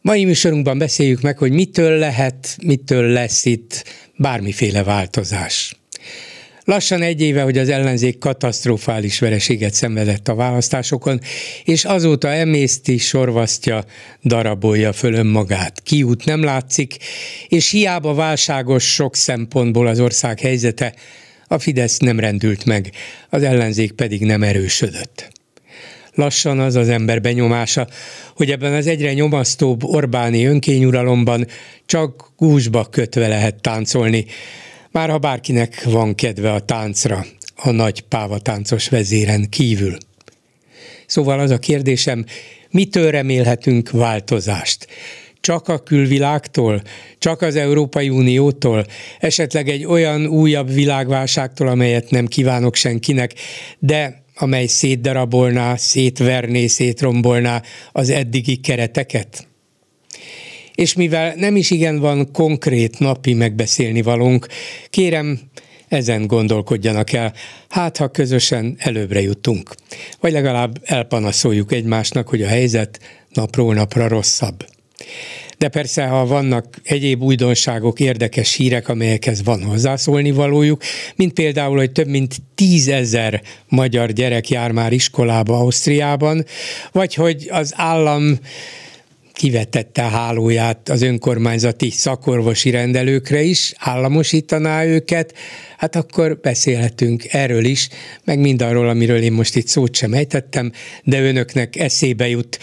[0.00, 3.84] Mai műsorunkban beszéljük meg, hogy mitől lehet, mitől lesz itt
[4.16, 5.76] bármiféle változás.
[6.64, 11.20] Lassan egy éve, hogy az ellenzék katasztrofális vereséget szenvedett a választásokon,
[11.64, 13.84] és azóta emészti, sorvasztja,
[14.24, 15.80] darabolja föl önmagát.
[15.82, 16.96] Kiút nem látszik,
[17.48, 20.94] és hiába válságos sok szempontból az ország helyzete,
[21.46, 22.90] a Fidesz nem rendült meg,
[23.30, 25.37] az ellenzék pedig nem erősödött.
[26.18, 27.86] Lassan az az ember benyomása,
[28.36, 31.46] hogy ebben az egyre nyomasztóbb Orbáni önkényuralomban
[31.86, 34.24] csak gúzsba kötve lehet táncolni,
[34.90, 37.24] már ha bárkinek van kedve a táncra,
[37.56, 39.96] a nagy pávatáncos vezéren kívül.
[41.06, 42.24] Szóval az a kérdésem,
[42.70, 44.86] mitől remélhetünk változást?
[45.40, 46.82] Csak a külvilágtól?
[47.18, 48.86] Csak az Európai Uniótól?
[49.18, 53.34] Esetleg egy olyan újabb világválságtól, amelyet nem kívánok senkinek,
[53.78, 59.46] de amely szétdarabolná, szétverné, szétrombolná az eddigi kereteket?
[60.74, 64.46] És mivel nem is igen van konkrét napi megbeszélni valónk,
[64.90, 65.40] kérem,
[65.88, 67.32] ezen gondolkodjanak el,
[67.68, 69.74] hát ha közösen előbbre jutunk.
[70.20, 73.00] Vagy legalább elpanaszoljuk egymásnak, hogy a helyzet
[73.32, 74.66] napról napra rosszabb.
[75.58, 80.82] De persze, ha vannak egyéb újdonságok, érdekes hírek, amelyekhez van hozzászólni valójuk,
[81.16, 86.44] mint például, hogy több mint tízezer magyar gyerek jár már iskolába Ausztriában,
[86.92, 88.38] vagy hogy az állam
[89.38, 95.34] kivetette a hálóját az önkormányzati szakorvosi rendelőkre is, államosítaná őket,
[95.76, 97.88] hát akkor beszélhetünk erről is,
[98.24, 100.72] meg mindarról, amiről én most itt szót sem ejtettem,
[101.04, 102.58] de önöknek eszébe jut.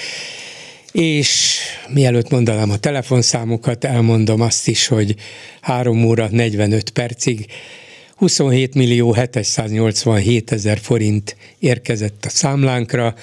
[0.96, 5.16] És mielőtt mondanám a telefonszámokat, elmondom azt is, hogy
[5.62, 7.46] 3 óra 45 percig
[8.16, 13.16] 27 millió 787 ezer forint érkezett a számlánkra,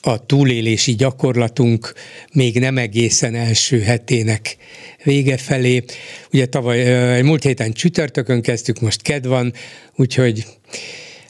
[0.00, 1.92] a túlélési gyakorlatunk
[2.32, 4.56] még nem egészen első hetének
[5.04, 5.84] vége felé.
[6.32, 9.52] Ugye tavaly, múlt héten csütörtökön kezdtük, most ked van,
[9.96, 10.44] úgyhogy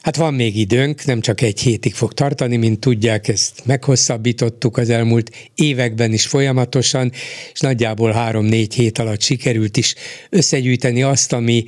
[0.01, 4.89] Hát van még időnk, nem csak egy hétig fog tartani, mint tudják, ezt meghosszabbítottuk az
[4.89, 7.11] elmúlt években is folyamatosan,
[7.53, 9.95] és nagyjából három-négy hét alatt sikerült is
[10.29, 11.63] összegyűjteni azt, ami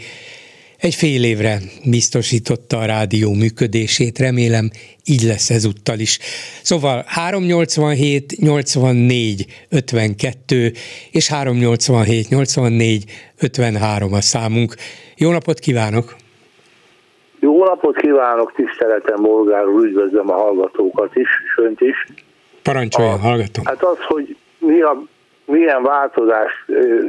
[0.77, 4.71] egy fél évre biztosította a rádió működését, remélem
[5.05, 6.19] így lesz ezúttal is.
[6.61, 10.73] Szóval 387 84 52
[11.11, 13.05] és 387 84
[13.38, 14.75] 53 a számunk.
[15.17, 16.21] Jó napot kívánok!
[17.44, 22.08] Jó napot kívánok, tiszteletem Bolgár úr, üdvözlöm a hallgatókat is, sönt is.
[22.62, 23.66] Parancsoljon, hallgatom.
[23.66, 25.02] Hát az, hogy mi a,
[25.46, 26.66] milyen változást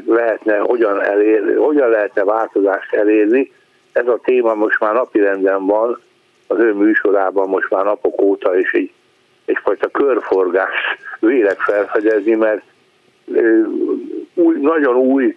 [0.07, 3.53] lehetne, hogyan, elérni, hogyan lehetne változást elérni,
[3.93, 6.01] ez a téma most már napirenden van,
[6.47, 8.93] az ő műsorában most már napok óta, és egy,
[9.45, 10.75] egyfajta körforgás
[11.21, 12.63] vélek felfedezni, mert
[14.35, 15.37] új, nagyon új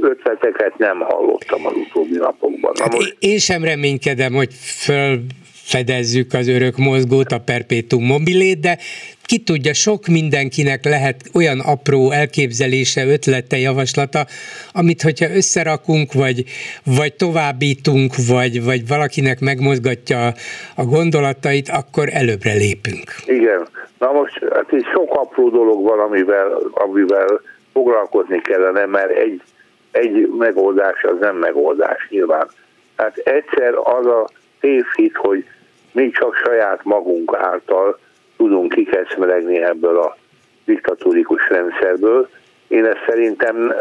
[0.00, 2.72] ötleteket nem hallottam az utóbbi napokban.
[2.74, 3.16] Na hát most...
[3.18, 5.20] Én sem reménykedem, hogy föl
[5.52, 8.78] fedezzük az örök mozgót, a perpétum mobilét, de
[9.24, 14.26] ki tudja, sok mindenkinek lehet olyan apró elképzelése, ötlete, javaslata,
[14.72, 16.44] amit hogyha összerakunk, vagy,
[16.84, 20.32] vagy továbbítunk, vagy, vagy valakinek megmozgatja
[20.76, 23.04] a gondolatait, akkor előbbre lépünk.
[23.26, 23.68] Igen.
[23.98, 27.40] Na most hát itt sok apró dolog van, amivel, amivel
[27.74, 29.42] foglalkozni kellene, mert egy,
[29.90, 32.48] egy megoldás az nem megoldás nyilván.
[32.96, 34.28] Hát egyszer az a
[34.60, 35.44] tévhit, hogy
[35.92, 37.98] mi csak saját magunk által
[38.36, 40.16] tudunk kikeszmelegni ebből a
[40.64, 42.28] diktatórikus rendszerből.
[42.68, 43.74] Én ezt szerintem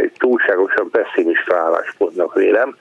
[0.00, 2.76] egy túlságosan pessimista álláspontnak vélem,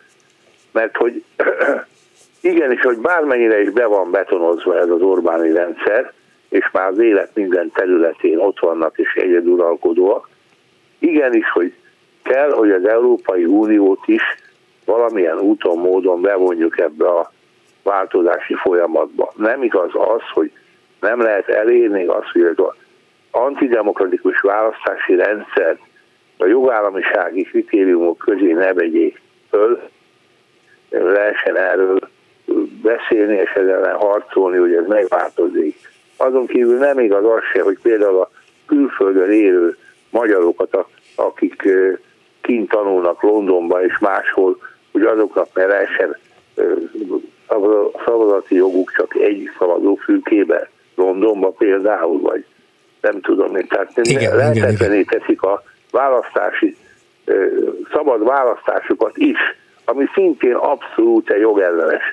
[0.71, 1.23] mert hogy
[2.41, 6.13] igenis, hogy bármennyire is be van betonozva ez az Orbáni rendszer,
[6.55, 10.29] és már az élet minden területén ott vannak és egyeduralkodóak,
[10.99, 11.73] igenis, hogy
[12.23, 14.23] kell, hogy az Európai Uniót is
[14.85, 17.31] valamilyen úton, módon bevonjuk ebbe a
[17.83, 19.31] változási folyamatba.
[19.35, 20.51] Nem igaz az, hogy
[20.99, 22.65] nem lehet elérni azt, hogy az
[23.31, 25.77] antidemokratikus választási rendszer
[26.37, 29.81] a jogállamisági kritériumok közé ne vegyék föl,
[30.89, 31.99] lehessen erről
[32.81, 35.93] beszélni és ezzel harcolni, hogy ez megváltozik.
[36.17, 38.29] Azon kívül nem igaz az se, hogy például a
[38.65, 39.77] külföldön élő
[40.09, 40.85] magyarokat,
[41.15, 41.63] akik
[42.41, 44.57] kint tanulnak Londonban és máshol,
[44.91, 46.17] hogy azoknak ne lehessen
[48.05, 52.45] szavazati joguk csak egy szavazófülkébe, Londonban például, vagy
[53.01, 53.67] nem tudom én.
[53.67, 53.91] Tehát
[54.33, 56.75] lehetetlené teszik a választási,
[57.91, 59.37] szabad választásokat is,
[59.85, 62.03] ami szintén abszolút egy jogellenes.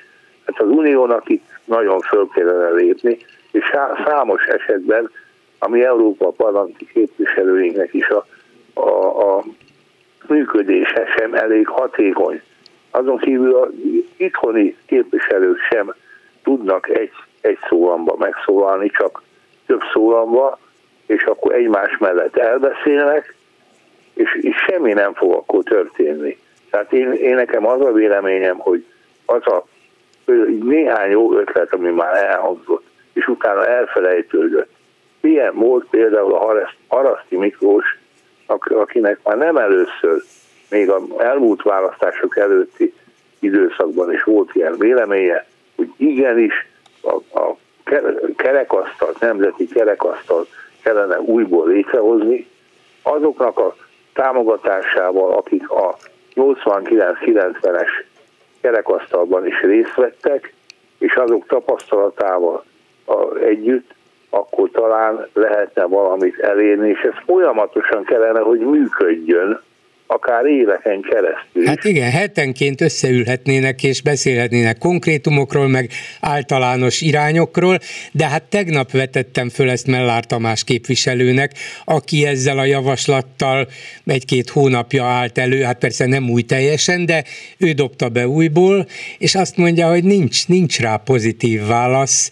[0.45, 3.17] Hát az uniónak itt nagyon föl kellene lépni,
[3.53, 3.71] és
[4.05, 5.09] számos esetben,
[5.59, 8.25] ami Európa parlamenti képviselőinknek is a,
[8.73, 9.43] a, a
[10.27, 12.41] működése sem elég hatékony.
[12.91, 13.69] Azon kívül az
[14.17, 15.93] itthoni képviselők sem
[16.43, 17.11] tudnak egy,
[17.41, 19.21] egy szólamba megszólalni, csak
[19.65, 20.59] több szólamba,
[21.05, 23.35] és akkor egymás mellett elbeszélnek,
[24.13, 26.37] és, és semmi nem fog akkor történni.
[26.69, 28.85] Tehát én, én nekem az a véleményem, hogy
[29.25, 29.65] az a
[30.63, 34.69] néhány jó ötlet, ami már elhangzott, és utána elfelejtődött.
[35.21, 37.97] Ilyen volt például a Haraszti Miklós,
[38.69, 40.23] akinek már nem először,
[40.69, 42.93] még az elmúlt választások előtti
[43.39, 45.45] időszakban is volt ilyen véleménye,
[45.75, 46.53] hogy igenis
[47.01, 47.57] a, a
[48.35, 50.47] kerekasztalt, nemzeti kerekasztalt
[50.81, 52.47] kellene újból létrehozni,
[53.01, 53.75] azoknak a
[54.13, 55.95] támogatásával, akik a
[56.35, 57.89] 89-90-es
[58.61, 60.53] kerekasztalban is részt vettek,
[60.97, 62.63] és azok tapasztalatával
[63.49, 63.93] együtt,
[64.29, 69.59] akkor talán lehetne valamit elérni, és ez folyamatosan kellene, hogy működjön,
[70.13, 71.65] akár éveken keresztül.
[71.65, 75.89] Hát igen, hetenként összeülhetnének és beszélhetnének konkrétumokról, meg
[76.21, 77.77] általános irányokról,
[78.11, 81.51] de hát tegnap vetettem föl ezt Mellár Tamás képviselőnek,
[81.85, 83.67] aki ezzel a javaslattal
[84.05, 87.23] egy-két hónapja állt elő, hát persze nem új teljesen, de
[87.57, 88.85] ő dobta be újból,
[89.17, 92.31] és azt mondja, hogy nincs, nincs rá pozitív válasz,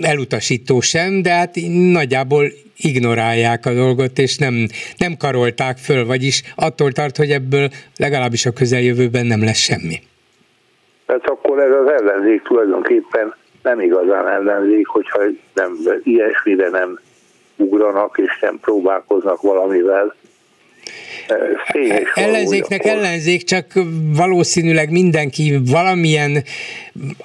[0.00, 1.54] elutasító sem, de hát
[1.92, 2.44] nagyjából
[2.76, 4.54] ignorálják a dolgot, és nem,
[4.96, 9.96] nem karolták föl, vagyis attól tart, hogy ebből legalábbis a közeljövőben nem lesz semmi.
[11.06, 15.20] Tehát akkor ez az ellenzék tulajdonképpen nem igazán ellenzék, hogyha
[15.54, 16.98] nem, ilyesmire nem
[17.56, 20.14] ugranak és nem próbálkoznak valamivel,
[22.14, 23.72] Ellenzéknek ellenzék, csak
[24.16, 26.44] valószínűleg mindenki valamilyen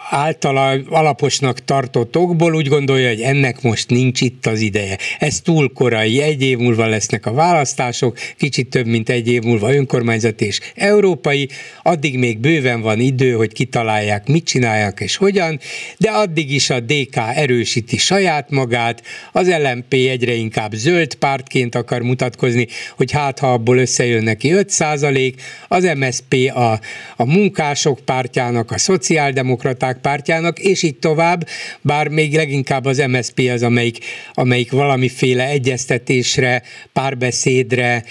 [0.09, 4.97] általa alaposnak tartott okból úgy gondolja, hogy ennek most nincs itt az ideje.
[5.19, 9.73] Ez túl korai, egy év múlva lesznek a választások, kicsit több, mint egy év múlva
[9.73, 11.49] önkormányzat és európai,
[11.83, 15.59] addig még bőven van idő, hogy kitalálják, mit csinálják és hogyan,
[15.97, 22.01] de addig is a DK erősíti saját magát, az LMP egyre inkább zöld pártként akar
[22.01, 22.67] mutatkozni,
[22.97, 25.33] hogy hát ha abból összejön neki 5%
[25.67, 26.71] az MSP a,
[27.15, 31.47] a munkások pártjának, a szociáldemokraták pártjának, és így tovább,
[31.81, 33.97] bár még leginkább az MSP az, amelyik,
[34.33, 36.61] amelyik valamiféle egyeztetésre,
[36.93, 38.03] párbeszédre,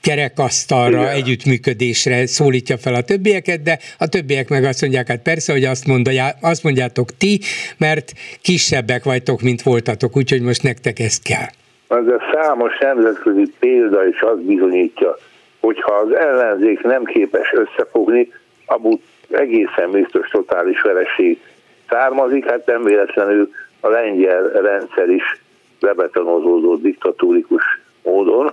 [0.00, 1.14] kerekasztalra, Igen.
[1.14, 5.86] együttműködésre szólítja fel a többieket, de a többiek meg azt mondják, hát persze, hogy azt,
[5.86, 7.40] mondja, azt mondjátok ti,
[7.76, 11.48] mert kisebbek vagytok, mint voltatok, úgyhogy most nektek ez kell
[11.88, 15.16] az a számos nemzetközi példa is azt bizonyítja,
[15.60, 18.32] hogyha az ellenzék nem képes összefogni,
[18.66, 18.98] abból
[19.30, 21.40] egészen biztos totális vereség
[21.88, 23.50] származik, hát nem véletlenül
[23.80, 25.40] a lengyel rendszer is
[25.80, 27.62] bebetonozódott diktatúrikus
[28.02, 28.52] módon,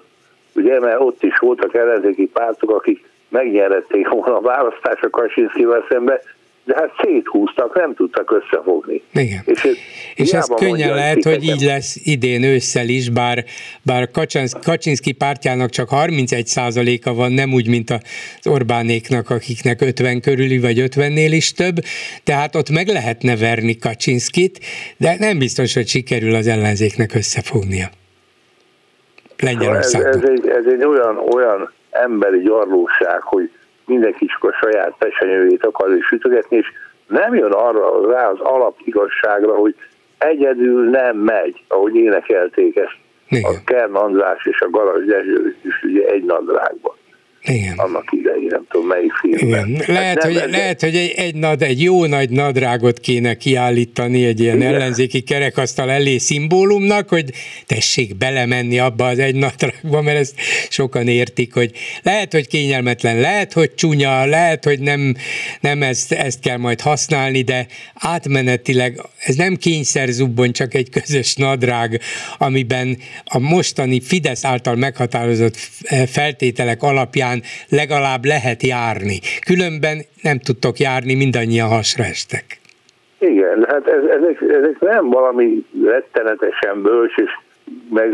[0.56, 6.22] ugye, mert ott is voltak ellenzéki pártok, akik megnyerették volna a választás a Kaczynszkivel szembe,
[6.66, 9.02] de hát széthúztak, nem tudtak összefogni.
[9.14, 9.42] Igen.
[9.46, 9.68] És,
[10.16, 13.44] és ez könnyen lehet, hogy így lesz idén ősszel is, bár,
[13.82, 14.10] bár
[14.64, 16.48] Kaczynszki pártjának csak 31
[17.04, 21.76] a van, nem úgy, mint az Orbánéknak, akiknek 50 körüli, vagy 50-nél is több,
[22.24, 24.60] tehát ott meg lehetne verni Kaczynszkit,
[24.98, 27.88] de nem biztos, hogy sikerül az ellenzéknek összefognia.
[29.44, 30.10] Lengyelországban.
[30.10, 33.52] Ez, ez, egy, ez egy olyan, olyan emberi gyarlóság, hogy
[33.86, 36.68] mindenki csak a saját pesenyőjét akarja sütögetni, és
[37.08, 39.76] nem jön arra rá az alapigazságra, hogy
[40.18, 42.98] egyedül nem megy, ahogy énekelték ezt
[43.30, 43.52] Igen.
[43.52, 46.96] a Kern András és a Garas Dezső is ugye egy nadrágban.
[47.46, 47.74] Igen.
[47.78, 49.70] Annak idején, nem tudom melyik filmben.
[49.70, 49.84] Igen.
[49.88, 54.26] Lehet, hát hogy, ez lehet, hogy egy, egy, nad, egy jó nagy nadrágot kéne kiállítani
[54.26, 54.74] egy ilyen Igen.
[54.74, 57.32] ellenzéki kerekasztal elé szimbólumnak, hogy
[57.66, 60.36] tessék belemenni abba az egy nadrágba, mert ezt
[60.70, 61.72] sokan értik, hogy
[62.02, 65.16] lehet, hogy kényelmetlen, lehet, hogy csúnya, lehet, hogy nem,
[65.60, 71.36] nem ezt, ezt kell majd használni, de átmenetileg ez nem kényszer zubbon, csak egy közös
[71.36, 72.00] nadrág,
[72.38, 75.56] amiben a mostani Fidesz által meghatározott
[76.08, 79.20] feltételek alapján után legalább lehet járni.
[79.46, 82.46] Különben nem tudtok járni, mindannyian hasra estek.
[83.20, 87.32] Igen, hát ez, ezek, ezek nem valami rettenetesen bölcs és
[87.90, 88.14] meg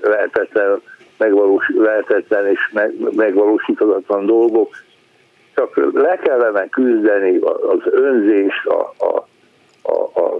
[0.00, 0.80] lehetetlen
[1.18, 4.76] megvalós, lehetetlen és meg, megvalósíthatatlan dolgok,
[5.54, 9.26] csak le kellene küzdeni az önzést, a, a,
[9.82, 10.38] a, a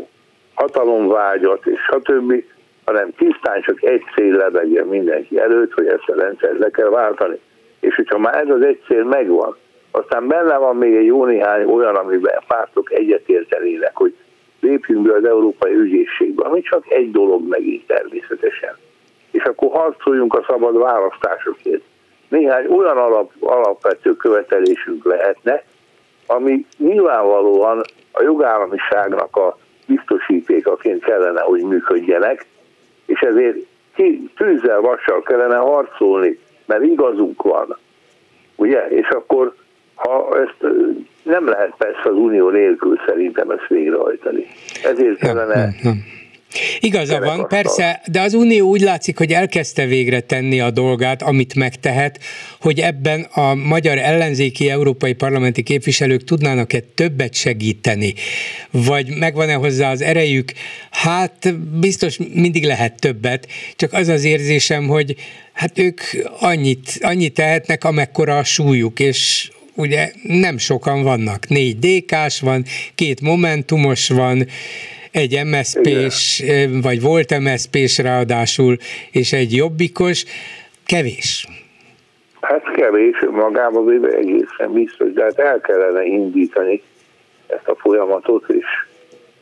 [0.54, 2.44] hatalomvágyat és stb.,
[2.84, 7.38] hanem tisztán csak egy cél lebegjen mindenki előtt, hogy ezt a rendszert le kell váltani.
[7.82, 9.56] És hogyha már ez az egy cél megvan,
[9.90, 14.16] aztán benne van még egy jó néhány olyan, amiben pártok egyetértenének, hogy
[14.60, 18.76] lépjünk be az Európai Ügyészségbe, ami csak egy dolog megint természetesen.
[19.30, 21.82] És akkor harcoljunk a szabad választásokért.
[22.28, 25.62] Néhány olyan alap, alapvető követelésünk lehetne,
[26.26, 32.46] ami nyilvánvalóan a jogállamiságnak a biztosítékaként kellene, hogy működjenek,
[33.06, 33.56] és ezért
[34.36, 36.38] tűzzel, vassal kellene harcolni,
[36.72, 37.76] mert igazunk van.
[38.56, 38.88] Ugye?
[38.88, 39.54] És akkor
[39.94, 40.72] ha ezt
[41.22, 44.46] nem lehet persze az unió nélkül szerintem ezt végrehajtani.
[44.84, 45.54] Ezért kellene...
[45.54, 46.21] Nem, nem, nem
[46.80, 51.54] Igaza van, persze, de az Unió úgy látszik, hogy elkezdte végre tenni a dolgát, amit
[51.54, 52.20] megtehet,
[52.60, 58.14] hogy ebben a magyar ellenzéki európai parlamenti képviselők tudnának-e többet segíteni,
[58.70, 60.52] vagy megvan-e hozzá az erejük?
[60.90, 65.16] Hát biztos mindig lehet többet, csak az az érzésem, hogy
[65.52, 66.00] hát ők
[66.38, 71.48] annyit, annyit tehetnek, amekkora a súlyuk, és ugye nem sokan vannak.
[71.48, 74.46] Négy DK-s van, két Momentumos van,
[75.12, 76.44] egy MSZP-s,
[76.82, 78.76] vagy volt MSZP-s ráadásul,
[79.10, 80.24] és egy jobbikos,
[80.86, 81.46] kevés.
[82.40, 86.82] Hát kevés, magában véve egészen biztos, de hát el kellene indítani
[87.46, 88.66] ezt a folyamatot, és,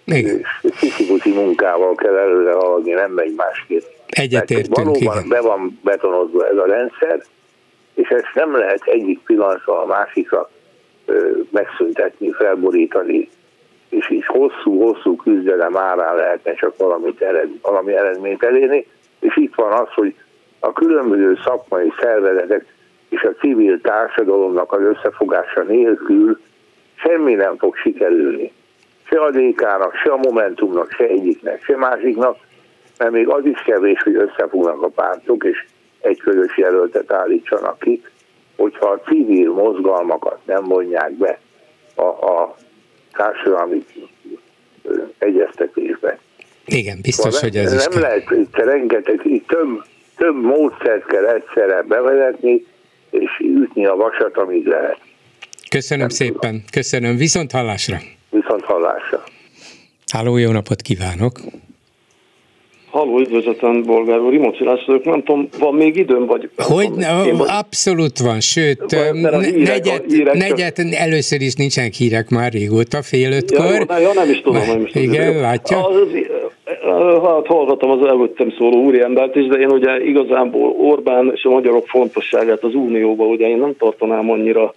[0.04, 0.46] igen.
[0.80, 3.82] és munkával kell előre haladni, nem megy másképp.
[4.08, 5.28] Egyetértünk, valóban igen.
[5.28, 7.22] be van betonozva ez a rendszer,
[7.94, 10.50] és ezt nem lehet egyik pillanatra a másikra
[11.50, 13.28] megszüntetni, felborítani,
[13.90, 18.86] és így hosszú-hosszú küzdelem árán lehetne csak valamit ered, valami eredményt elérni,
[19.20, 20.14] és itt van az, hogy
[20.60, 22.64] a különböző szakmai szervezetek
[23.08, 26.40] és a civil társadalomnak az összefogása nélkül
[26.94, 28.52] semmi nem fog sikerülni.
[29.02, 32.36] Se a DK-nak, se a Momentumnak, se egyiknek, se másiknak,
[32.98, 35.66] mert még az is kevés, hogy összefognak a pártok, és
[36.00, 38.02] egy közös jelöltet állítsanak ki,
[38.56, 41.38] hogyha a civil mozgalmakat nem vonják be
[41.94, 42.54] a, a
[43.20, 43.84] társadalmi
[45.18, 46.18] egyeztetésbe.
[46.64, 49.84] Igen, biztos, szóval hogy ez nem is Nem lehet, itt rengeteg, itt több,
[50.16, 52.66] több módszert kell egyszerre bevezetni,
[53.10, 54.98] és ütni a vasat, amíg lehet.
[55.70, 56.62] Köszönöm nem szépen, tudom.
[56.70, 57.16] köszönöm.
[57.16, 57.98] Viszont hallásra.
[58.30, 59.24] Viszont hallásra.
[60.12, 61.40] Háló, jó napot kívánok!
[62.90, 66.48] Halló, üdvözletem, bolgár úr, Imoci László, nem tudom, van még időm, vagy...
[66.56, 68.96] Hogy, van, vagy, abszolút van, sőt,
[69.56, 73.86] negyed, negyed, először is nincsenek hírek már régóta, fél ötkor.
[73.88, 75.12] Ja, ja, nem is tudom, nem is tudom.
[75.12, 75.40] Igen, jó.
[75.40, 75.86] látja?
[75.86, 75.94] Az,
[77.22, 81.86] hát hallgatom az előttem szóló úriembert is, de én ugye igazából Orbán és a magyarok
[81.88, 84.74] fontosságát az Unióba, ugye én nem tartanám annyira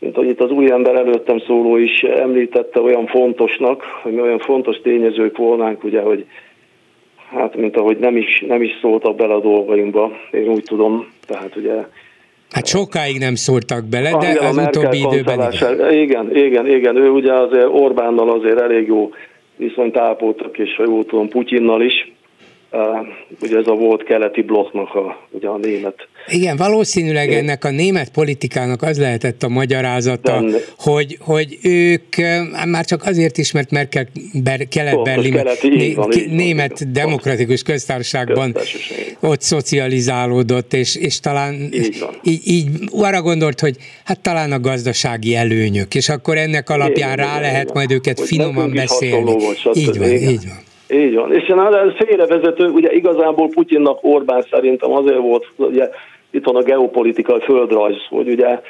[0.00, 4.38] mint ahogy itt az új ember előttem szóló is említette, olyan fontosnak, hogy mi olyan
[4.38, 6.26] fontos tényezők volnánk, ugye, hogy
[7.30, 11.56] hát mint ahogy nem is, nem is szóltak bele a dolgainkba, én úgy tudom, tehát
[11.56, 11.72] ugye
[12.50, 15.92] Hát sokáig nem szóltak bele, de az utóbbi időben igen.
[15.92, 19.10] Igen, igen, igen, ő ugye azért Orbánnal azért elég jó
[19.56, 22.12] viszonyt ápoltak, és ha jól tudom, Putyinnal is,
[22.70, 22.80] Uh,
[23.40, 26.08] ugye ez a volt keleti blokknak a, ugye a német.
[26.26, 32.16] Igen, valószínűleg ennek a német politikának az lehetett a magyarázata, De, hogy, hogy ők
[32.66, 35.94] már csak azért is, mert Merkel ber, kelet-berlin né,
[36.30, 38.56] német van, demokratikus köztársaságban
[39.20, 45.34] ott szocializálódott, és, és talán így, így, így arra gondolt, hogy hát talán a gazdasági
[45.34, 49.32] előnyök, és akkor ennek alapján igen, rá lehet majd őket finoman beszélni.
[49.32, 50.66] Volt, így van, így van.
[50.88, 51.32] Így van.
[51.32, 55.90] És ez félrevezető, ugye igazából Putyinnak Orbán szerintem azért volt, ugye
[56.30, 58.60] itt van a geopolitikai földrajz, hogy ugye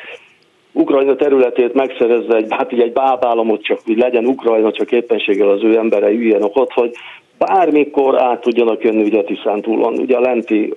[0.73, 5.77] Ukrajna területét megszerezze egy, hát egy bábállamot, csak hogy legyen Ukrajna, csak éppenséggel az ő
[5.77, 6.91] emberei üljenek ott, hogy
[7.39, 10.75] bármikor át tudjanak jönni ugye Tiszántúlon, ugye a lenti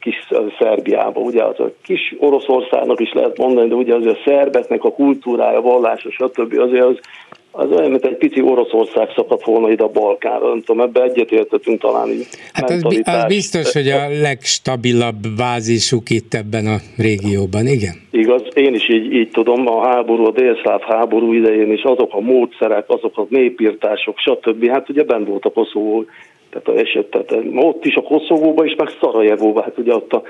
[0.00, 4.84] kis Szerbiába, ugye az a kis Oroszországnak is lehet mondani, de ugye azért a szerbeknek
[4.84, 6.58] a kultúrája, vallása, stb.
[6.58, 6.98] azért az
[7.54, 11.80] az olyan, mint egy pici Oroszország szakadt volna ide a Balkánra, nem tudom, ebbe egyetértettünk
[11.80, 12.26] talán így.
[12.52, 17.94] Hát az, az biztos, hogy a legstabilabb bázisuk itt ebben a régióban, igen?
[18.10, 22.20] Igaz, én is így, így tudom, a háború, a délszláv háború idején is azok a
[22.20, 24.68] módszerek, azok a népírtások, stb.
[24.68, 26.04] Hát ugye bent volt a Koszovó,
[26.50, 30.22] tehát a eset, tehát ott is a Koszovóban is, meg Szarajevóban, hát ugye ott a,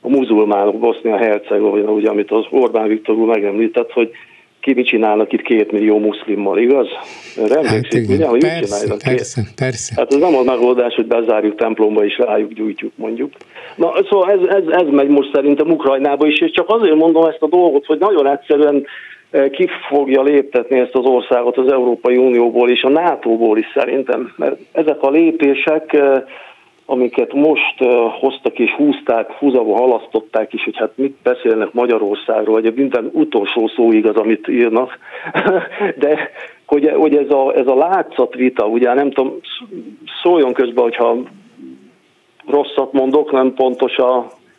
[0.00, 4.10] a muzulmánok, Bosznia-Hercegovina, ugye, amit az Orbán Viktor úr megemlített, hogy
[4.68, 6.88] ki mit csinálnak itt két millió muszlimmal, igaz?
[7.50, 9.94] hát igen, ugye, hogy persze, mit persze, persze.
[9.96, 13.32] Hát ez nem az megoldás, hogy bezárjuk templomba és rájuk gyújtjuk, mondjuk.
[13.76, 17.42] Na, szóval ez, ez, ez megy most szerintem Ukrajnába is, és csak azért mondom ezt
[17.42, 18.86] a dolgot, hogy nagyon egyszerűen
[19.30, 24.32] eh, ki fogja léptetni ezt az országot az Európai Unióból és a NATO-ból is szerintem,
[24.36, 26.22] mert ezek a lépések eh,
[26.90, 27.84] amiket most
[28.20, 33.92] hoztak és húzták, húzava halasztották is, hogy hát mit beszélnek Magyarországról, vagy minden utolsó szó
[33.92, 34.98] igaz, amit írnak,
[36.02, 36.30] de
[36.66, 39.36] hogy, hogy ez, a, ez a látszatvita, ugye nem tudom,
[40.22, 41.16] szóljon közben, hogyha
[42.46, 44.16] rosszat mondok, nem pontos a,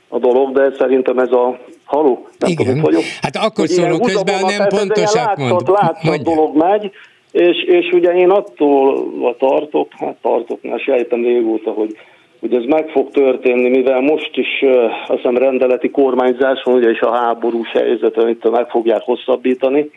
[0.07, 2.65] a dolog, de szerintem ez a haló, nem Igen.
[2.65, 3.03] tudom, vagyok.
[3.21, 5.69] Hát akkor szólok közben, nem pontosak mond.
[5.69, 6.91] Látszat dolog megy,
[7.31, 11.95] és, és ugye én attól tartok, hát tartok, mert sejtem régóta, hogy
[12.39, 14.61] hogy ez meg fog történni, mivel most is
[15.07, 19.89] azt hiszem rendeleti kormányzás van, ugye és a háborús helyzet, amit meg fogják hosszabbítani,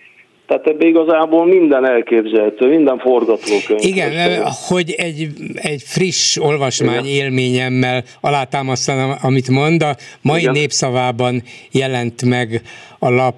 [0.53, 3.81] tehát ebbe igazából minden elképzelhető, minden forgatókönyv.
[3.81, 7.25] Igen, hogy egy, egy friss olvasmány Igen.
[7.25, 10.53] élményemmel alátámasztanám, amit mond, a mai Igen.
[10.53, 12.63] népszavában jelent meg
[12.99, 13.37] a lap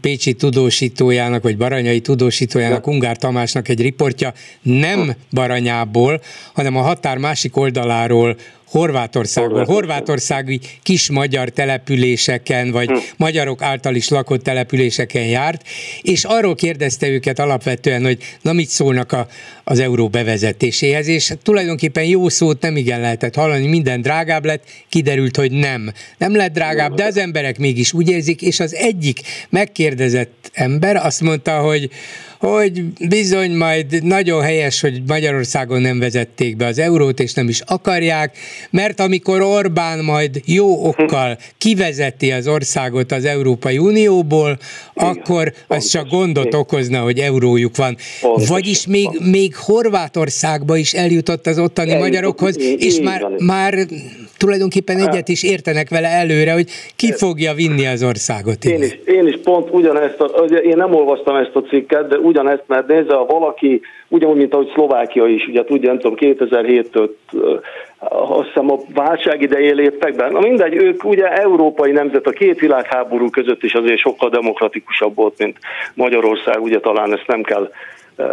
[0.00, 4.32] Pécsi tudósítójának, vagy Baranyai tudósítójának, Ungár Tamásnak egy riportja,
[4.62, 6.20] nem Baranyából,
[6.54, 8.36] hanem a határ másik oldaláról
[8.74, 12.96] Horvátországból, horvátországi kis magyar településeken, vagy hm.
[13.16, 15.62] magyarok által is lakott településeken járt,
[16.02, 19.26] és arról kérdezte őket alapvetően, hogy na mit szólnak a,
[19.64, 25.36] az euró bevezetéséhez, és tulajdonképpen jó szót nem igen lehetett hallani, minden drágább lett, kiderült,
[25.36, 25.92] hogy nem.
[26.18, 31.20] Nem lett drágább, de az emberek mégis úgy érzik, és az egyik megkérdezett ember azt
[31.20, 31.90] mondta, hogy
[32.44, 37.60] hogy bizony majd nagyon helyes, hogy Magyarországon nem vezették be az eurót, és nem is
[37.66, 38.36] akarják,
[38.70, 44.58] mert amikor Orbán majd jó okkal kivezeti az országot az Európai Unióból,
[44.94, 46.60] Igen, akkor az csak gondot Igen.
[46.60, 47.96] okozna, hogy eurójuk van.
[48.20, 53.74] Pontos, Vagyis még, még Horvátországba is eljutott az ottani Eljutott, magyarokhoz, és már, már
[54.36, 58.64] tulajdonképpen egyet is értenek vele előre, hogy ki fogja vinni az országot.
[58.64, 62.64] Én is, én is pont ugyanezt, a, én nem olvastam ezt a cikket, de ugyanezt,
[62.66, 67.08] mert nézze, ha valaki, ugyanúgy, mint ahogy Szlovákia is, ugye tudja, nem tudom, 2007-től
[68.08, 70.30] azt hiszem a válság idején léptek be.
[70.30, 75.38] Na mindegy, ők ugye európai nemzet, a két világháború között is azért sokkal demokratikusabb volt,
[75.38, 75.58] mint
[75.94, 77.70] Magyarország, ugye talán ezt nem kell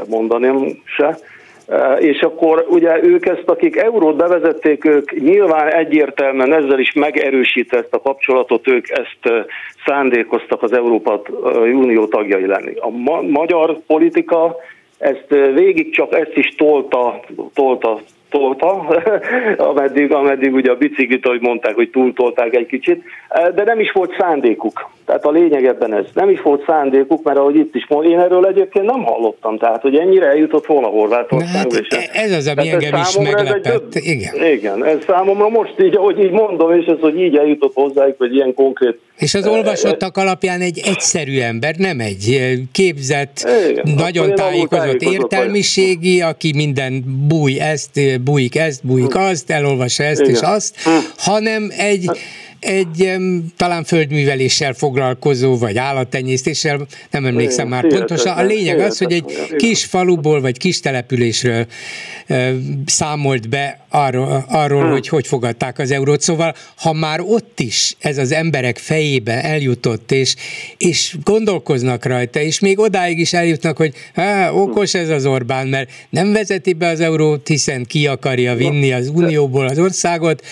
[0.10, 1.18] mondani se.
[2.00, 7.94] És akkor ugye ők ezt, akik eurót bevezették, ők nyilván egyértelműen ezzel is megerősített ezt
[7.94, 9.48] a kapcsolatot, ők ezt
[9.86, 11.22] szándékoztak az Európa
[11.62, 12.74] Unió tagjai lenni.
[12.76, 14.56] A ma- magyar politika
[14.98, 17.20] ezt végig csak ezt is tolta,
[17.54, 18.00] tolta
[18.32, 19.02] tolta,
[19.72, 23.04] ameddig, ameddig ugye a biciklit, ahogy mondták, hogy túltolták egy kicsit,
[23.56, 24.90] de nem is volt szándékuk.
[25.12, 26.06] Tehát a lényeg ebben ez.
[26.14, 29.82] Nem is volt szándékuk, mert ahogy itt is mondom, én erről egyébként nem hallottam, tehát
[29.82, 31.50] hogy ennyire eljutott volna Horvátország.
[31.54, 33.96] Hát, ez az, ami engem is meglepett.
[33.96, 34.52] Egy, igen.
[34.52, 38.36] igen, ez számomra most így, ahogy így mondom, és ez, hogy így eljutott hozzájuk, hogy
[38.36, 45.02] ilyen konkrét és az olvasottak alapján egy egyszerű ember, nem egy képzett, Igen, nagyon tájékozott
[45.02, 49.20] értelmiségi, aki minden búj ezt, bújik ezt, bújik hm.
[49.20, 50.34] azt, elolvassa ezt Igen.
[50.34, 50.90] és azt, hm.
[51.18, 52.18] hanem egy hát-
[52.62, 53.12] egy
[53.58, 58.38] talán földműveléssel foglalkozó, vagy állattenyésztéssel, nem emlékszem már pontosan.
[58.38, 61.66] A lényeg az, hogy egy kis faluból, vagy kis településről
[62.86, 64.92] számolt be arról, arról hmm.
[64.92, 66.22] hogy hogy fogadták az eurót.
[66.22, 70.36] Szóval, ha már ott is ez az emberek fejébe eljutott, és,
[70.78, 75.92] és gondolkoznak rajta, és még odáig is eljutnak, hogy há, okos ez az Orbán, mert
[76.10, 80.44] nem vezeti be az eurót, hiszen ki akarja vinni az Unióból az országot,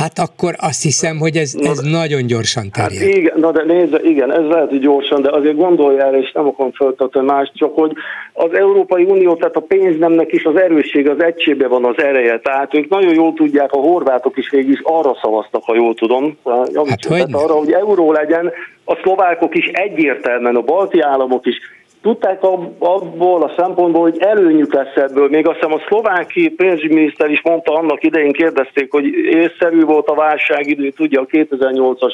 [0.00, 3.02] hát akkor azt hiszem, hogy ez, ez na, nagyon gyorsan hát terjed.
[3.02, 6.32] Hát igen, na de nézze, igen, ez lehet, hogy gyorsan, de azért gondolj erre, és
[6.32, 7.92] nem akarom föltetni más, csak hogy
[8.32, 12.74] az Európai Unió, tehát a pénznemnek is az erősség, az egységbe van az ereje, tehát
[12.74, 17.04] ők nagyon jól tudják, a horvátok is végig is arra szavaztak, ha jól tudom, hát,
[17.04, 18.52] hogy arra, hogy euró legyen,
[18.84, 21.56] a szlovákok is egyértelműen, a balti államok is
[22.02, 22.42] tudták
[22.78, 25.28] abból a szempontból, hogy előnyük lesz ebből.
[25.28, 30.14] Még azt hiszem a szlováki pénzügyminiszter is mondta annak idején, kérdezték, hogy észszerű volt a
[30.14, 32.12] válságidő, tudja a 2008-as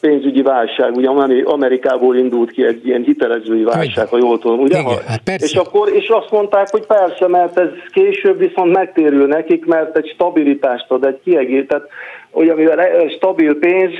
[0.00, 1.08] pénzügyi válság, ugye
[1.44, 4.78] Amerikából indult ki egy ilyen hitelezői válság, ha jól tudom, ugye?
[4.78, 5.46] Igen, hát persze.
[5.46, 10.10] És akkor és azt mondták, hogy persze, mert ez később viszont megtérül nekik, mert egy
[10.14, 11.88] stabilitást ad, egy kiegészített,
[12.30, 13.92] hogy mivel stabil pénz,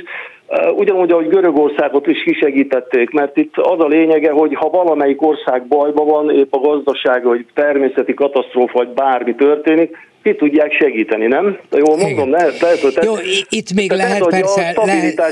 [0.75, 6.07] Ugyanúgy, ahogy Görögországot is kisegítették, mert itt az a lényege, hogy ha valamelyik ország bajban
[6.07, 11.59] van, épp a gazdaság, vagy természeti katasztrófa, vagy bármi történik, ki tudják segíteni, nem?
[11.71, 12.97] Jól mondom, lehet, lehet, hogy...
[13.03, 13.13] Jó,
[13.49, 15.31] itt még lehet ez, persze, lehet,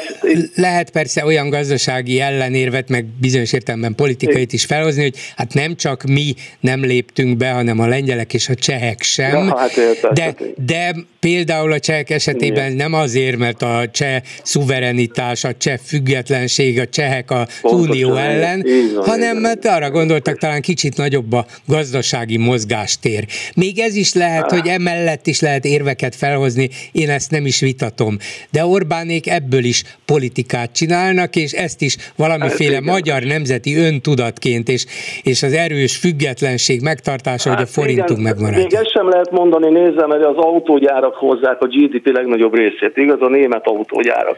[0.55, 6.03] lehet persze olyan gazdasági ellenérvet, meg bizonyos értelemben politikait is felhozni, hogy hát nem csak
[6.03, 10.95] mi nem léptünk be, hanem a lengyelek és a csehek sem, ja, hát de, de
[11.19, 12.75] például a csehek esetében Igen.
[12.75, 19.05] nem azért, mert a cseh szuverenitás, a cseh függetlenség, a csehek a unió ellen, van,
[19.05, 23.25] hanem mert arra gondoltak talán kicsit nagyobb a gazdasági mozgástér.
[23.55, 28.17] Még ez is lehet, hogy emellett is lehet érveket felhozni, én ezt nem is vitatom.
[28.51, 34.85] De Orbánék ebből is politikát csinálnak, és ezt is valamiféle hát, magyar nemzeti öntudatként, és,
[35.23, 38.57] és az erős függetlenség megtartása, hát, hogy a forintunk megmarad.
[38.57, 43.21] Még ezt sem lehet mondani, nézzem, mert az autógyárak hozzák a GDP legnagyobb részét, igaz,
[43.21, 44.37] a német autógyárak.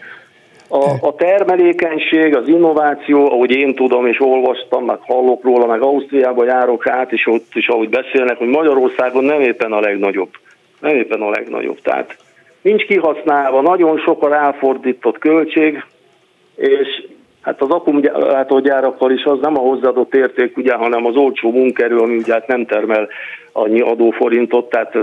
[0.67, 6.45] A, a termelékenység, az innováció, ahogy én tudom és olvastam, meg hallok róla, meg Ausztriába
[6.45, 10.30] járok át, és ott is ahogy beszélnek, hogy Magyarországon nem éppen a legnagyobb.
[10.80, 11.82] Nem éppen a legnagyobb.
[11.82, 12.17] Tehát
[12.62, 15.84] nincs kihasználva, nagyon sok a ráfordított költség,
[16.56, 16.88] és
[17.41, 22.17] hát az akkumulátorgyárakkal is az nem a hozzáadott érték, ugye, hanem az olcsó munkerő, ami
[22.17, 23.08] ugye hát nem termel
[23.51, 24.97] annyi adóforintot, tehát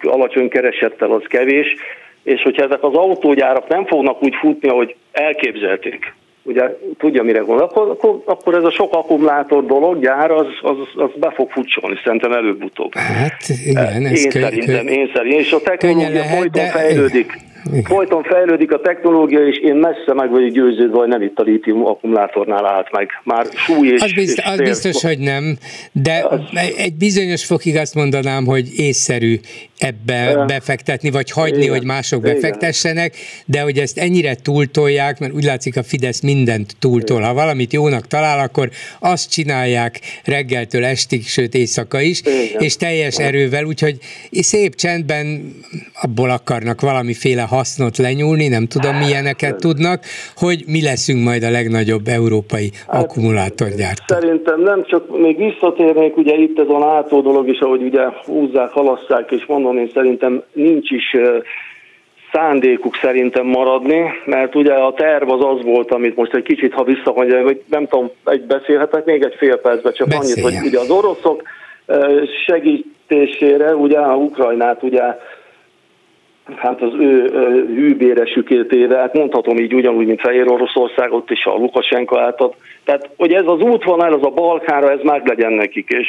[0.00, 1.76] alacsony keresettel az kevés,
[2.24, 6.62] és hogyha ezek az autógyárak nem fognak úgy futni, ahogy elképzelték, ugye
[6.98, 11.10] tudja mire gondol, akkor, akkor, akkor ez a sok akkumulátor dolog, gyár, az, az, az
[11.16, 12.94] be fog futsolni, szerintem előbb-utóbb.
[12.94, 17.32] Hát igen, ez én kö, szerintem, kö, én szerintem, és a technológia folyton de, fejlődik.
[17.72, 17.82] Igen.
[17.82, 21.86] Folyton fejlődik a technológia, és én messze meg vagyok győződve, hogy nem itt a lítium
[21.86, 23.10] akkumulátornál állt meg.
[23.22, 24.02] Már súly és...
[24.02, 25.56] Az, bizt, és az biztos, hogy nem,
[25.92, 26.40] de az...
[26.76, 29.38] egy bizonyos fokig azt mondanám, hogy észszerű
[29.84, 31.76] ebbe befektetni, vagy hagyni, Igen.
[31.76, 33.14] hogy mások befektessenek,
[33.46, 37.20] de hogy ezt ennyire túltolják, mert úgy látszik a Fidesz mindent túltol.
[37.20, 38.68] Ha valamit jónak talál, akkor
[39.00, 42.62] azt csinálják reggeltől estig, sőt éjszaka is, Igen.
[42.62, 43.96] és teljes erővel, úgyhogy
[44.30, 45.54] szép csendben
[46.02, 50.04] abból akarnak valamiféle hasznot lenyúlni, nem tudom milyeneket tudnak,
[50.36, 54.04] hogy mi leszünk majd a legnagyobb európai hát, akkumulátorgyártó.
[54.06, 58.70] Szerintem nem csak, még visszatérnék, ugye itt ez a NATO dolog is, ahogy ugye húzzák,
[58.70, 61.16] halasszák, és mondom, én szerintem nincs is
[62.32, 66.84] szándékuk szerintem maradni, mert ugye a terv az az volt, amit most egy kicsit, ha
[66.84, 70.44] visszamondja, hogy nem tudom, egy beszélhetek még egy fél percben, csak Beszéljen.
[70.44, 71.42] annyit, hogy ugye az oroszok
[72.46, 75.02] segítésére, ugye a Ukrajnát ugye
[76.56, 77.30] hát az ő
[77.66, 82.54] hűbéresükét éve, hát mondhatom így ugyanúgy, mint Fehér Oroszországot is a Lukasenko által.
[82.84, 86.06] Tehát, hogy ez az útvonal, az a Balkára, ez meg legyen nekik, és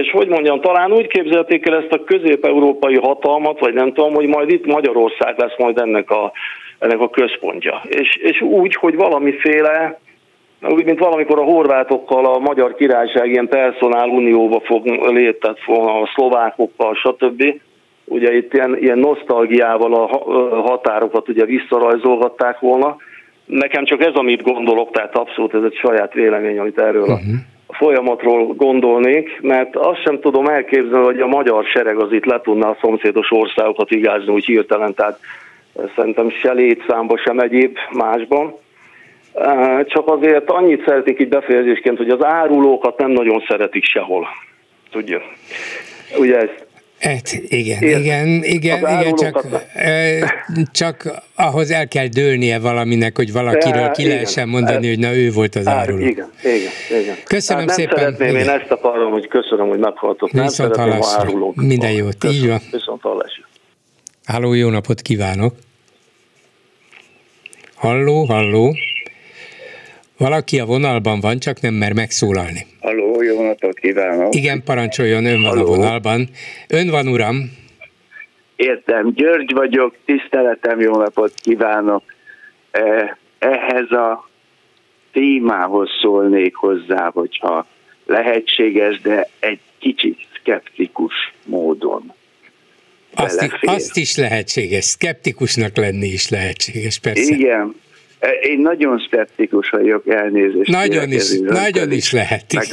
[0.00, 4.26] és hogy mondjam, talán úgy képzelték el ezt a közép-európai hatalmat, vagy nem tudom, hogy
[4.26, 6.32] majd itt Magyarország lesz majd ennek a,
[6.78, 7.82] ennek a központja.
[7.88, 9.98] És, és úgy, hogy valamiféle,
[10.60, 16.10] úgy, mint valamikor a horvátokkal a magyar királyság ilyen personál unióba fog létet volna a
[16.14, 17.60] szlovákokkal, stb.
[18.04, 20.06] Ugye itt ilyen, ilyen nosztalgiával a
[20.62, 22.96] határokat ugye visszarajzolhatták volna.
[23.44, 28.46] Nekem csak ez, amit gondolok, tehát abszolút ez egy saját vélemény, amit erről uh-huh folyamatról
[28.46, 32.76] gondolnék, mert azt sem tudom elképzelni, hogy a magyar sereg az itt le tudná a
[32.80, 35.18] szomszédos országokat igázni úgy hirtelen, tehát
[35.96, 38.54] szerintem se létszámba, sem egyéb másban.
[39.86, 44.26] Csak azért annyit szeretnék itt befejezésként, hogy az árulókat nem nagyon szeretik sehol.
[44.90, 45.20] Tudja.
[46.18, 46.66] Ugye ezt
[47.02, 49.46] Hát igen, Ér, igen, igen, igen, csak,
[50.72, 55.30] csak ahhoz el kell dőlnie valaminek, hogy valakiről ki igen, lehessen mondani, hogy na ő
[55.30, 56.06] volt az áruló.
[56.06, 57.16] Igen, igen, igen.
[57.24, 57.98] Köszönöm hát nem szépen.
[57.98, 58.42] szeretném, igen.
[58.42, 60.32] én ezt akarom, hogy köszönöm, hogy meghallgatok.
[60.32, 61.54] Nem Viszont szeretném árulók.
[61.54, 62.42] Minden jót, köszönöm.
[62.42, 62.60] így van.
[62.70, 63.44] Viszont hallásra.
[64.24, 65.54] Halló, jó napot kívánok.
[67.74, 68.76] Halló, halló.
[70.16, 72.66] Valaki a vonalban van, csak nem mer megszólalni.
[73.22, 74.34] Jó napot kívánok!
[74.34, 75.62] Igen, parancsoljon, ön van Halló.
[75.72, 76.28] a vonalban.
[76.68, 77.52] Ön van, uram?
[78.56, 82.02] Értem, György vagyok, tiszteletem, jó napot kívánok!
[82.70, 84.28] E, ehhez a
[85.12, 87.66] témához szólnék hozzá, hogyha
[88.06, 92.12] lehetséges, de egy kicsit szkeptikus módon.
[93.14, 97.34] Azt, azt is lehetséges, szkeptikusnak lenni is lehetséges, persze.
[97.34, 97.74] Igen,
[98.42, 100.70] én nagyon szkeptikus vagyok, elnézést.
[100.70, 102.44] Nagyon is, nagyon is lehet.
[102.52, 102.66] Meg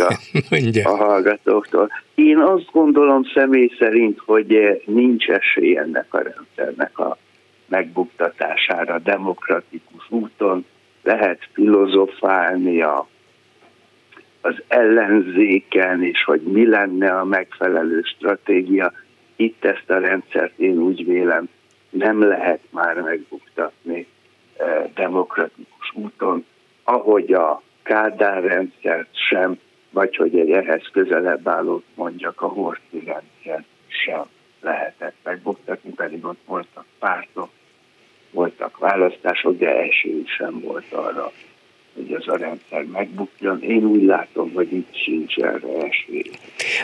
[0.84, 1.92] a, a hallgatóktól.
[2.16, 7.18] Én azt gondolom személy szerint, hogy nincs esély ennek a rendszernek a
[7.68, 10.66] megbuktatására demokratikus úton.
[11.04, 13.08] Lehet filozofálni a,
[14.42, 18.94] az ellenzéken, és hogy mi lenne a megfelelő stratégia.
[19.36, 21.50] Itt ezt a rendszert én úgy vélem
[21.90, 24.08] nem lehet már megbuktatni
[24.94, 26.46] demokratikus úton,
[26.84, 33.64] ahogy a Kádár rendszert sem, vagy hogy egy ehhez közelebb állót mondjak, a Horthy rendszer
[33.88, 34.24] sem.
[34.62, 37.50] lehetett megbuktatni, pedig ott voltak pártok,
[38.32, 41.32] voltak választások, de esély sem volt arra,
[42.06, 43.64] hogy az a rendszer megbukjon.
[43.64, 46.32] Én úgy látom, hogy itt sincs erre esély.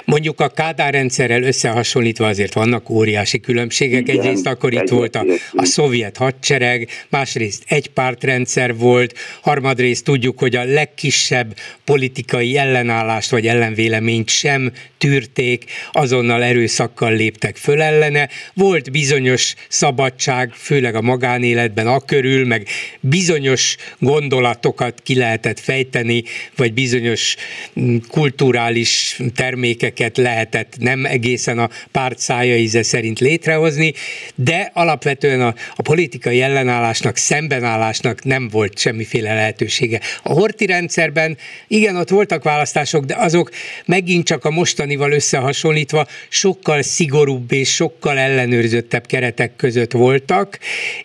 [0.06, 4.01] Mondjuk a Kádár rendszerrel összehasonlítva azért vannak óriási különbségek.
[4.01, 10.39] Igen, Egyrészt akkor itt volt a, a szovjet hadsereg, másrészt egy pártrendszer volt, harmadrészt tudjuk,
[10.39, 18.30] hogy a legkisebb politikai ellenállást vagy ellenvéleményt sem tűrték, azonnal erőszakkal léptek föl ellene.
[18.54, 22.67] Volt bizonyos szabadság, főleg a magánéletben a körül, meg
[22.99, 26.24] bizonyos gondolatokat ki lehetett fejteni,
[26.56, 27.36] vagy bizonyos
[27.80, 33.94] mm, kulturális termékeket lehetett nem egészen a párt szája íze szerint létrehozni,
[34.36, 40.00] de alapvetően a, a politikai ellenállásnak, szembenállásnak nem volt semmiféle lehetősége.
[40.24, 41.38] A horti rendszerben
[41.68, 43.52] igen, ott voltak választások, de azok
[43.86, 50.60] megint csak a mostanival összehasonlítva sokkal szigorúbb és sokkal ellenőrzöttebb keretek között voltak,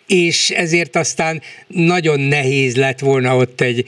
[0.06, 3.79] és ezért aztán nagyon nehéz lett volna ott egy,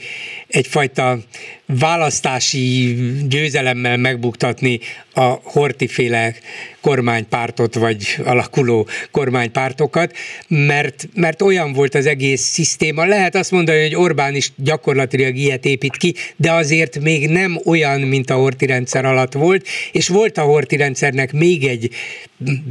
[0.47, 1.19] egyfajta
[1.65, 2.95] választási
[3.27, 4.79] győzelemmel megbuktatni
[5.13, 6.35] a hortiféle
[6.81, 10.15] kormánypártot, vagy alakuló kormánypártokat,
[10.47, 13.05] mert, mert olyan volt az egész szisztéma.
[13.05, 18.01] Lehet azt mondani, hogy Orbán is gyakorlatilag ilyet épít ki, de azért még nem olyan,
[18.01, 21.89] mint a horti rendszer alatt volt, és volt a horti rendszernek még egy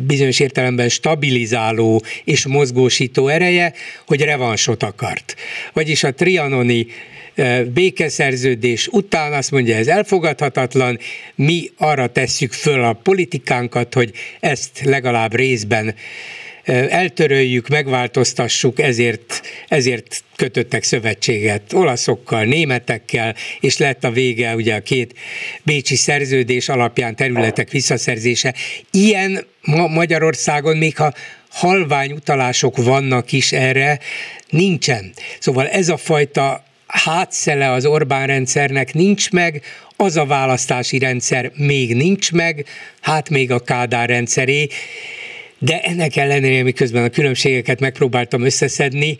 [0.07, 3.73] bizonyos értelemben stabilizáló és mozgósító ereje,
[4.07, 5.37] hogy revansot akart.
[5.73, 6.87] Vagyis a trianoni
[7.75, 10.99] békeszerződés után azt mondja, ez elfogadhatatlan,
[11.35, 15.95] mi arra tesszük föl a politikánkat, hogy ezt legalább részben
[16.89, 25.15] eltöröljük, megváltoztassuk, ezért, ezért kötöttek szövetséget olaszokkal, németekkel, és lett a vége ugye a két
[25.63, 28.55] bécsi szerződés alapján területek visszaszerzése.
[28.91, 31.13] Ilyen ma Magyarországon még ha
[31.49, 33.99] halvány utalások vannak is erre,
[34.49, 35.13] nincsen.
[35.39, 39.63] Szóval ez a fajta hátszele az Orbán rendszernek nincs meg,
[39.97, 42.65] az a választási rendszer még nincs meg,
[43.01, 44.67] hát még a Kádár rendszeré,
[45.59, 49.17] de ennek ellenére, miközben a különbségeket megpróbáltam összeszedni,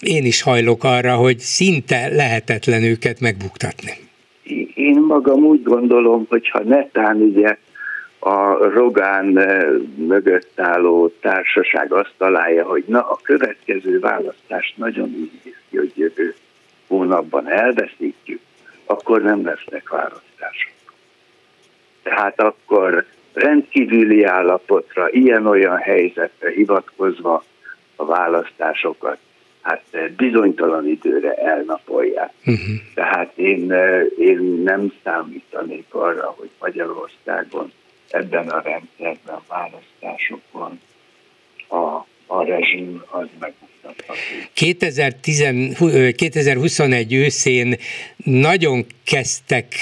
[0.00, 3.92] én is hajlok arra, hogy szinte lehetetlen őket megbuktatni.
[4.74, 7.56] Én magam úgy gondolom, hogy ha netán ugye
[8.18, 9.66] a Rogán eh,
[9.96, 15.92] mögött álló társaság azt találja, hogy na a következő választást nagyon úgy néz ki, hogy
[15.94, 16.34] jövő
[16.86, 18.40] hónapban elveszítjük,
[18.84, 20.72] akkor nem lesznek választások.
[22.02, 27.44] Tehát akkor rendkívüli állapotra, ilyen-olyan helyzetre hivatkozva
[27.96, 29.18] a választásokat
[29.66, 32.32] hát bizonytalan időre elnapolják.
[32.38, 32.76] Uh-huh.
[32.94, 33.72] Tehát én,
[34.18, 37.72] én nem számítanék arra, hogy Magyarországon
[38.10, 40.80] ebben a rendszerben, választásokon
[41.68, 43.26] a, a rezsim az
[44.06, 44.18] meg
[46.14, 47.76] 2021 őszén
[48.24, 49.74] nagyon kezdtek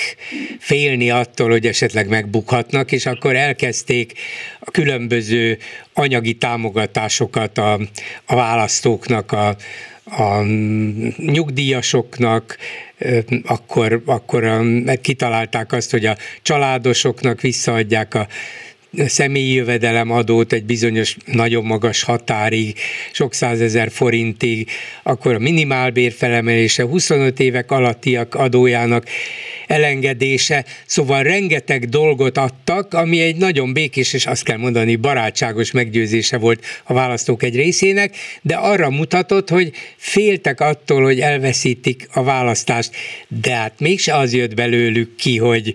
[0.59, 4.13] félni attól, hogy esetleg megbukhatnak, és akkor elkezdték
[4.61, 5.59] a különböző
[5.93, 7.81] anyagi támogatásokat a,
[8.25, 9.57] a választóknak, a,
[10.05, 10.43] a
[11.17, 12.59] nyugdíjasoknak,
[13.45, 14.63] akkor, akkor
[15.01, 18.29] kitalálták azt, hogy a családosoknak visszaadják a
[18.97, 22.77] személyi jövedelem adót egy bizonyos nagyon magas határig,
[23.13, 24.69] sok százezer forintig,
[25.03, 29.05] akkor a minimálbér felemelése, 25 évek alattiak adójának
[29.67, 36.39] elengedése, szóval rengeteg dolgot adtak, ami egy nagyon békés és azt kell mondani barátságos meggyőzése
[36.39, 42.97] volt a választók egy részének, de arra mutatott, hogy féltek attól, hogy elveszítik a választást,
[43.29, 45.75] de hát mégse az jött belőlük ki, hogy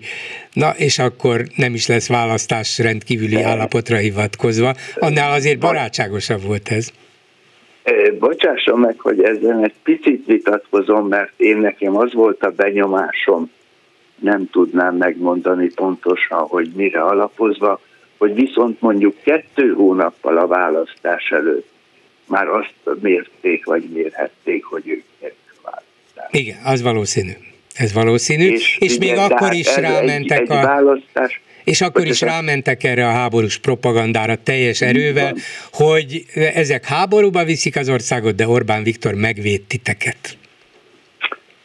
[0.52, 6.92] na és akkor nem is lesz választás rendkívüli állapotra hivatkozva, annál azért barátságosabb volt ez.
[8.18, 13.50] Bocsásson meg, hogy ezzel egy picit vitatkozom, mert én nekem az volt a benyomásom,
[14.20, 17.80] nem tudnám megmondani pontosan, hogy mire alapozva,
[18.18, 21.68] hogy viszont mondjuk kettő hónappal a választás előtt
[22.26, 26.28] már azt mérték, vagy mérhették, hogy ők választás.
[26.30, 27.32] Igen, az valószínű.
[27.74, 28.52] Ez valószínű.
[28.52, 30.62] És, és igen, még akkor is rámentek egy, egy a...
[30.62, 35.34] Választás, és akkor is rámentek erre a háborús propagandára teljes erővel,
[35.72, 40.36] hogy ezek háborúba viszik az országot, de Orbán Viktor megvéd titeket.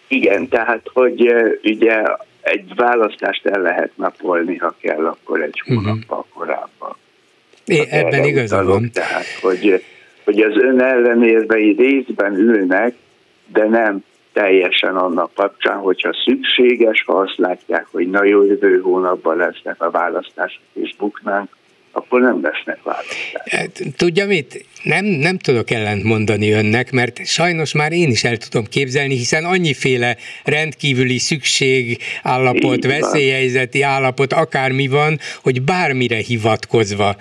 [0.08, 2.02] Igen, tehát, hogy ugye
[2.46, 5.76] egy választást el lehet napolni, ha kell, akkor egy mhm.
[5.76, 6.34] hónappal uh-huh.
[6.34, 6.96] korábban.
[7.66, 8.90] É, ebben igaza van.
[8.94, 9.84] Tehát, hogy,
[10.24, 12.96] hogy az ön ellenérvei részben ülnek,
[13.48, 14.04] de nem
[14.34, 19.92] teljesen annak kapcsán, hogyha szükséges, ha azt látják, hogy na jó jövő hónapban lesznek a
[19.92, 21.50] választások és buknánk,
[21.96, 23.42] akkor nem lesznek választások.
[23.46, 24.66] Hát, tudja mit?
[24.84, 29.46] Nem, nem tudok ellent mondani önnek, mert sajnos már én is el tudom képzelni, hiszen
[29.46, 37.16] annyiféle rendkívüli szükség állapot, veszélyhelyzeti állapot, akármi van, hogy bármire hivatkozva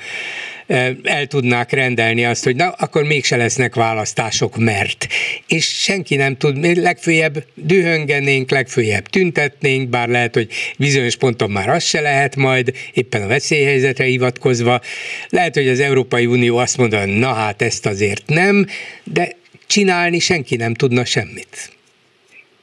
[1.02, 5.06] el tudnák rendelni azt, hogy na, akkor mégse lesznek választások, mert.
[5.46, 10.48] És senki nem tud, legfőjebb dühöngenénk, legfőjebb tüntetnénk, bár lehet, hogy
[10.78, 14.80] bizonyos ponton már az se lehet majd, éppen a veszélyhelyzetre hivatkozva.
[15.28, 18.66] Lehet, hogy az Európai Unió azt mondja, na hát ezt azért nem,
[19.04, 21.72] de csinálni senki nem tudna semmit.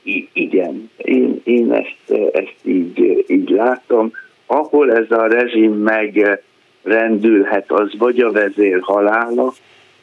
[0.03, 4.11] I- igen, én, én ezt, ezt így, így látom.
[4.45, 6.39] Ahol ez a rezsim meg
[6.83, 9.53] rendülhet, az vagy a vezér halála,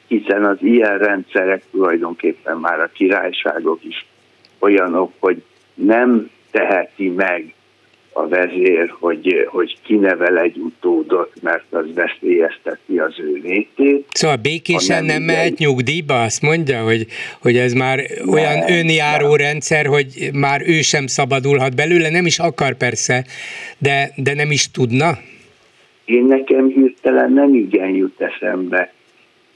[0.06, 4.06] hiszen az ilyen rendszerek tulajdonképpen már a királyságok is
[4.58, 5.42] olyanok, hogy
[5.74, 7.52] nem teheti meg
[8.12, 14.06] a vezér, hogy, hogy kinevel egy utódot, mert az veszélyezteti az ő létét.
[14.10, 17.06] Szóval békésen nem mehet nyugdíjba, azt mondja, hogy,
[17.40, 19.36] hogy ez már nem, olyan önjáró nem.
[19.36, 23.24] rendszer, hogy már ő sem szabadulhat belőle, nem is akar persze,
[23.78, 25.18] de, de nem is tudna?
[26.08, 28.92] Én nekem hirtelen nem igen jut eszembe.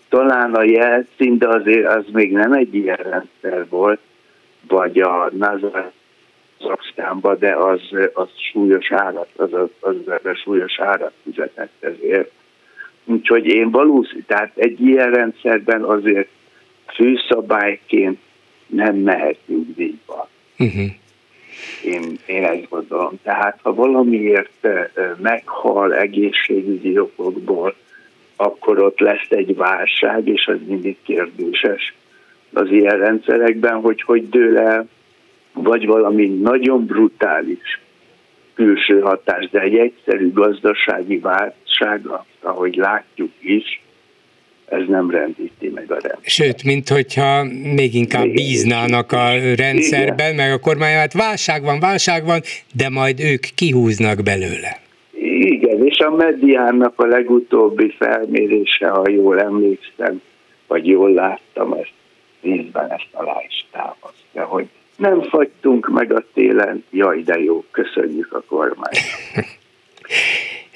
[0.08, 4.00] Talán a jelszín, de azért az még nem egy ilyen rendszer volt,
[4.68, 5.92] vagy a Nazar
[6.58, 7.80] Kazaksztánba, de az,
[8.12, 12.30] az súlyos árat, az, az, az, az súlyos árat fizetett ezért.
[13.04, 16.28] Úgyhogy én valószínű, tehát egy ilyen rendszerben azért
[16.94, 18.18] főszabályként
[18.66, 20.28] nem mehet nyugdíjba.
[20.58, 20.90] Uh-huh.
[21.85, 23.12] Én, én ezt gondolom.
[23.23, 24.68] Tehát ha valamiért
[25.16, 27.75] meghal egészségügyi okokból,
[28.37, 31.95] akkor ott lesz egy válság, és az mindig kérdéses
[32.53, 34.88] az ilyen rendszerekben, hogy hogy dől el
[35.53, 37.81] vagy valami nagyon brutális
[38.55, 42.07] külső hatás, de egy egyszerű gazdasági válság,
[42.40, 43.82] ahogy látjuk is,
[44.66, 46.18] ez nem rendíti meg a rendszer.
[46.22, 47.44] Sőt, mint hogyha
[47.75, 50.35] még inkább bíznának a rendszerben, Igen.
[50.35, 52.40] meg a kormány, hát válság van, válság van,
[52.75, 54.81] de majd ők kihúznak belőle.
[55.38, 60.22] Igen, és a mediának a legutóbbi felmérése, ha jól emlékszem,
[60.66, 61.92] vagy jól láttam, ezt
[62.42, 68.33] részben ezt alá is támasztja, hogy nem fagytunk meg a télen, jaj de jó, köszönjük
[68.33, 68.98] a kormányt.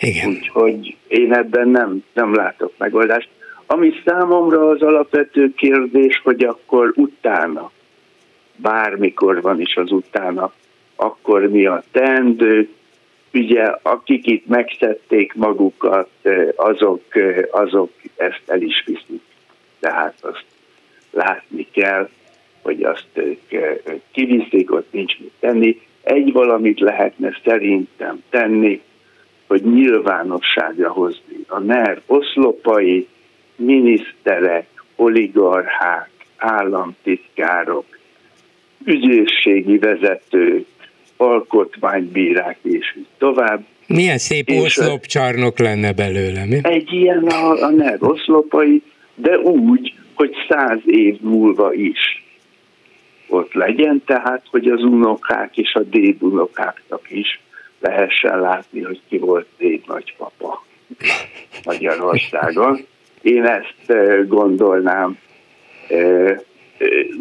[0.01, 0.29] Igen.
[0.29, 3.29] Úgyhogy én ebben nem, nem látok megoldást.
[3.67, 7.71] Ami számomra az alapvető kérdés, hogy akkor utána,
[8.57, 10.53] bármikor van is az utána,
[10.97, 12.69] akkor mi a teendő,
[13.33, 16.09] ugye akik itt megszedték magukat,
[16.57, 17.03] azok,
[17.51, 19.23] azok ezt el is viszik.
[19.81, 20.45] Tehát azt
[21.11, 22.09] látni kell,
[22.63, 23.39] hogy azt ők
[24.13, 25.81] kiviszik, ott nincs mit tenni.
[26.03, 28.83] Egy valamit lehetne szerintem tenni,
[29.47, 33.09] hogy nyilvánosságra hozni a NER oszlopai,
[33.57, 34.67] miniszterek,
[34.97, 37.85] oligarchák, államtitkárok,
[38.85, 40.67] ügyészségi vezetők,
[41.17, 43.65] alkotmánybírák és így tovább.
[43.87, 46.59] Milyen szép és oszlopcsarnok lenne belőle, mi?
[46.63, 48.83] Egy ilyen a, a NER oszlopai,
[49.15, 52.25] de úgy, hogy száz év múlva is
[53.29, 57.41] ott legyen, tehát hogy az unokák és a dédunokáknak is
[57.81, 60.65] lehessen látni, hogy ki volt déd nagypapa
[61.65, 62.87] Magyarországon.
[63.27, 63.93] Én ezt
[64.29, 65.19] gondolnám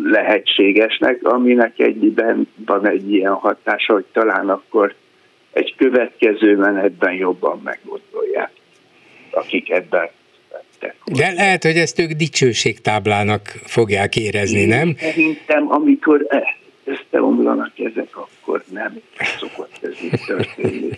[0.04, 4.94] lehetségesnek, aminek egyben van egy ilyen hatása, hogy talán akkor
[5.52, 8.52] egy következő menetben jobban meggondolják,
[9.32, 10.10] akik ebben
[11.06, 14.96] de lehet, hogy ezt ők dicsőségtáblának fogják érezni, Én nem?
[14.98, 16.44] Szerintem, amikor e,
[16.84, 19.02] összeomlanak ezek, akkor nem
[19.40, 20.90] szokott ez így történni.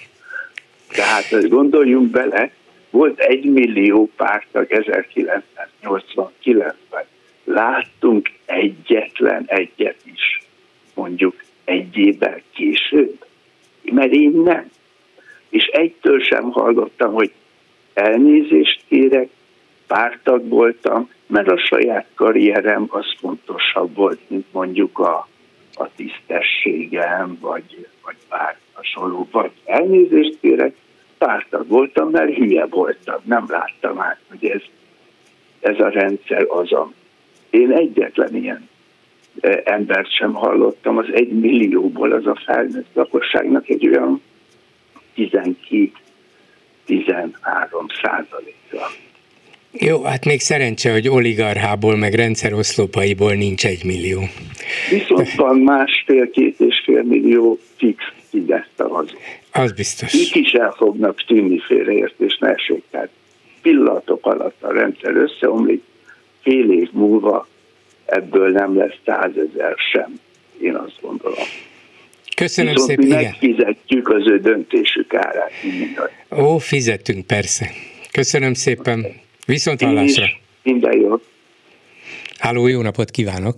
[0.88, 2.52] Tehát gondoljunk bele,
[2.90, 7.06] volt egy millió pártag 1989-ben.
[7.44, 10.44] Láttunk egyetlen egyet is,
[10.94, 13.26] mondjuk egy évvel később,
[13.84, 14.72] mert én nem.
[15.50, 17.32] És egytől sem hallottam, hogy
[17.94, 19.30] elnézést kérek,
[19.88, 25.28] pártag voltam, mert a saját karrierem az fontosabb volt, mint mondjuk a,
[25.74, 30.76] a tisztességem, vagy, vagy bár hasonló, vagy elnézést kérek,
[31.18, 34.62] pártag voltam, mert hülye voltam, nem láttam át, hogy ez,
[35.60, 36.92] ez a rendszer az a...
[37.50, 38.70] Én egyetlen ilyen
[39.40, 44.22] e, embert sem hallottam, az egy millióból az a felnőtt lakosságnak egy olyan
[45.16, 45.92] 12-13
[48.02, 48.88] százaléka.
[49.72, 54.22] Jó, hát még szerencse, hogy oligarchából, meg rendszeroszlopaiból nincs egy millió.
[54.90, 58.04] Viszont van másfél-két és fél millió fix
[58.38, 59.16] Fidesz szavazó.
[59.52, 60.14] Az biztos.
[60.14, 62.84] Ők is el fognak tűnni félreértés ne esik.
[62.92, 63.10] Tehát
[63.62, 65.84] pillanatok alatt a rendszer összeomlik,
[66.42, 67.48] fél év múlva
[68.06, 70.20] ebből nem lesz százezer sem,
[70.62, 71.46] én azt gondolom.
[72.36, 73.18] Köszönöm Viszont szépen.
[73.18, 75.52] Mi megfizetjük az ő döntésük árát.
[76.38, 77.70] Ó, fizetünk persze.
[78.12, 79.06] Köszönöm szépen.
[79.46, 80.26] Viszont hallásra.
[80.64, 81.20] Minden jó.
[82.38, 83.56] Háló, jó napot kívánok.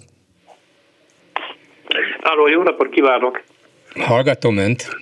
[2.22, 3.44] Háló, jó napot kívánok.
[3.96, 4.98] Hallgatom önt.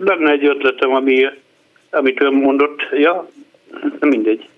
[0.00, 1.26] Lenne egy ötletem, ami,
[1.90, 2.80] amit ön mondott.
[2.92, 3.28] Ja,
[4.00, 4.48] mindegy.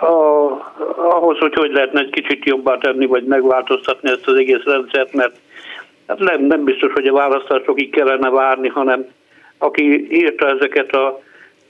[0.00, 0.06] A,
[0.96, 5.36] ahhoz, hogy hogy lehetne egy kicsit jobbá tenni, vagy megváltoztatni ezt az egész rendszert, mert
[6.06, 9.06] hát nem, nem biztos, hogy a választásokig kellene várni, hanem
[9.58, 11.22] aki írta ezeket a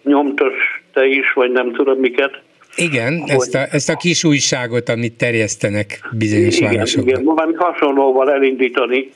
[0.03, 2.41] nyomtos te is, vagy nem tudom miket.
[2.77, 7.09] Igen, hogy, ezt, a, ezt a kis újságot, amit terjesztenek bizonyos igen, városokban.
[7.09, 9.13] Igen, valami hasonlóval elindítani,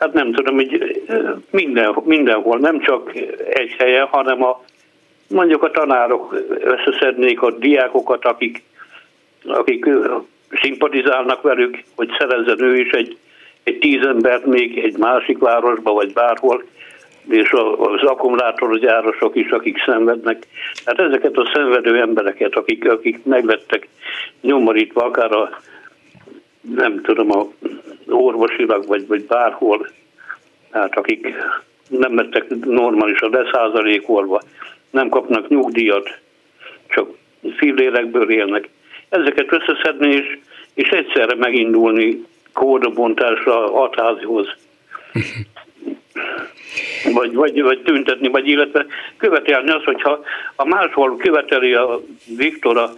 [0.00, 1.02] hát nem tudom, hogy
[1.50, 3.12] minden, mindenhol, nem csak
[3.50, 4.64] egy helyen, hanem a
[5.28, 8.62] mondjuk a tanárok összeszednék a diákokat, akik,
[9.44, 9.86] akik
[10.62, 13.16] szimpatizálnak velük, hogy szerezzen ő is egy,
[13.62, 16.64] egy tíz embert még egy másik városba, vagy bárhol,
[17.28, 20.46] és az akkumulátorgyárosok is, akik szenvednek.
[20.84, 23.88] Hát ezeket a szenvedő embereket, akik, akik meglettek
[24.40, 25.60] nyomorítva, akár a
[26.60, 27.46] nem tudom, a
[28.08, 29.88] orvosilag, vagy, vagy bárhol,
[30.70, 31.34] hát akik
[31.88, 34.40] nem lettek normálisan leszázalékolva,
[34.90, 36.18] nem kapnak nyugdíjat,
[36.88, 37.08] csak
[37.56, 38.68] fillélekből élnek.
[39.08, 40.38] Ezeket összeszedni és,
[40.74, 44.46] és egyszerre megindulni kódobontásra a hatházihoz.
[47.12, 48.86] vagy, vagy, vagy tüntetni, vagy illetve
[49.16, 50.20] követelni azt, hogyha
[50.56, 52.00] a máshol követeli a
[52.36, 52.90] Viktor a,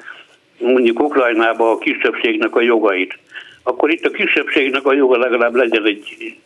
[0.59, 3.19] mondjuk Ukrajnába a kisebbségnek a jogait,
[3.63, 6.37] akkor itt a kisebbségnek a joga legalább legyen egy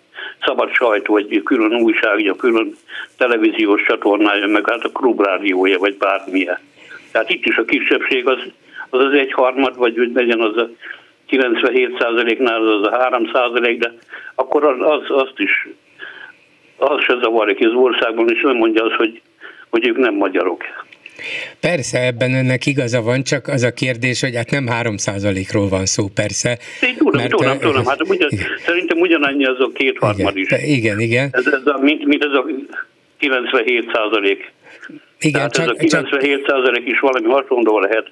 [0.44, 2.76] szabad sajtó, vagy külön újságja, külön
[3.16, 6.58] televíziós csatornája, meg hát a klubrádiója, vagy bármilyen.
[7.12, 8.38] Tehát itt is a kisebbség az
[8.90, 10.70] az, az egyharmad, vagy hogy legyen az a
[11.30, 13.92] 97%-nál az a 3% de
[14.34, 15.68] akkor az, az, azt is
[16.76, 19.20] az se zavarja ki az országban, és nem mondja azt, hogy,
[19.70, 20.64] hogy ők nem magyarok.
[21.60, 24.94] Persze, ebben önnek igaza van, csak az a kérdés, hogy hát nem 3
[25.52, 26.58] ról van szó, persze.
[26.80, 28.28] Én tudom, mert, tudom, tudom, hát ugyan,
[28.66, 30.48] szerintem ugyanannyi az a kétharmad is.
[30.64, 31.28] Igen, igen.
[31.32, 32.46] Ez, ez a, mint, mint ez a
[33.18, 34.52] 97 százalék.
[35.18, 38.10] Igen, Tehát csak, ez a 97 százalék is valami hasonló lehet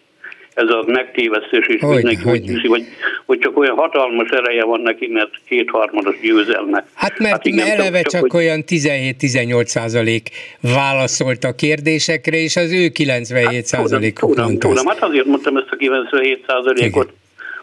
[0.54, 2.84] ez a megtévesztés is hogy, mindenki hogy, hiszi, hogy,
[3.26, 6.86] hogy csak olyan hatalmas ereje van neki, mert kétharmados győzelme.
[6.94, 8.40] Hát mert hát igen, eleve csak, csak hogy...
[8.40, 10.28] olyan 17-18 százalék
[10.60, 15.56] válaszolt a kérdésekre, és az ő 97 hát, százalékuk tudom, tudom, tudom, hát azért mondtam
[15.56, 17.12] ezt a 97 százalékot,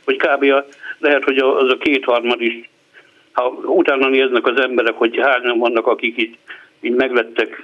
[0.04, 0.44] hogy kb.
[0.44, 0.66] A,
[1.00, 2.70] lehet, hogy az a kétharmad is,
[3.32, 6.38] ha utána néznek az emberek, hogy hányan vannak, akik így,
[6.82, 7.64] így meglettek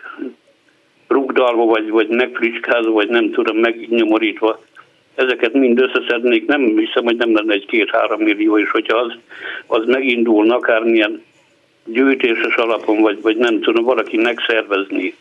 [1.07, 4.59] rugdalva, vagy, vagy megfricskázva, vagy nem tudom, megnyomorítva,
[5.17, 9.13] ezeket mind összeszednék, nem hiszem, hogy nem lenne egy két-három millió, és hogyha az,
[9.67, 11.23] az megindulna akármilyen
[11.85, 15.13] gyűjtéses alapon, vagy, vagy nem tudom, valaki megszervezni,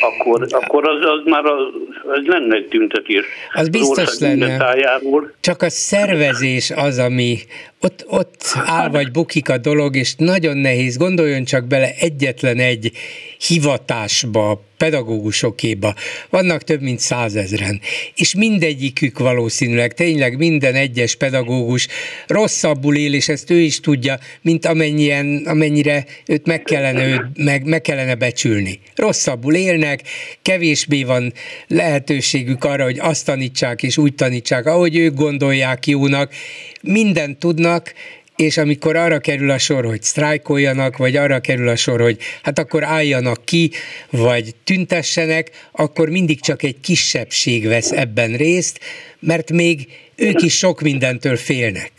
[0.00, 1.66] akkor, akkor az, az már az,
[2.02, 3.24] az lenne egy tüntetés.
[3.52, 4.56] Az biztos lenne.
[4.56, 5.32] Tájáról.
[5.40, 7.38] Csak a szervezés az, ami
[7.84, 10.96] ott, ott áll vagy bukik a dolog, és nagyon nehéz.
[10.96, 12.92] Gondoljon csak bele egyetlen egy
[13.38, 15.94] hivatásba, pedagógusokéba.
[16.30, 17.80] Vannak több mint százezren,
[18.14, 21.88] és mindegyikük valószínűleg, tényleg minden egyes pedagógus
[22.26, 27.64] rosszabbul él, és ezt ő is tudja, mint amennyien, amennyire őt meg kellene, őt meg,
[27.64, 28.80] meg kellene becsülni.
[28.94, 30.02] Rosszabbul élnek,
[30.42, 31.32] kevésbé van
[31.66, 36.32] lehetőségük arra, hogy azt tanítsák és úgy tanítsák, ahogy ők gondolják jónak,
[36.82, 37.38] mindent
[37.74, 37.92] tudnak,
[38.36, 42.58] és amikor arra kerül a sor, hogy sztrájkoljanak, vagy arra kerül a sor, hogy hát
[42.58, 43.70] akkor álljanak ki,
[44.10, 48.80] vagy tüntessenek, akkor mindig csak egy kisebbség vesz ebben részt,
[49.20, 49.78] mert még
[50.16, 51.92] ők is sok mindentől félnek.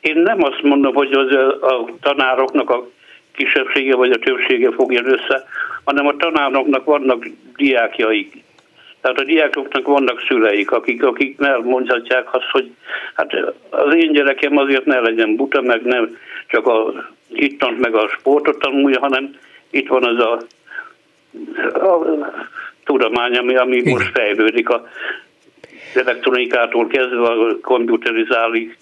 [0.00, 2.88] Én nem azt mondom, hogy az a tanároknak a
[3.36, 5.44] kisebbsége vagy a többsége fogja össze,
[5.84, 8.34] hanem a tanároknak vannak diákjaik,
[9.02, 12.70] tehát a diákoknak vannak szüleik, akik, akik mondhatják azt, hogy
[13.14, 13.34] hát
[13.70, 16.92] az én gyerekem azért ne legyen buta, meg nem csak a
[17.28, 19.36] hittant meg a sportot tanulja, hanem
[19.70, 20.42] itt van az a,
[21.86, 22.06] a
[22.84, 24.88] tudomány, ami, ami most fejlődik a
[25.94, 28.76] elektronikától kezdve a komputerizálásig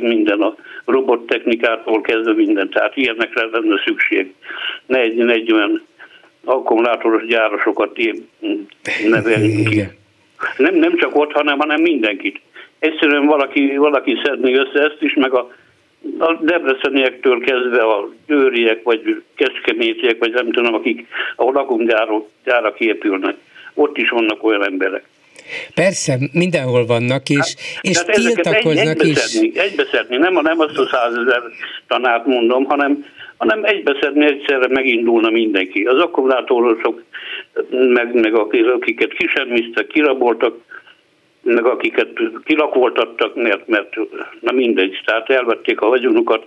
[0.00, 2.70] minden, a robottechnikától kezdve minden.
[2.70, 4.34] Tehát ilyenekre lenne szükség.
[4.86, 5.82] Ne egy, ne egy olyan
[6.44, 7.98] akkumulátoros gyárosokat
[9.08, 9.82] nevelni ki.
[10.56, 12.40] Nem, nem csak ott, hanem, hanem mindenkit.
[12.78, 15.52] Egyszerűen valaki, valaki szedni össze ezt is, meg a,
[16.18, 23.36] a Debreceniektől kezdve a győriek, vagy kecskemétiek, vagy nem tudom, akik, ahol akkumgyárak épülnek.
[23.74, 25.04] ott is vannak olyan emberek.
[25.74, 29.34] Persze, mindenhol vannak, és, hát, és tiltakoznak egy, is.
[29.54, 31.42] Egybeszedni, nem, nem azt a százezer
[31.86, 33.04] tanát mondom, hanem,
[33.36, 35.84] hanem egybeszedni egyszerre megindulna mindenki.
[35.84, 37.02] Az akkumulátorosok,
[37.70, 40.54] meg, meg akiket kisemmiztek, kiraboltak,
[41.42, 43.96] meg akiket kilakoltattak, mert, mert
[44.40, 46.46] na mindegy, tehát elvették a vagyonukat,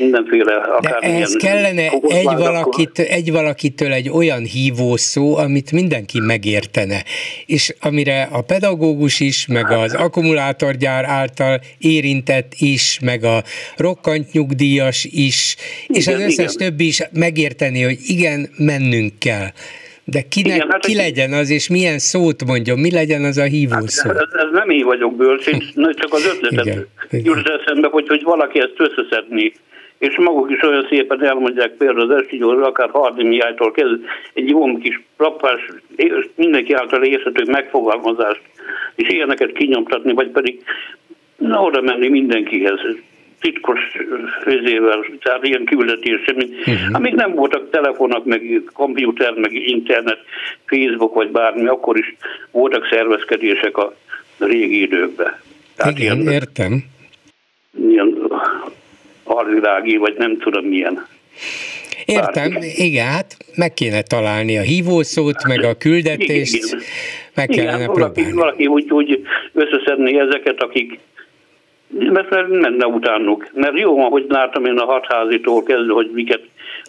[0.00, 7.02] mindenféle akár De ehhez kellene egy, valakit, egy valakitől egy olyan hívószó, amit mindenki megértene,
[7.46, 13.42] és amire a pedagógus is, meg az akkumulátorgyár által érintett is, meg a
[13.76, 16.68] rokkant nyugdíjas is, és igen, az összes igen.
[16.68, 19.46] többi is megérteni, hogy igen, mennünk kell.
[20.04, 23.42] De kinek, Igen, hát ki legyen az, és milyen szót mondjon, mi legyen az a
[23.42, 24.08] hívószó?
[24.08, 25.60] Hát, ez, ez nem én vagyok bölcs, én
[26.00, 29.52] csak az ötletet jut eszembe, hogy, hogy valaki ezt összeszedni
[30.00, 35.00] és maguk is olyan szépen elmondják például az Eskügyóról, akár Hardimiájtól kezdve egy jó kis
[35.16, 35.60] rappás,
[36.34, 38.40] mindenki által érthető megfogalmazást,
[38.94, 40.62] és ilyeneket kinyomtatni, vagy pedig
[41.36, 42.80] na, oda menni mindenkihez
[43.40, 43.80] titkos
[44.42, 46.74] főzével, tehát ilyen küldetés, uh-huh.
[46.92, 50.18] amíg nem voltak telefonok, meg komputer, meg internet,
[50.66, 52.16] Facebook vagy bármi, akkor is
[52.50, 53.94] voltak szervezkedések a
[54.38, 55.34] régi időkben.
[55.76, 56.84] Tehát Igen, ilyen, értem.
[57.88, 58.19] Ilyen
[59.40, 61.06] alvilági, vagy nem tudom milyen.
[62.04, 62.66] Értem, Bármi.
[62.76, 66.80] igen, hát meg kéne találni a hívószót, meg a küldetést, igen,
[67.34, 68.36] meg kellene igen, valaki, próbálni.
[68.36, 69.22] Valaki úgy, úgy
[69.52, 70.98] összeszedni ezeket, akik
[71.98, 73.50] mert menne utánuk.
[73.54, 76.42] Mert jó van, hogy látom én a hatházitól kezdve, hogy miket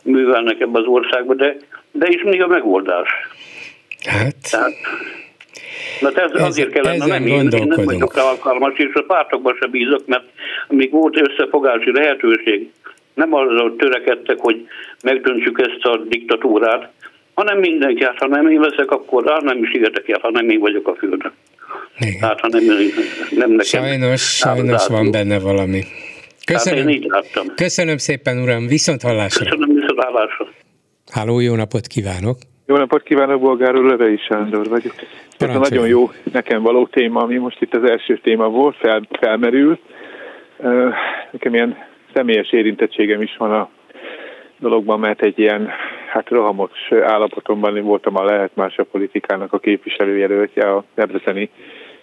[0.04, 1.56] művelnek ebbe az országba, de,
[1.92, 3.10] de is mi a megoldás?
[4.06, 4.36] Hát...
[4.52, 4.74] Tehát,
[6.02, 9.72] mert ez, ez azért kellene, nem én, én nem vagyok alkalmas, és a pártokban sem
[9.72, 10.24] bízok, mert
[10.68, 12.72] amíg volt összefogási lehetőség,
[13.14, 14.68] nem arra törekedtek, hogy
[15.04, 16.90] megdöntsük ezt a diktatúrát,
[17.34, 20.50] hanem mindenki, hát ha nem én veszek, akkor rá nem is értek el, ha nem
[20.50, 21.32] én vagyok a főnök.
[22.00, 22.22] Igen.
[22.22, 22.64] Hát, ha nem,
[23.30, 23.60] nem nekem.
[23.60, 25.84] Sajnos, sajnos van benne valami.
[26.46, 27.46] Köszönöm, hát én így láttam.
[27.56, 29.44] köszönöm szépen, uram, viszont hallásra.
[29.44, 30.48] Köszönöm, viszont hallásra.
[31.12, 32.38] Háló, jó napot kívánok!
[32.66, 34.94] Jó napot kívánok, Bolgár úr, Levei Sándor vagyok.
[35.50, 39.02] Ez a nagyon jó nekem való téma, ami most itt az első téma volt, fel,
[39.20, 39.80] felmerül.
[41.32, 41.78] Nekem ilyen
[42.14, 43.70] személyes érintettségem is van a
[44.58, 45.70] dologban, mert egy ilyen
[46.08, 51.50] hát rohamos állapotomban voltam a lehet más a politikának a képviselőjelöltje a Debreceni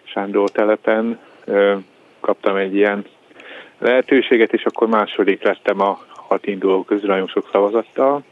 [0.03, 1.19] Sándor telepen.
[2.21, 3.05] Kaptam egy ilyen
[3.79, 8.23] lehetőséget, és akkor második lettem a hat induló közül nagyon sok szavazattal,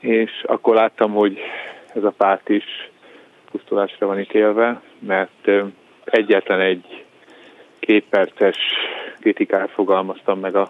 [0.00, 1.38] és akkor láttam, hogy
[1.94, 2.90] ez a párt is
[3.52, 5.50] pusztulásra van ítélve, mert
[6.04, 7.04] egyetlen egy
[7.78, 8.56] kétperces
[9.20, 10.68] kritikát fogalmaztam meg a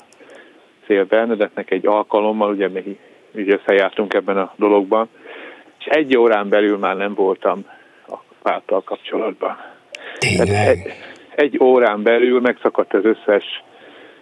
[0.87, 2.99] Szél Bernadettnek egy alkalommal, ugye mi
[3.35, 5.09] ugye összejártunk ebben a dologban,
[5.79, 7.67] és egy órán belül már nem voltam
[8.09, 9.57] a párttal kapcsolatban.
[10.19, 10.51] Egy,
[11.35, 13.63] egy órán belül megszakadt az összes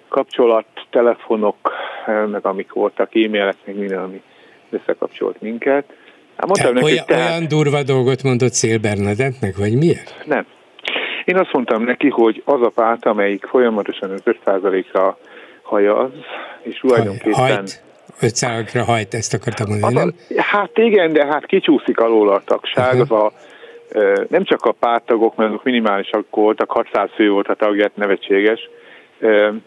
[0.08, 1.72] kapcsolat, telefonok,
[2.06, 4.22] meg amik voltak, e-mailek, meg minden, ami
[4.70, 5.92] összekapcsolt minket.
[6.40, 7.30] Hát mondtam neki, olyan, tehát...
[7.30, 10.14] olyan durva dolgot mondott Szél Bernadettnek, vagy miért?
[10.24, 10.46] Nem.
[11.24, 15.18] Én azt mondtam neki, hogy az a párt, amelyik folyamatosan 5%-ra
[15.62, 16.10] hajaz,
[16.62, 17.32] és tulajdonképpen...
[17.34, 17.82] Hajt.
[18.20, 20.14] 5%-ra hajt, ezt akartam mondani, nem?
[20.36, 23.22] Hát igen, de hát kicsúszik alól a tagság, uh-huh.
[23.22, 23.32] az a,
[24.28, 28.68] nem csak a pártagok, mert azok minimálisak voltak, 600 fő volt a tagját, nevetséges,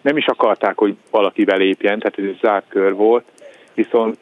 [0.02, 3.24] nem is akarták, hogy valaki belépjen, tehát ez egy zárt kör volt,
[3.74, 4.18] viszont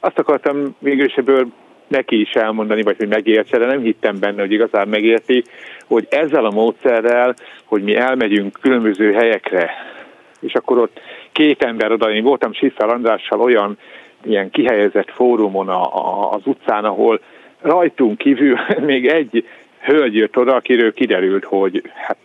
[0.00, 1.46] azt akartam végül is ebből
[1.88, 5.44] neki is elmondani, vagy hogy megértse, de nem hittem benne, hogy igazán megérti,
[5.86, 9.70] hogy ezzel a módszerrel, hogy mi elmegyünk különböző helyekre,
[10.40, 11.00] és akkor ott
[11.32, 13.78] két ember oda, én voltam Siffer Andrással olyan
[14.24, 17.20] ilyen kihelyezett fórumon a, a, az utcán, ahol
[17.60, 19.46] rajtunk kívül még egy
[19.80, 22.16] hölgy jött oda, akiről kiderült, hogy hát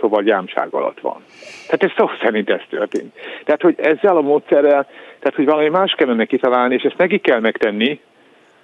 [0.00, 1.24] szóval gyámság alatt van.
[1.66, 3.14] Tehát ez szó szerint ez történt.
[3.44, 4.86] Tehát, hogy ezzel a módszerrel,
[5.18, 8.00] tehát, hogy valami más kellene kitalálni, és ezt neki kell megtenni,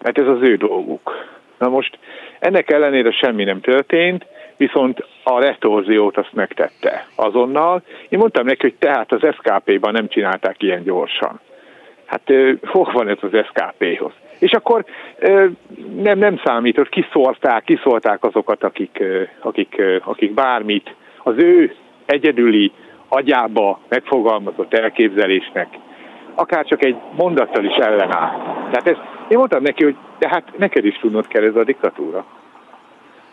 [0.07, 1.27] mert ez az ő dolguk.
[1.59, 1.99] Na most
[2.39, 4.27] ennek ellenére semmi nem történt,
[4.57, 7.83] viszont a retorziót azt megtette azonnal.
[8.09, 11.41] Én mondtam neki, hogy tehát az SKP-ban nem csinálták ilyen gyorsan.
[12.05, 12.33] Hát
[12.63, 14.13] hol van ez az SKP-hoz?
[14.39, 14.85] És akkor
[15.97, 19.03] nem, nem számított, kiszorták, kiszorták azokat, akik,
[19.41, 22.73] akik, akik bármit az ő egyedüli
[23.09, 25.69] agyába megfogalmazott elképzelésnek
[26.37, 28.30] akár csak egy mondattal is ellenáll.
[28.70, 28.97] Tehát ez,
[29.28, 32.24] én mondtam neki, hogy de hát neked is tudnod kell ez a diktatúra.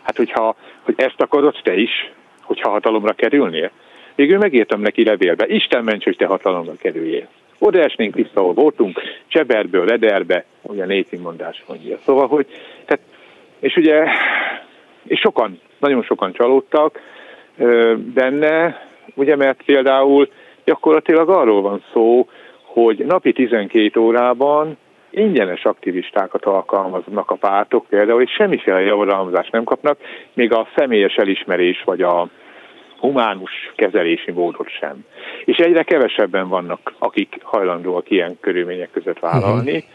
[0.02, 3.70] Hát hogyha hogy ezt akarod te is, hogyha hatalomra kerülnél.
[4.14, 7.28] Végül megírtam neki levélbe, Isten ments, hogy te hatalomra kerüljél.
[7.58, 11.98] Oda esnénk vissza, ahol voltunk, Cseberből, Lederbe, ugye a népi mondás mondja.
[12.04, 12.46] Szóval, hogy
[12.84, 13.02] tehát
[13.58, 14.04] És ugye,
[15.06, 17.00] és sokan, nagyon sokan csalódtak
[18.14, 20.28] benne, ugye mert például
[20.64, 22.28] gyakorlatilag arról van szó,
[22.74, 24.76] hogy napi 12 órában
[25.10, 29.98] ingyenes aktivistákat alkalmaznak a pártok például, és semmiféle javadalmazást nem kapnak,
[30.32, 32.28] még a személyes elismerés vagy a
[32.98, 35.04] humánus kezelési módot sem.
[35.44, 39.72] És egyre kevesebben vannak, akik hajlandóak ilyen körülmények között vállalni.
[39.72, 39.88] Uh-huh.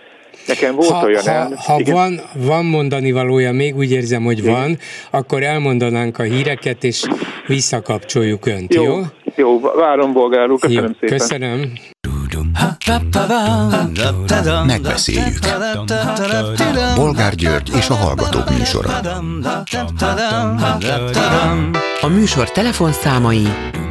[0.47, 1.21] Nekem volt ha, olyan...
[1.23, 4.53] Ha, el, ha van, van mondani valója, még úgy érzem, hogy igen.
[4.53, 4.77] van,
[5.11, 7.07] akkor elmondanánk a híreket, és
[7.47, 8.83] visszakapcsoljuk önt, jó?
[8.83, 9.01] Jó,
[9.35, 11.17] jó várom, bolgár úr, köszönöm jó, szépen.
[11.17, 11.61] Köszönöm.
[14.65, 15.39] Megbeszéljük.
[16.95, 18.89] Bolgár György és a Hallgatók műsora.
[22.01, 23.47] A műsor telefonszámai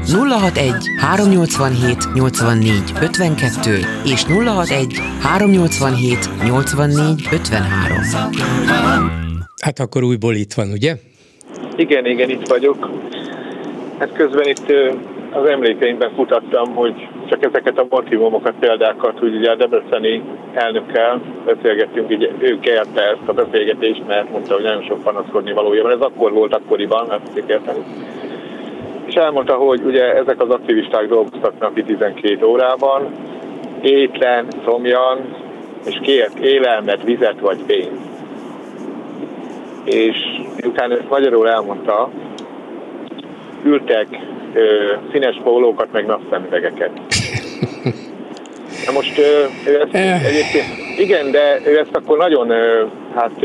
[0.06, 7.68] 061 387 84 52 és 061 387 84 53.
[9.62, 10.96] Hát akkor újból itt van, ugye?
[11.76, 12.90] Igen, igen, itt vagyok.
[13.98, 14.66] Hát közben itt
[15.32, 20.22] az emlékeimben futattam, hogy csak ezeket a motivumokat, példákat, hogy ugye a Debreceni
[20.52, 25.82] elnökkel beszélgettünk, ugye ő kérte ezt a beszélgetést, mert mondta, hogy nagyon sok panaszkodni valója
[25.82, 25.92] van.
[25.92, 27.84] Ez akkor volt akkoriban, mert érteni.
[29.06, 33.06] És elmondta, hogy ugye ezek az aktivisták dolgoztak napi 12 órában,
[33.82, 35.18] étlen, szomjan,
[35.86, 38.06] és kért élelmet, vizet vagy pénzt.
[39.84, 40.16] És
[40.60, 42.10] miután ezt magyarul elmondta,
[43.64, 44.06] ültek
[44.54, 46.90] ö, színes pólókat, meg napszemüvegeket.
[48.86, 49.18] Na most
[49.66, 50.24] ő ezt eh.
[50.24, 50.66] egyébként,
[50.98, 52.52] igen, de ő ezt akkor nagyon
[53.14, 53.40] hát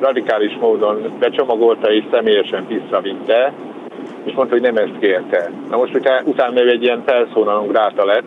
[0.00, 3.52] radikális módon becsomagolta és személyesen visszavitte,
[4.24, 5.50] és mondta, hogy nem ezt kérte.
[5.70, 8.26] Na most utána, utána ő egy ilyen felszólalunk ráta lett,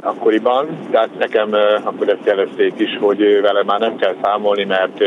[0.00, 1.48] akkoriban, tehát nekem
[1.82, 5.00] akkor ezt jelezték is, hogy vele már nem kell számolni, mert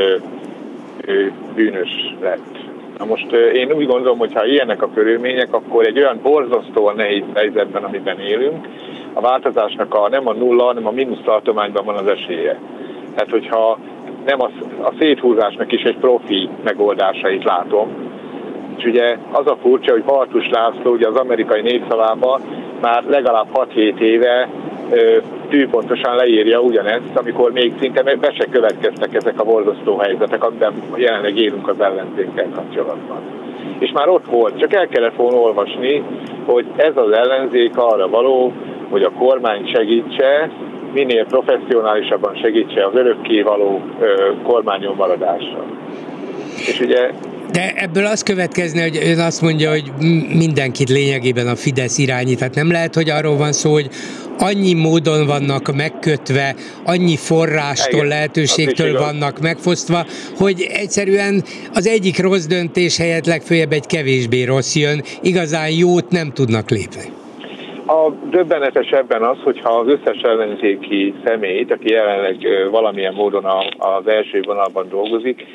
[1.06, 2.65] ő bűnös lett.
[2.98, 7.24] Na most én úgy gondolom, hogy ha ilyenek a körülmények, akkor egy olyan borzasztóan nehéz
[7.34, 8.68] helyzetben, amiben élünk,
[9.14, 12.60] a változásnak a, nem a nulla, hanem a mínusz tartományban van az esélye.
[13.16, 13.78] Tehát, hogyha
[14.26, 14.50] nem a,
[14.82, 17.90] a széthúzásnak is egy profi megoldásait látom,
[18.78, 22.42] és ugye az a furcsa, hogy Bartus László ugye az amerikai népszavában
[22.82, 24.50] már legalább 6-7 éve
[25.50, 31.38] tűpontosan leírja ugyanezt, amikor még szinte be se következtek ezek a borzasztó helyzetek, amiben jelenleg
[31.38, 33.18] élünk az ellenzékkel kapcsolatban.
[33.80, 36.04] És már ott volt, csak el kellett volna olvasni,
[36.46, 38.54] hogy ez az ellenzék arra való,
[38.90, 40.50] hogy a kormány segítse,
[40.94, 43.82] minél professzionálisabban segítse az örökkévaló
[44.44, 45.64] kormányon maradásra.
[46.58, 47.10] És ugye
[47.56, 49.92] de ebből az következne, hogy ön azt mondja, hogy
[50.38, 52.38] mindenkit lényegében a Fidesz irányít.
[52.38, 53.88] Tehát nem lehet, hogy arról van szó, hogy
[54.40, 60.06] annyi módon vannak megkötve, annyi forrástól, Igen, lehetőségtől vannak megfosztva,
[60.38, 61.44] hogy egyszerűen
[61.74, 67.04] az egyik rossz döntés helyett legfőjebb egy kevésbé rossz jön, igazán jót nem tudnak lépni.
[67.88, 72.36] A döbbenetes ebben az, hogyha az összes ellenzéki személyt, aki jelenleg
[72.72, 73.46] valamilyen módon
[73.78, 75.46] az első vonalban dolgozik,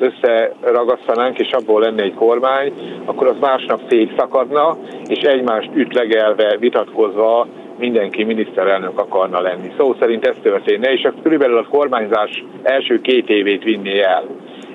[0.00, 2.72] összeragasztanánk, és abból lenne egy kormány,
[3.04, 4.76] akkor az másnap szétszakadna,
[5.06, 7.46] és egymást ütlegelve, vitatkozva
[7.78, 9.72] mindenki miniszterelnök akarna lenni.
[9.76, 14.24] Szó szerint ez történne, és körülbelül a kormányzás első két évét vinné el.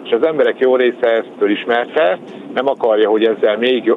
[0.04, 2.20] És az emberek jó része ezt fölismerte,
[2.54, 3.94] nem akarja, hogy ezzel még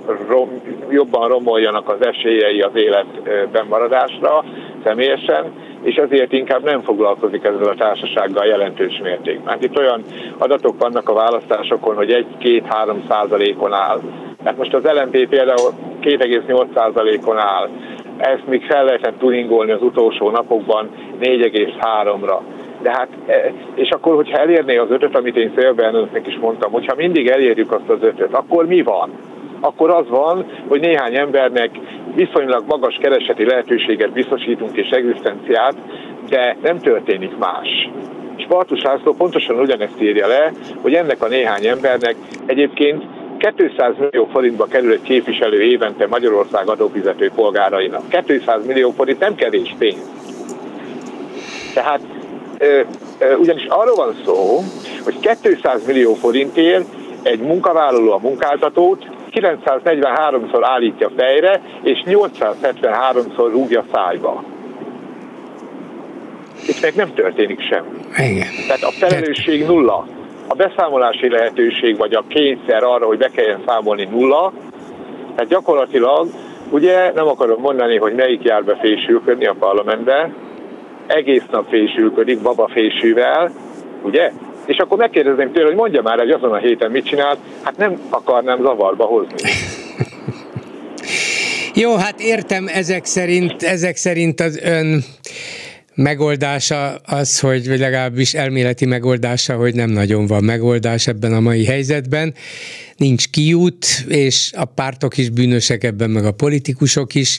[0.91, 4.45] jobban romoljanak az esélyei az életben maradásra
[4.85, 5.45] személyesen,
[5.83, 9.53] és ezért inkább nem foglalkozik ezzel a társasággal jelentős mértékben.
[9.53, 10.03] Hát itt olyan
[10.39, 14.01] adatok vannak a választásokon, hogy 1-2-3 százalékon áll.
[14.45, 15.73] Hát most az LNP például
[16.03, 17.69] 2,8 százalékon áll.
[18.17, 20.89] Ezt még fel lehetett tuningolni az utolsó napokban
[21.21, 22.39] 4,3-ra.
[22.83, 26.95] De hát, e, és akkor, hogyha elérné az ötöt, amit én szélben is mondtam, hogyha
[26.97, 29.11] mindig elérjük azt az ötöt, akkor mi van?
[29.61, 31.71] Akkor az van, hogy néhány embernek
[32.15, 35.75] viszonylag magas kereseti lehetőséget biztosítunk és egzisztenciát,
[36.29, 37.91] de nem történik más.
[38.37, 40.53] És Bartus László pontosan ugyanezt írja le,
[40.83, 43.05] hogy ennek a néhány embernek egyébként
[43.39, 48.03] 200 millió forintba kerül egy képviselő évente Magyarország adófizető polgárainak.
[48.27, 50.11] 200 millió forint nem kevés pénz.
[51.75, 52.01] Tehát
[52.59, 52.81] ö,
[53.19, 54.61] ö, ugyanis arról van szó,
[55.05, 56.87] hogy 200 millió forintért
[57.23, 64.45] egy munkavállaló a munkáltatót 943-szor állítja fejre, és 873-szor rúgja szájba.
[66.67, 67.99] Itt meg nem történik semmi.
[68.17, 68.49] Igen.
[68.67, 70.07] Tehát a felelősség nulla.
[70.49, 74.53] A beszámolási lehetőség, vagy a kényszer arra, hogy be kelljen számolni nulla.
[75.35, 76.29] Tehát gyakorlatilag,
[76.71, 80.31] ugye nem akarom mondani, hogy melyik jár be fésülködni a parlamentbe,
[81.07, 83.51] egész nap fésülködik babafésűvel,
[84.03, 84.33] ugye?
[84.69, 88.01] És akkor megkérdezném tőle, hogy mondja már, hogy azon a héten mit csinált, hát nem
[88.11, 89.35] akarnám zavarba hozni.
[91.83, 95.03] Jó, hát értem ezek szerint, ezek szerint az ön
[95.95, 101.65] megoldása az, hogy vagy legalábbis elméleti megoldása, hogy nem nagyon van megoldás ebben a mai
[101.65, 102.35] helyzetben.
[102.97, 107.39] Nincs kiút, és a pártok is bűnösek ebben, meg a politikusok is.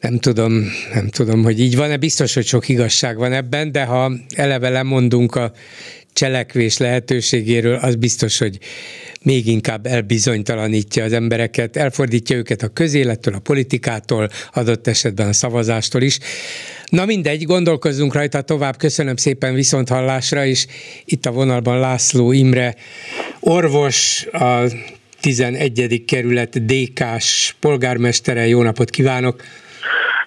[0.00, 0.52] Nem tudom,
[0.94, 5.34] nem tudom, hogy így van-e, biztos, hogy sok igazság van ebben, de ha eleve lemondunk
[5.34, 5.52] a
[6.12, 8.58] cselekvés lehetőségéről, az biztos, hogy
[9.22, 16.02] még inkább elbizonytalanítja az embereket, elfordítja őket a közélettől, a politikától, adott esetben a szavazástól
[16.02, 16.18] is.
[16.86, 18.76] Na mindegy, gondolkozzunk rajta tovább.
[18.76, 20.66] Köszönöm szépen viszont hallásra, és
[21.04, 22.74] itt a vonalban László Imre,
[23.40, 24.70] orvos, a
[25.20, 26.04] 11.
[26.06, 28.46] kerület DK-s polgármestere.
[28.46, 29.42] Jó napot kívánok!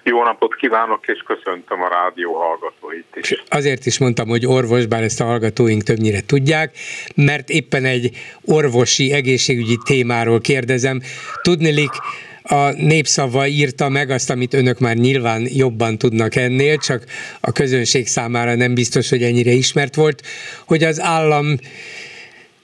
[0.08, 3.42] Jó napot kívánok, és köszöntöm a rádió hallgatóit is.
[3.48, 6.76] Azért is mondtam, hogy orvos, bár ezt a hallgatóink többnyire tudják,
[7.14, 8.10] mert éppen egy
[8.44, 11.00] orvosi, egészségügyi témáról kérdezem.
[11.42, 11.90] Tudnilik,
[12.42, 17.04] a népszava írta meg azt, amit önök már nyilván jobban tudnak ennél, csak
[17.40, 20.22] a közönség számára nem biztos, hogy ennyire ismert volt,
[20.66, 21.56] hogy az állam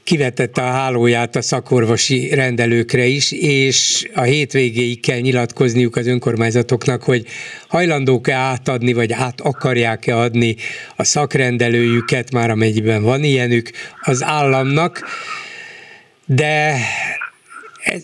[0.04, 7.26] kivetette a hálóját a szakorvosi rendelőkre is, és a hétvégéig kell nyilatkozniuk az önkormányzatoknak, hogy
[7.68, 10.56] hajlandók-e átadni, vagy át akarják-e adni
[10.96, 15.04] a szakrendelőjüket, már amennyiben van ilyenük, az államnak,
[16.26, 16.76] de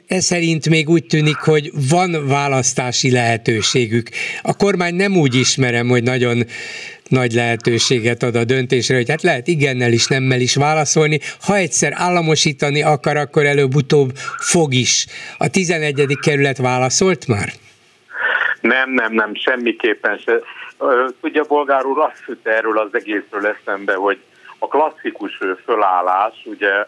[0.07, 4.09] ez, szerint még úgy tűnik, hogy van választási lehetőségük.
[4.43, 6.45] A kormány nem úgy ismerem, hogy nagyon
[7.09, 11.21] nagy lehetőséget ad a döntésre, hogy hát lehet igennel is, nemmel is válaszolni.
[11.41, 15.07] Ha egyszer államosítani akar, akkor előbb-utóbb fog is.
[15.39, 16.19] A 11.
[16.21, 17.49] kerület válaszolt már?
[18.61, 20.33] Nem, nem, nem, semmiképpen se.
[21.21, 24.19] Ugye, bolgár úr, azt jut erről az egészről eszembe, hogy
[24.59, 26.87] a klasszikus fölállás, ugye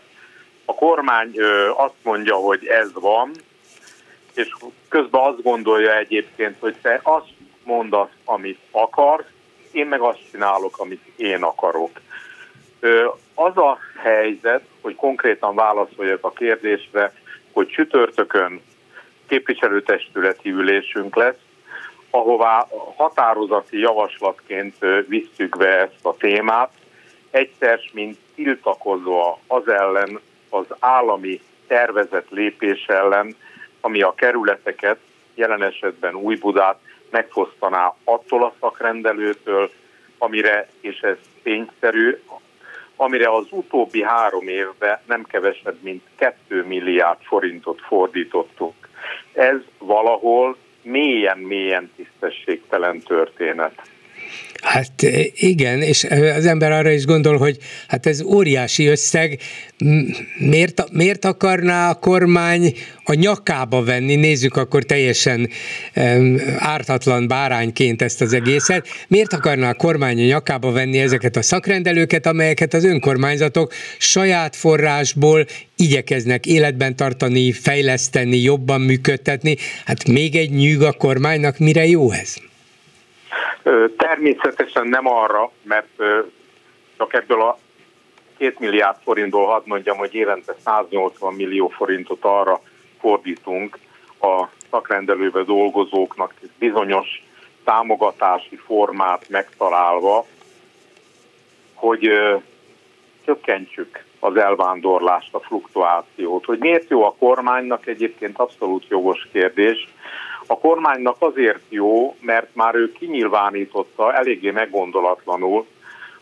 [0.64, 1.34] a kormány
[1.76, 3.30] azt mondja, hogy ez van,
[4.34, 4.48] és
[4.88, 7.32] közben azt gondolja egyébként, hogy te azt
[7.64, 9.26] mondasz, amit akarsz,
[9.72, 12.00] én meg azt csinálok, amit én akarok.
[13.34, 17.12] Az a helyzet, hogy konkrétan válaszoljak a kérdésre,
[17.52, 18.60] hogy csütörtökön
[19.28, 21.38] képviselőtestületi ülésünk lesz,
[22.10, 22.66] ahová
[22.96, 24.74] határozati javaslatként
[25.06, 26.70] visszük be ezt a témát,
[27.30, 33.36] egyszer, mint tiltakozva az ellen, az állami tervezett lépés ellen,
[33.80, 34.98] ami a kerületeket,
[35.34, 36.78] jelen esetben Újbudát
[37.10, 39.70] megfosztaná attól a szakrendelőtől,
[40.18, 42.18] amire, és ez tényszerű,
[42.96, 48.88] amire az utóbbi három évben nem kevesebb, mint 2 milliárd forintot fordítottunk.
[49.32, 53.89] Ez valahol mélyen-mélyen tisztességtelen történet.
[54.60, 56.04] Hát igen, és
[56.36, 57.56] az ember arra is gondol, hogy
[57.88, 59.38] hát ez óriási összeg,
[60.38, 65.48] miért, miért akarná a kormány a nyakába venni, nézzük akkor teljesen
[66.58, 72.26] ártatlan bárányként ezt az egészet, miért akarná a kormány a nyakába venni ezeket a szakrendelőket,
[72.26, 75.46] amelyeket az önkormányzatok saját forrásból
[75.76, 82.49] igyekeznek életben tartani, fejleszteni, jobban működtetni, hát még egy nyűg a kormánynak, mire jó ez?
[83.96, 85.88] Természetesen nem arra, mert
[86.96, 87.58] csak ebből a
[88.38, 92.60] 2 milliárd forintból hadd mondjam, hogy évente 180 millió forintot arra
[93.00, 93.78] fordítunk
[94.20, 97.22] a szakrendelőbe dolgozóknak bizonyos
[97.64, 100.26] támogatási formát megtalálva,
[101.74, 102.10] hogy
[103.24, 106.44] csökkentsük az elvándorlást, a fluktuációt.
[106.44, 109.88] Hogy miért jó a kormánynak, egyébként abszolút jogos kérdés,
[110.50, 115.66] a kormánynak azért jó, mert már ő kinyilvánította eléggé meggondolatlanul,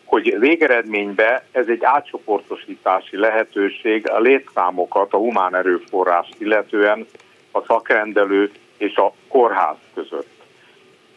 [0.05, 7.07] hogy végeredményben ez egy átcsoportosítási lehetőség a létszámokat, a humán erőforrást illetően
[7.51, 10.43] a szakrendelő és a kórház között.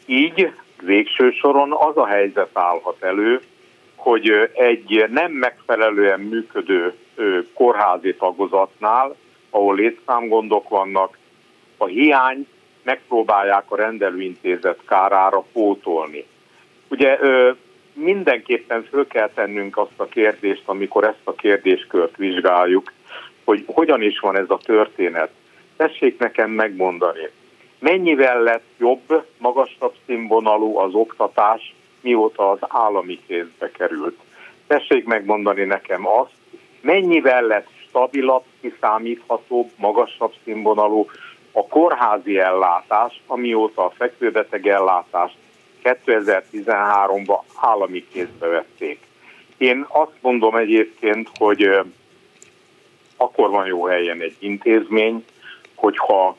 [0.05, 0.51] Így
[0.81, 3.41] végső soron az a helyzet állhat elő,
[3.95, 6.95] hogy egy nem megfelelően működő
[7.53, 9.15] kórházi tagozatnál,
[9.49, 11.17] ahol létszámgondok vannak,
[11.77, 12.47] a hiány
[12.83, 16.25] megpróbálják a rendelőintézet kárára pótolni.
[16.87, 17.19] Ugye
[17.93, 22.91] mindenképpen föl kell tennünk azt a kérdést, amikor ezt a kérdéskört vizsgáljuk,
[23.43, 25.29] hogy hogyan is van ez a történet.
[25.77, 27.29] Tessék nekem megmondani,
[27.79, 34.17] mennyivel lett jobb, magasabb színvonalú az oktatás, mióta az állami kézbe került.
[34.67, 36.31] Tessék megmondani nekem azt,
[36.81, 41.09] mennyivel lett stabilabb, kiszámíthatóbb, magasabb színvonalú
[41.51, 45.35] a kórházi ellátás, amióta a fekvőbeteg ellátást
[45.83, 48.99] 2013-ban állami kézbe vették.
[49.57, 51.69] Én azt mondom egyébként, hogy
[53.17, 55.25] akkor van jó helyen egy intézmény,
[55.75, 56.35] hogyha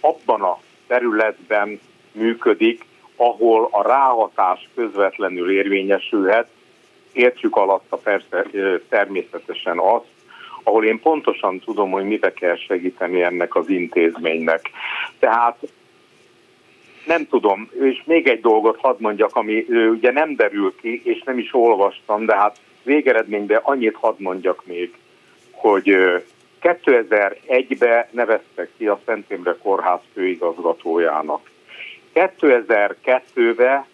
[0.00, 1.80] abban a területben
[2.12, 2.84] működik,
[3.16, 6.48] ahol a ráhatás közvetlenül érvényesülhet,
[7.12, 8.46] értsük alatta persze
[8.88, 10.06] természetesen azt,
[10.64, 14.70] ahol én pontosan tudom, hogy mibe kell segíteni ennek az intézménynek.
[15.18, 15.58] Tehát
[17.06, 21.38] nem tudom, és még egy dolgot hadd mondjak, ami ugye nem derül ki, és nem
[21.38, 24.94] is olvastam, de hát végeredményben annyit hadd mondjak még,
[25.50, 25.96] hogy
[26.62, 31.50] 2001-ben neveztek ki a Szent Imre Kórház főigazgatójának.
[32.14, 33.84] 2002-ben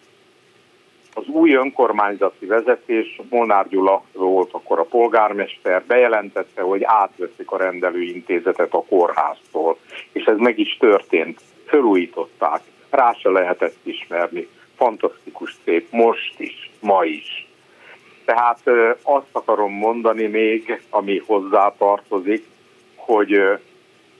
[1.13, 8.73] az új önkormányzati vezetés, Molnár Gyula volt akkor a polgármester, bejelentette, hogy átveszik a rendelőintézetet
[8.73, 9.77] a kórháztól.
[10.11, 11.41] És ez meg is történt.
[11.67, 12.61] Fölújították.
[12.89, 14.47] Rá se lehetett ismerni.
[14.75, 15.91] Fantasztikus szép.
[15.91, 16.71] Most is.
[16.79, 17.47] Ma is.
[18.25, 18.61] Tehát
[19.01, 22.45] azt akarom mondani még, ami hozzá tartozik,
[22.95, 23.41] hogy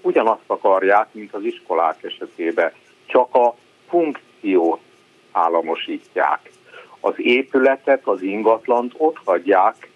[0.01, 2.71] ugyanazt akarják, mint az iskolák esetében.
[3.05, 3.55] Csak a
[3.89, 4.79] funkciót
[5.31, 6.51] államosítják
[7.01, 9.89] az épületet, az ingatlant ott hagyják,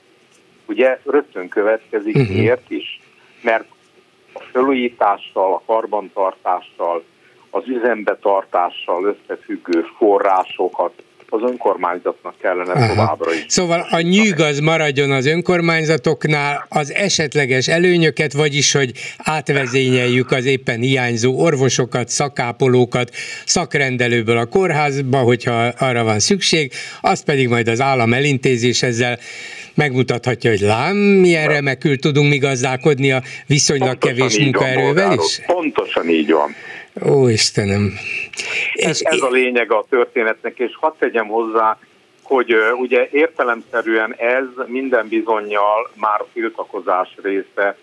[0.66, 2.36] ugye rögtön következik, uh-huh.
[2.36, 2.99] miért is?
[3.41, 3.66] Mert
[4.34, 7.03] a felújítással, a karbantartással,
[7.49, 12.88] az üzembetartással összefüggő forrásokat az önkormányzatnak kellene Aha.
[12.88, 13.45] továbbra is.
[13.47, 20.80] Szóval a nyűg az maradjon az önkormányzatoknál, az esetleges előnyöket, vagyis hogy átvezényeljük az éppen
[20.80, 23.09] hiányzó orvosokat, szakápolókat
[23.45, 26.71] szakrendelőből a kórházba, hogyha arra van szükség,
[27.01, 29.19] azt pedig majd az állam elintézés ezzel
[29.73, 35.41] megmutathatja, hogy lám, milyen remekül tudunk mi gazdálkodni a viszonylag Pontosan kevés munkaerővel is?
[35.45, 36.55] Pontosan így van.
[37.04, 37.93] Ó, Istenem.
[38.74, 41.78] Ez, ez a lényeg a történetnek, és hadd tegyem hozzá,
[42.24, 47.78] hogy ugye értelemszerűen ez minden bizonyal már tiltakozás része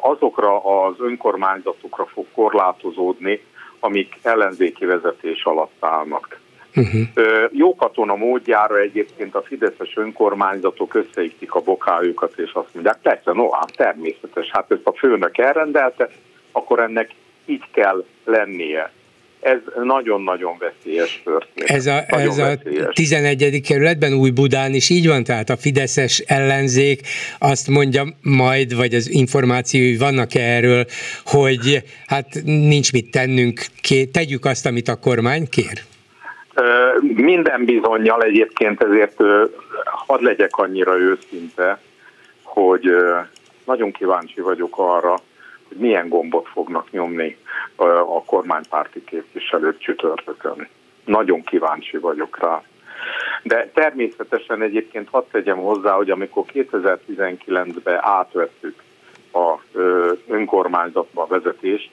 [0.00, 3.40] azokra az önkormányzatokra fog korlátozódni,
[3.80, 6.40] amik ellenzéki vezetés alatt állnak.
[6.74, 7.00] Uh-huh.
[7.16, 13.32] Uh, jó katona módjára egyébként a fideszes önkormányzatok összeiktik a bokájukat, és azt mondják, persze,
[13.32, 16.08] no, hát természetes, hát ezt a főnök elrendelte,
[16.52, 17.10] akkor ennek
[17.46, 18.92] így kell lennie.
[19.40, 21.70] Ez nagyon-nagyon veszélyes történet.
[21.70, 22.58] Ez a, ez a
[22.92, 23.60] 11.
[23.60, 27.00] kerületben új Budán is így van, tehát a Fideszes ellenzék
[27.38, 30.84] azt mondja majd, vagy az információi vannak erről,
[31.24, 33.60] hogy hát nincs mit tennünk,
[34.12, 35.82] tegyük azt, amit a kormány kér?
[37.00, 39.16] Minden bizonyal egyébként ezért
[39.84, 41.80] hadd legyek annyira őszinte,
[42.42, 42.90] hogy
[43.64, 45.20] nagyon kíváncsi vagyok arra,
[45.72, 47.36] hogy milyen gombot fognak nyomni
[48.16, 50.68] a kormánypárti képviselők csütörtökön.
[51.04, 52.62] Nagyon kíváncsi vagyok rá.
[53.42, 58.82] De természetesen egyébként hadd tegyem hozzá, hogy amikor 2019-ben átvettük
[59.32, 59.54] a
[60.28, 61.90] önkormányzatba a vezetést,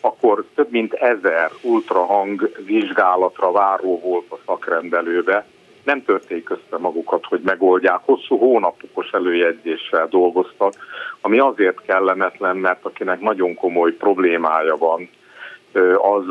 [0.00, 5.46] akkor több mint ezer ultrahang vizsgálatra váró volt a szakrendelőbe,
[5.90, 10.72] nem törték össze magukat, hogy megoldják, hosszú hónapokos előjegyzéssel dolgoztak,
[11.20, 15.08] ami azért kellemetlen, mert akinek nagyon komoly problémája van,
[15.98, 16.24] az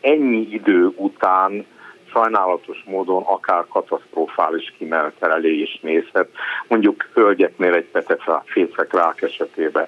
[0.00, 1.66] ennyi idő után
[2.12, 6.28] sajnálatos módon akár katasztrofális kimenetelé is nézhet,
[6.68, 9.86] mondjuk hölgyeknél egy petefészek rák esetében.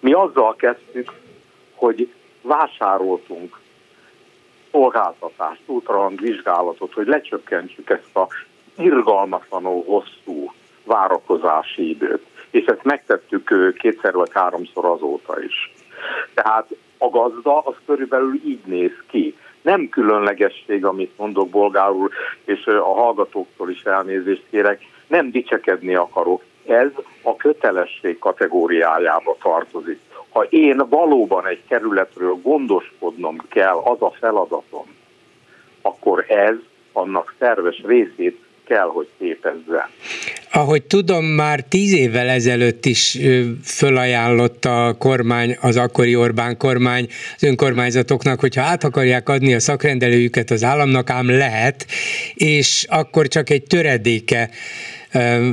[0.00, 1.12] Mi azzal kezdtük,
[1.74, 2.12] hogy
[2.42, 3.62] vásároltunk
[4.74, 8.28] szolgáltatást, útrahang vizsgálatot, hogy lecsökkentsük ezt a
[8.76, 10.52] irgalmatlanul hosszú
[10.84, 12.26] várakozási időt.
[12.50, 15.72] És ezt megtettük kétszer vagy háromszor azóta is.
[16.34, 16.66] Tehát
[16.98, 19.36] a gazda az körülbelül így néz ki.
[19.62, 22.10] Nem különlegesség, amit mondok bolgárul,
[22.44, 26.42] és a hallgatóktól is elnézést kérek, nem dicsekedni akarok.
[26.66, 26.90] Ez
[27.22, 30.00] a kötelesség kategóriájába tartozik
[30.34, 34.86] ha én valóban egy kerületről gondoskodnom kell, az a feladatom,
[35.82, 36.54] akkor ez
[36.92, 39.88] annak szerves részét kell, hogy képezze.
[40.52, 43.18] Ahogy tudom, már tíz évvel ezelőtt is
[43.64, 47.06] fölajánlotta a kormány, az akkori Orbán kormány
[47.36, 51.86] az önkormányzatoknak, hogyha át akarják adni a szakrendelőjüket az államnak, ám lehet,
[52.34, 54.50] és akkor csak egy töredéke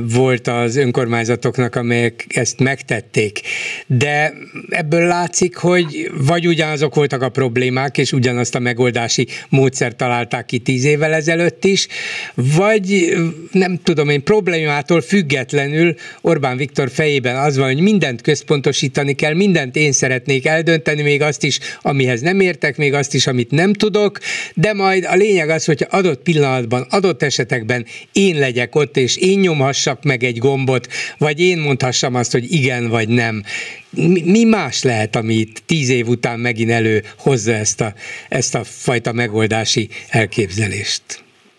[0.08, 3.40] volt az önkormányzatoknak, amelyek ezt megtették.
[3.86, 4.32] De
[4.68, 10.58] ebből látszik, hogy vagy ugyanazok voltak a problémák, és ugyanazt a megoldási módszert találták ki
[10.58, 11.86] tíz évvel ezelőtt is,
[12.34, 13.16] vagy
[13.52, 19.76] nem tudom én, problémától függetlenül Orbán Viktor fejében az van, hogy mindent központosítani kell, mindent
[19.76, 24.18] én szeretnék eldönteni, még azt is, amihez nem értek, még azt is, amit nem tudok,
[24.54, 29.38] de majd a lényeg az, hogy adott pillanatban, adott esetekben én legyek ott, és én
[29.52, 30.86] nyomhassak meg egy gombot,
[31.18, 33.42] vagy én mondhassam azt, hogy igen vagy nem.
[33.90, 37.92] Mi, mi más lehet, ami itt tíz év után megint elő hozza ezt a,
[38.28, 41.02] ezt a fajta megoldási elképzelést?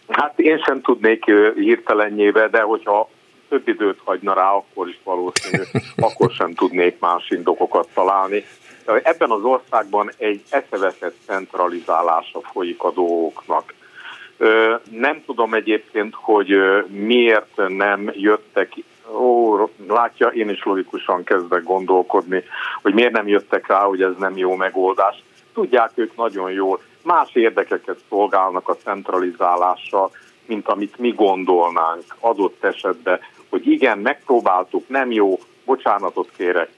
[0.07, 1.23] Hát én sem tudnék
[1.55, 3.09] hirtelenjébe, de hogyha
[3.49, 5.63] több időt hagyna rá, akkor is valószínű,
[6.07, 8.43] akkor sem tudnék más indokokat találni.
[9.03, 13.73] Ebben az országban egy eszeveszett centralizálása folyik a dolgoknak.
[14.91, 18.73] Nem tudom egyébként, hogy miért nem jöttek,
[19.11, 19.55] ó,
[19.87, 22.43] látja, én is logikusan kezdek gondolkodni,
[22.81, 25.23] hogy miért nem jöttek rá, hogy ez nem jó megoldás.
[25.53, 30.11] Tudják ők nagyon jól, más érdekeket szolgálnak a centralizálással,
[30.45, 33.19] mint amit mi gondolnánk adott esetben,
[33.49, 36.69] hogy igen, megpróbáltuk, nem jó, bocsánatot kérek,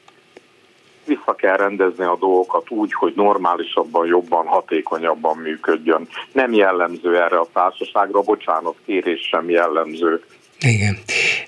[1.05, 6.07] vissza kell rendezni a dolgokat úgy, hogy normálisabban, jobban, hatékonyabban működjön.
[6.31, 10.23] Nem jellemző erre a társaságra, bocsánat, kérés sem jellemző.
[10.59, 10.97] Igen.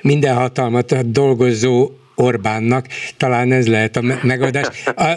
[0.01, 1.89] Minden hatalmat a dolgozó
[2.20, 2.88] Orbánnak.
[3.18, 4.68] Talán ez lehet a megoldás.
[4.86, 5.11] A,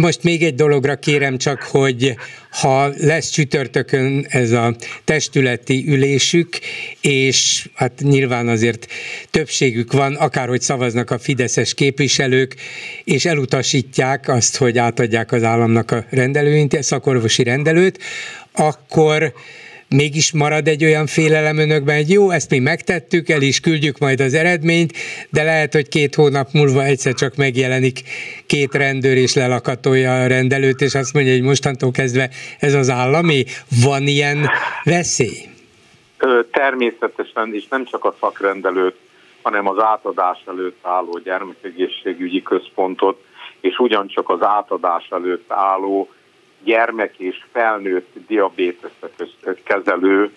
[0.00, 2.14] most még egy dologra kérem csak, hogy
[2.50, 6.58] ha lesz csütörtökön ez a testületi ülésük,
[7.00, 8.86] és hát nyilván azért
[9.30, 12.54] többségük van, akárhogy szavaznak a fideszes képviselők,
[13.04, 17.98] és elutasítják azt, hogy átadják az államnak a rendelőint, szakorvosi rendelőt,
[18.52, 19.32] akkor
[19.88, 24.20] mégis marad egy olyan félelem önökben, hogy jó, ezt mi megtettük, el is küldjük majd
[24.20, 24.92] az eredményt,
[25.30, 28.00] de lehet, hogy két hónap múlva egyszer csak megjelenik
[28.46, 33.44] két rendőr és lelakatolja a rendelőt, és azt mondja, hogy mostantól kezdve ez az állami.
[33.84, 34.48] Van ilyen
[34.84, 35.48] veszély?
[36.50, 38.96] Természetesen, és nem csak a szakrendelőt,
[39.42, 43.24] hanem az átadás előtt álló gyermekegészségügyi központot,
[43.60, 46.08] és ugyancsak az átadás előtt álló
[46.64, 50.32] gyermek és felnőtt diabéteszet kezelő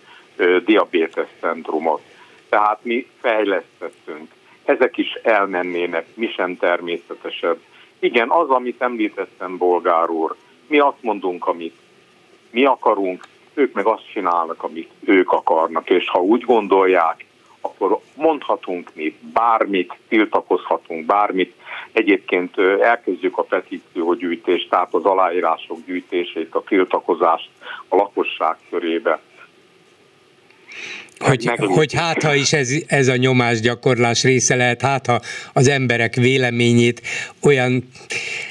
[0.65, 2.01] diabétesz centrumot.
[2.49, 4.31] Tehát mi fejlesztettünk.
[4.63, 7.57] Ezek is elmennének, mi sem természetesebb.
[7.99, 10.35] Igen, az, amit említettem, bolgár úr,
[10.67, 11.75] mi azt mondunk, amit
[12.49, 17.25] mi akarunk, ők meg azt csinálnak, amit ők akarnak, és ha úgy gondolják,
[17.61, 21.53] akkor mondhatunk mi bármit, tiltakozhatunk bármit.
[21.91, 27.49] Egyébként elkezdjük a petíciógyűjtést, tehát az aláírások gyűjtését, a tiltakozást
[27.87, 29.19] a lakosság körébe.
[31.19, 35.19] Hogy, hogy hát ha is ez, ez a nyomásgyakorlás része lehet, hát ha
[35.53, 37.01] az emberek véleményét
[37.43, 37.83] olyan,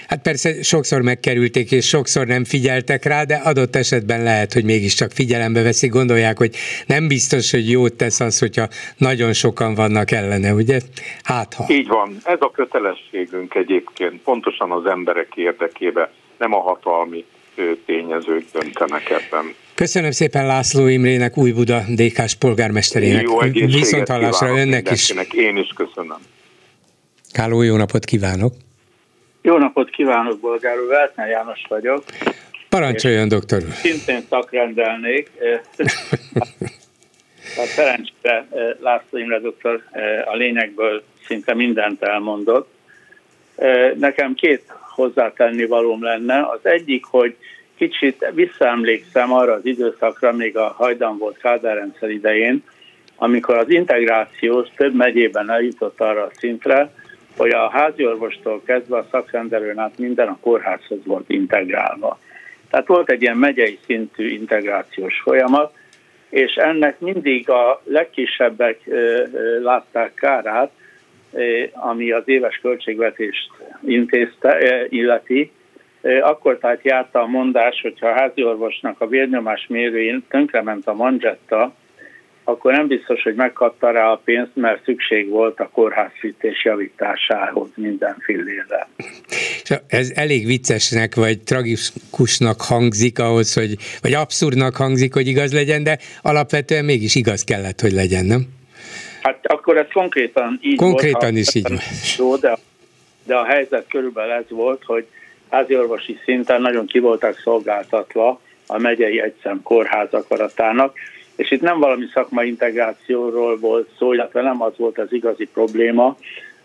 [0.08, 5.10] hát persze sokszor megkerülték, és sokszor nem figyeltek rá, de adott esetben lehet, hogy mégiscsak
[5.10, 6.54] figyelembe veszik, gondolják, hogy
[6.86, 10.80] nem biztos, hogy jót tesz az, hogyha nagyon sokan vannak ellene, ugye?
[11.22, 11.64] Hát ha.
[11.68, 17.24] Így van, ez a kötelességünk egyébként, pontosan az emberek érdekébe, nem a hatalmi
[17.86, 19.54] tényezők döntenek ebben.
[19.74, 23.22] Köszönöm szépen László Imrének, Új Buda DK-s polgármesterének.
[23.22, 25.14] Jó Viszont hallásra önnek is.
[25.32, 26.18] Én is köszönöm.
[27.32, 28.54] Káló, jó napot kívánok!
[29.42, 32.04] Jó napot kívánok, bolgár úr, Veltner János vagyok.
[32.68, 33.72] Parancsoljon, doktor úr!
[33.72, 35.30] Szintén szakrendelnék.
[37.56, 38.46] A szerencsére
[38.80, 39.82] László Imre doktor
[40.24, 42.77] a lényegből szinte mindent elmondott.
[43.94, 44.62] Nekem két
[44.94, 46.40] hozzátenni valóm lenne.
[46.40, 47.36] Az egyik, hogy
[47.76, 52.62] kicsit visszaemlékszem arra az időszakra, még a hajdan volt Kádár rendszer idején,
[53.16, 56.90] amikor az integráció több megyében eljutott arra a szintre,
[57.36, 62.18] hogy a háziorvostól kezdve a szakrendelőn át minden a kórházhoz volt integrálva.
[62.70, 65.72] Tehát volt egy ilyen megyei szintű integrációs folyamat,
[66.28, 68.80] és ennek mindig a legkisebbek
[69.62, 70.70] látták kárát,
[71.72, 73.50] ami az éves költségvetést
[73.86, 75.52] intézte, illeti,
[76.20, 81.74] akkor tehát járta a mondás, hogyha a háziorvosnak a vérnyomás mérőjén tönkrement a manzsetta,
[82.44, 88.16] akkor nem biztos, hogy megkapta rá a pénzt, mert szükség volt a kórházfűtés javításához minden
[88.20, 88.88] fillére.
[89.86, 95.98] Ez elég viccesnek, vagy tragikusnak hangzik ahhoz, hogy, vagy abszurdnak hangzik, hogy igaz legyen, de
[96.22, 98.57] alapvetően mégis igaz kellett, hogy legyen, nem?
[99.22, 101.36] Hát akkor ez konkrétan így konkrétan volt.
[101.36, 101.68] is így
[102.16, 102.40] volt.
[102.40, 102.58] De,
[103.24, 105.06] de a helyzet körülbelül ez volt, hogy
[105.50, 110.96] háziorvosi szinten nagyon ki voltak szolgáltatva a megyei egyszem kórház akaratának,
[111.36, 116.16] és itt nem valami szakmai integrációról volt szó, illetve nem az volt az igazi probléma,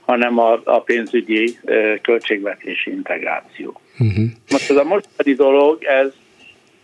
[0.06, 1.58] hanem a, a pénzügyi
[2.02, 3.82] költségvetési integráció.
[4.00, 4.26] Uh-huh.
[4.50, 6.12] Most ez a mostani dolog, ez,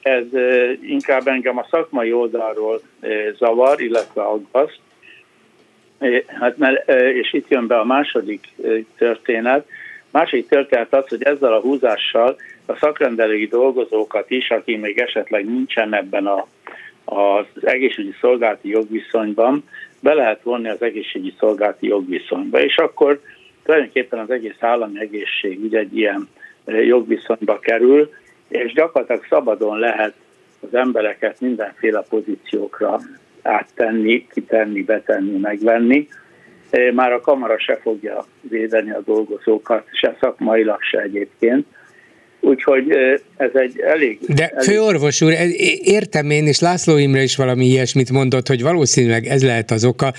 [0.01, 0.25] ez
[0.81, 2.81] inkább engem a szakmai oldalról
[3.37, 4.79] zavar, illetve aggaszt,
[6.39, 8.47] hát mert, és itt jön be a második
[8.97, 9.65] történet,
[10.11, 12.35] Másik történet az, hogy ezzel a húzással
[12.65, 16.47] a szakrendelői dolgozókat is, aki még esetleg nincsen ebben a,
[17.05, 19.63] az egészségügyi szolgálati jogviszonyban,
[19.99, 23.21] be lehet vonni az egészségügyi szolgálati jogviszonyba, és akkor
[23.63, 26.27] tulajdonképpen az egész állami egészségügy egy ilyen
[26.65, 28.13] jogviszonyba kerül,
[28.47, 30.13] és gyakorlatilag szabadon lehet
[30.59, 32.99] az embereket mindenféle pozíciókra
[33.41, 36.07] áttenni, kitenni, betenni, megvenni.
[36.93, 41.65] Már a kamara se fogja védeni a dolgozókat, se szakmailag, se egyébként.
[42.41, 42.91] Úgyhogy
[43.37, 44.19] ez egy elég...
[44.27, 44.63] De elég...
[44.63, 45.33] főorvos úr,
[45.83, 50.13] értem én, és László Imre is valami ilyesmit mondott, hogy valószínűleg ez lehet az oka,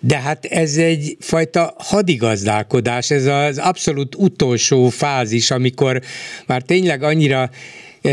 [0.00, 6.00] de hát ez egy fajta hadigazdálkodás, ez az abszolút utolsó fázis, amikor
[6.46, 7.50] már tényleg annyira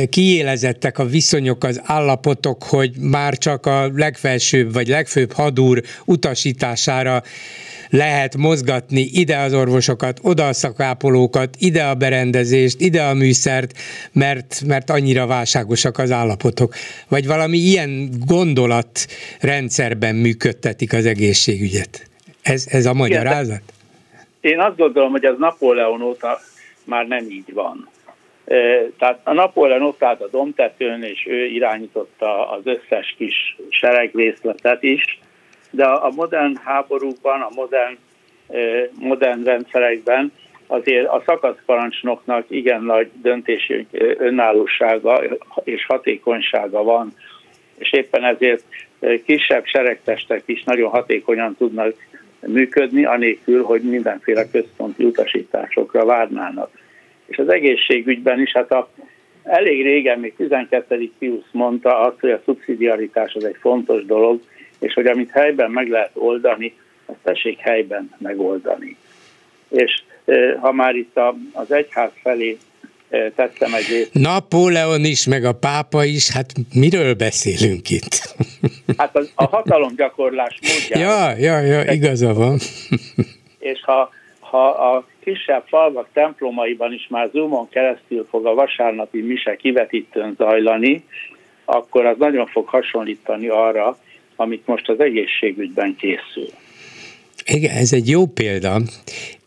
[0.10, 7.24] kiélezettek a viszonyok, az állapotok, hogy már csak a legfelsőbb vagy legfőbb hadúr utasítására
[7.90, 13.74] lehet mozgatni ide az orvosokat, oda a szakápolókat, ide a berendezést, ide a műszert,
[14.12, 16.74] mert, mert annyira válságosak az állapotok.
[17.08, 22.08] Vagy valami ilyen gondolatrendszerben működtetik az egészségügyet.
[22.42, 23.62] Ez, ez a magyarázat?
[24.42, 26.40] Én azt gondolom, hogy ez Napóleon óta
[26.84, 27.90] már nem így van.
[28.98, 35.20] Tehát a Napóleon ott állt a domtetőn, és ő irányította az összes kis seregrészletet is,
[35.72, 37.98] de a modern háborúkban, a modern,
[39.00, 40.32] modern rendszerekben
[40.68, 43.88] azért a szakaszparancsnoknak igen nagy döntési
[44.18, 45.22] önállósága
[45.64, 47.14] és hatékonysága van,
[47.78, 48.64] és éppen ezért
[49.26, 51.94] kisebb seregtestek is nagyon hatékonyan tudnak
[52.40, 56.70] működni, anélkül, hogy mindenféle központi utasításokra várnának.
[57.30, 58.90] És az egészségügyben is, hát a,
[59.44, 61.12] elég régen, még 12.
[61.20, 64.42] Pius mondta azt, hogy a szubszidiaritás az egy fontos dolog,
[64.80, 66.74] és hogy amit helyben meg lehet oldani,
[67.06, 68.98] azt tessék helyben megoldani.
[69.70, 70.04] És
[70.60, 71.20] ha már itt
[71.54, 72.58] az egyház felé
[73.10, 74.14] tettem egy részt.
[74.14, 78.18] Napóleon is, meg a pápa is, hát miről beszélünk itt?
[78.98, 81.08] Hát az, a hatalomgyakorlás módja.
[81.08, 82.60] Ja, ja, ja, igaza van.
[83.60, 84.10] És ha,
[84.50, 91.04] ha a kisebb falvak templomaiban is már Zoomon keresztül fog a vasárnapi mise kivetítőn zajlani,
[91.66, 93.98] akkor az nagyon fog hasonlítani arra,
[94.36, 96.48] amit most az egészségügyben készül.
[97.46, 98.82] Igen, ez egy jó példa,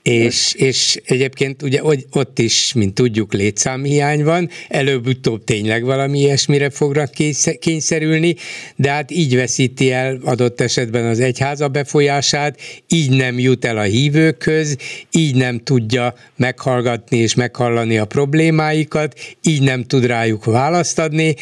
[0.03, 1.81] és, és egyébként ugye
[2.11, 7.11] ott is, mint tudjuk, létszámhiány van, előbb-utóbb tényleg valami ilyesmire fognak
[7.59, 8.37] kényszerülni,
[8.77, 13.83] de hát így veszíti el adott esetben az egyháza befolyását, így nem jut el a
[13.83, 14.77] hívőkhöz,
[15.11, 21.35] így nem tudja meghallgatni és meghallani a problémáikat, így nem tud rájuk választ adni,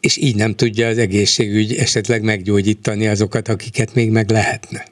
[0.00, 4.84] és így nem tudja az egészségügy esetleg meggyógyítani azokat, akiket még meg lehetne.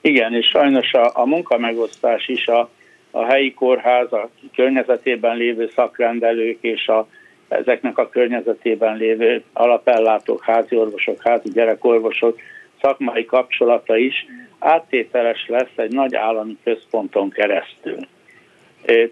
[0.00, 2.70] Igen, és sajnos a, a munkamegosztás is a,
[3.10, 7.08] a helyi kórház, a környezetében lévő szakrendelők és a,
[7.48, 12.38] ezeknek a környezetében lévő alapellátók, házi orvosok, házi gyerekorvosok
[12.80, 14.26] szakmai kapcsolata is
[14.58, 17.98] áttételes lesz egy nagy állami központon keresztül.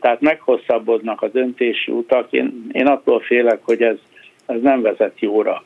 [0.01, 2.33] Tehát meghosszabbodnak a döntési utak.
[2.33, 3.97] Én, én attól félek, hogy ez
[4.47, 5.65] ez nem vezet jóra.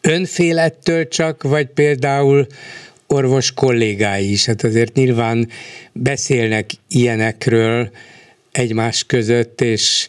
[0.00, 2.46] Önfélettől csak, vagy például
[3.12, 5.48] orvos kollégái is, hát azért nyilván
[5.92, 7.90] beszélnek ilyenekről
[8.52, 10.08] egymás között, és,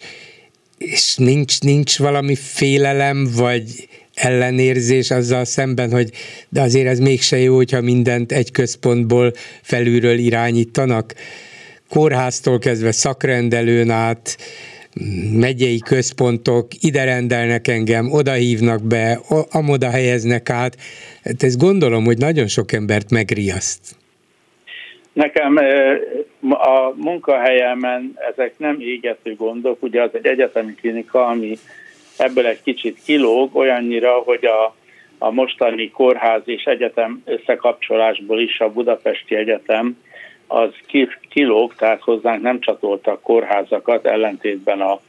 [0.78, 6.12] és nincs, nincs valami félelem, vagy ellenérzés azzal szemben, hogy
[6.50, 11.14] de azért ez mégse jó, hogyha mindent egy központból felülről irányítanak.
[11.90, 14.38] Kórháztól kezdve szakrendelőn át,
[15.40, 19.20] megyei központok ide rendelnek engem, oda hívnak be,
[19.52, 20.78] amoda helyeznek át.
[21.24, 23.96] Hát ezt gondolom, hogy nagyon sok embert megriaszt.
[25.14, 25.58] Nekem
[26.50, 31.58] a munkahelyemen ezek nem égető gondok, ugye az egy egyetemi klinika, ami
[32.18, 34.76] ebből egy kicsit kilóg, olyannyira, hogy a,
[35.18, 39.98] a mostani kórház és egyetem összekapcsolásból is a Budapesti Egyetem
[40.52, 40.70] az
[41.30, 45.00] kilóg, tehát hozzánk nem csatoltak kórházakat, ellentétben a,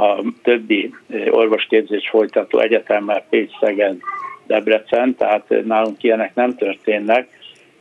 [0.00, 0.94] a többi
[1.30, 3.96] orvosképzés folytató egyetemmel Pécs, Szeged,
[4.46, 7.28] Debrecen, tehát nálunk ilyenek nem történnek,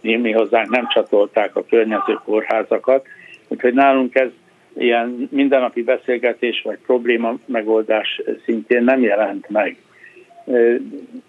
[0.01, 3.05] mi, hozzánk nem csatolták a környező kórházakat,
[3.47, 4.29] úgyhogy nálunk ez
[4.77, 9.77] ilyen mindennapi beszélgetés vagy probléma megoldás szintén nem jelent meg.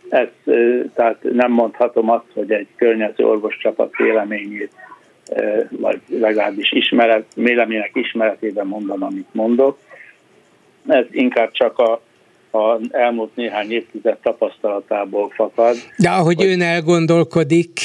[0.09, 0.29] Ez,
[0.95, 4.73] tehát nem mondhatom azt, hogy egy környező orvoscsapat véleményét
[5.71, 9.79] vagy legalábbis ismeret, vélemények ismeretében mondom, amit mondok.
[10.87, 11.93] Ez inkább csak a,
[12.59, 15.77] a elmúlt néhány évtized tapasztalatából fakad.
[15.97, 16.47] De ahogy hogy...
[16.47, 17.81] ön elgondolkodik,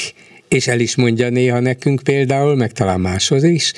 [0.48, 3.72] és el is mondja néha nekünk például, meg talán máshoz is,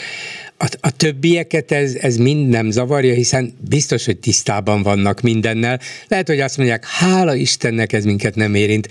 [0.63, 5.79] a, a többieket ez, ez mind nem zavarja, hiszen biztos, hogy tisztában vannak mindennel.
[6.09, 8.89] Lehet, hogy azt mondják, hála Istennek ez minket nem érint.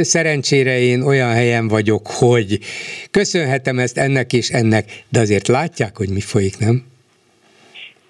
[0.00, 2.58] Szerencsére én olyan helyen vagyok, hogy
[3.10, 6.84] köszönhetem ezt ennek és ennek, de azért látják, hogy mi folyik, nem?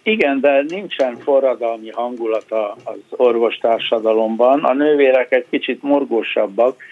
[0.02, 4.64] Igen, de nincsen forradalmi hangulata az orvostársadalomban.
[4.64, 6.82] A nővérek egy kicsit morgósabbak,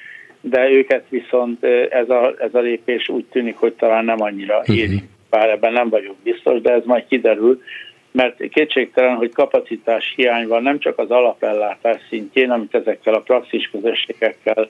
[0.40, 4.94] de őket viszont ez a, ez a lépés úgy tűnik, hogy talán nem annyira mhm.
[5.34, 7.62] Bár ebben nem vagyok biztos, de ez majd kiderül,
[8.10, 13.70] mert kétségtelen, hogy kapacitás hiány van nem csak az alapellátás szintjén, amit ezekkel a praxis
[13.70, 14.68] közösségekkel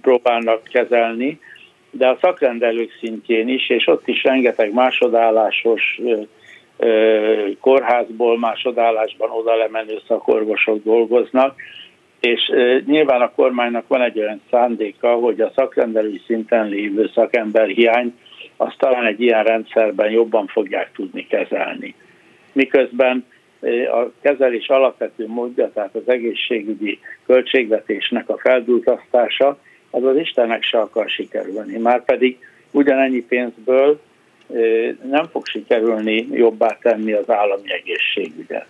[0.00, 1.40] próbálnak kezelni,
[1.90, 6.00] de a szakrendelők szintjén is, és ott is rengeteg másodállásos
[7.60, 11.54] kórházból másodállásban oda lemenő szakorvosok dolgoznak,
[12.20, 12.52] és
[12.86, 18.14] nyilván a kormánynak van egy olyan szándéka, hogy a szakrendelői szinten lévő szakember hiány
[18.56, 21.94] azt talán egy ilyen rendszerben jobban fogják tudni kezelni.
[22.52, 23.24] Miközben
[23.92, 29.58] a kezelés alapvető módja, tehát az egészségügyi költségvetésnek a feldúzasztása,
[29.90, 31.78] az az Istennek se akar sikerülni.
[31.78, 32.38] Márpedig
[32.70, 34.00] ugyanennyi pénzből
[35.10, 38.66] nem fog sikerülni jobbá tenni az állami egészségügyet.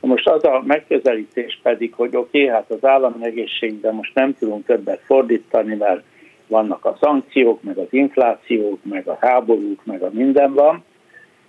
[0.00, 4.66] Most az a megközelítés pedig, hogy oké, okay, hát az állami egészségügyben most nem tudunk
[4.66, 6.02] többet fordítani, mert
[6.48, 10.84] vannak a szankciók, meg az inflációk, meg a háborúk, meg a minden van,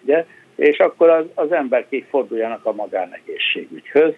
[0.04, 0.26] ugye?
[0.60, 4.14] és akkor az, az emberkék forduljanak a magánegészségügyhöz,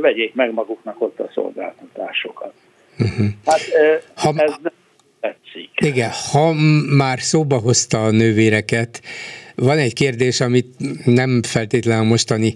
[0.00, 2.52] vegyék meg maguknak ott a szolgáltatásokat.
[2.98, 3.26] Uh-huh.
[3.46, 3.60] Hát
[4.16, 4.72] ha, ez nem
[5.20, 5.70] tetszik.
[5.74, 6.52] Igen, ha
[6.96, 9.02] már szóba hozta a nővéreket,
[9.54, 10.66] van egy kérdés, amit
[11.04, 12.54] nem feltétlenül a mostani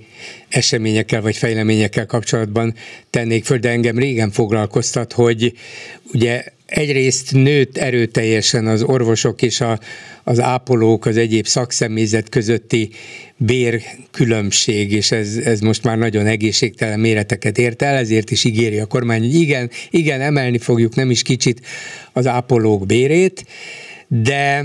[0.49, 2.75] eseményekkel vagy fejleményekkel kapcsolatban
[3.11, 5.53] tennék föl, de engem régen foglalkoztat, hogy
[6.13, 9.81] ugye egyrészt nőtt erőteljesen az orvosok és a,
[10.25, 12.91] az ápolók, az egyéb szakszemélyzet közötti
[13.37, 18.87] bérkülönbség, és ez, ez most már nagyon egészségtelen méreteket ért el, ezért is ígéri a
[18.87, 21.61] kormány, hogy igen, igen, emelni fogjuk nem is kicsit
[22.13, 23.45] az ápolók bérét,
[24.09, 24.65] de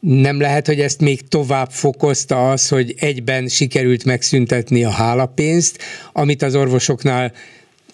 [0.00, 5.78] nem lehet, hogy ezt még tovább fokozta az, hogy egyben sikerült megszüntetni a hálapénzt,
[6.12, 7.32] amit az orvosoknál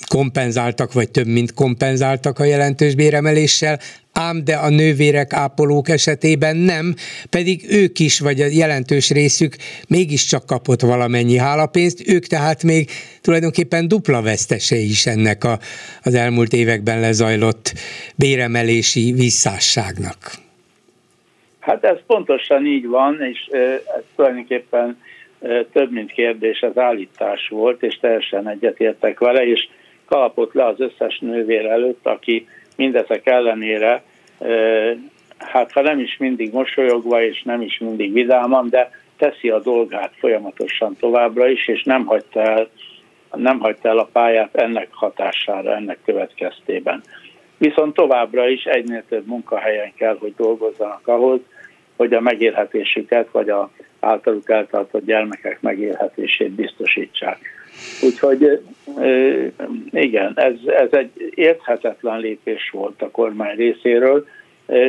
[0.07, 3.81] kompenzáltak, vagy több mint kompenzáltak a jelentős béremeléssel,
[4.13, 6.95] ám de a nővérek, ápolók esetében nem,
[7.31, 9.57] pedig ők is, vagy a jelentős részük
[9.89, 12.91] mégiscsak kapott valamennyi hálapénzt, ők tehát még
[13.21, 15.61] tulajdonképpen dupla vesztese is ennek a,
[16.03, 17.75] az elmúlt években lezajlott
[18.17, 20.44] béremelési visszásságnak.
[21.65, 25.03] Hát ez pontosan így van, és ez tulajdonképpen
[25.73, 29.69] több mint kérdés, az állítás volt, és teljesen egyetértek vele, és
[30.05, 34.03] kalapott le az összes nővér előtt, aki mindezek ellenére,
[35.39, 40.13] hát ha nem is mindig mosolyogva, és nem is mindig vidáman, de teszi a dolgát
[40.19, 42.69] folyamatosan továbbra is, és nem hagyta el,
[43.33, 47.03] nem hagyta el a pályát ennek hatására, ennek következtében.
[47.59, 51.41] Viszont továbbra is egynél több munkahelyen kell, hogy dolgozzanak ahhoz,
[51.97, 57.39] hogy a megélhetésüket, vagy a általuk eltartott gyermekek megélhetését biztosítsák.
[58.03, 58.61] Úgyhogy
[59.91, 64.27] igen, ez, ez egy érthetetlen lépés volt a kormány részéről,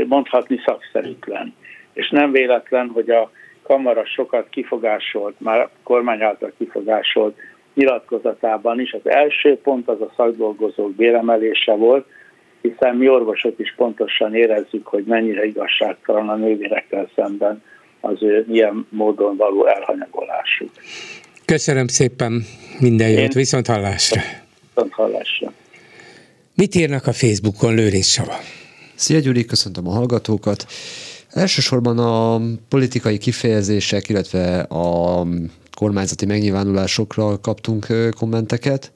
[0.08, 1.54] mondhatni szakszerűtlen.
[1.94, 3.32] És nem véletlen, hogy a
[3.64, 7.38] kamara sokat kifogásolt, már a kormány által kifogásolt
[7.74, 8.94] nyilatkozatában is.
[8.94, 12.08] Az első pont az a szakdolgozók béremelése volt,
[12.70, 17.64] hiszen mi orvosok is pontosan érezzük, hogy mennyire igazságtalan a nővérekkel szemben
[18.00, 20.70] az ő ilyen módon való elhanyagolásuk.
[21.46, 22.44] Köszönöm szépen,
[22.80, 24.22] minden jót, viszont hallásra.
[24.74, 25.52] Viszont hallásra.
[26.56, 28.36] Mit írnak a Facebookon, Lőrinc Sava?
[28.96, 30.66] Szia Gyuri, köszöntöm a hallgatókat.
[31.30, 35.26] Elsősorban a politikai kifejezések, illetve a
[35.78, 37.86] kormányzati megnyilvánulásokra kaptunk
[38.18, 38.92] kommenteket.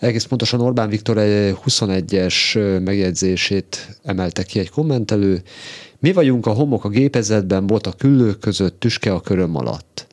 [0.00, 2.54] Egész pontosan Orbán Viktor 21-es
[2.84, 5.42] megjegyzését emelte ki egy kommentelő.
[5.98, 10.06] Mi vagyunk a homok a gépezetben, volt a küllők között, tüske a köröm alatt.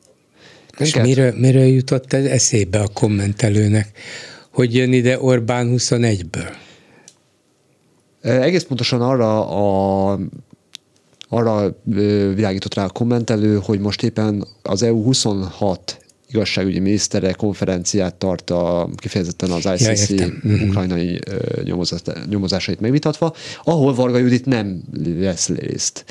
[0.78, 3.98] És miről, miről jutott ez eszébe a kommentelőnek,
[4.50, 6.52] hogy jön ide Orbán 21-ből?
[8.20, 10.18] Egész pontosan arra a
[11.28, 11.78] arra
[12.34, 15.98] világított rá a kommentelő, hogy most éppen az EU 26
[16.30, 20.68] igazságügyi minisztere konferenciát tart a, kifejezetten az ICC ja, mhm.
[20.68, 21.20] ukrajnai
[22.28, 23.34] nyomozásait megvitatva,
[23.64, 24.82] ahol Varga Judit nem
[25.18, 26.04] vesz részt.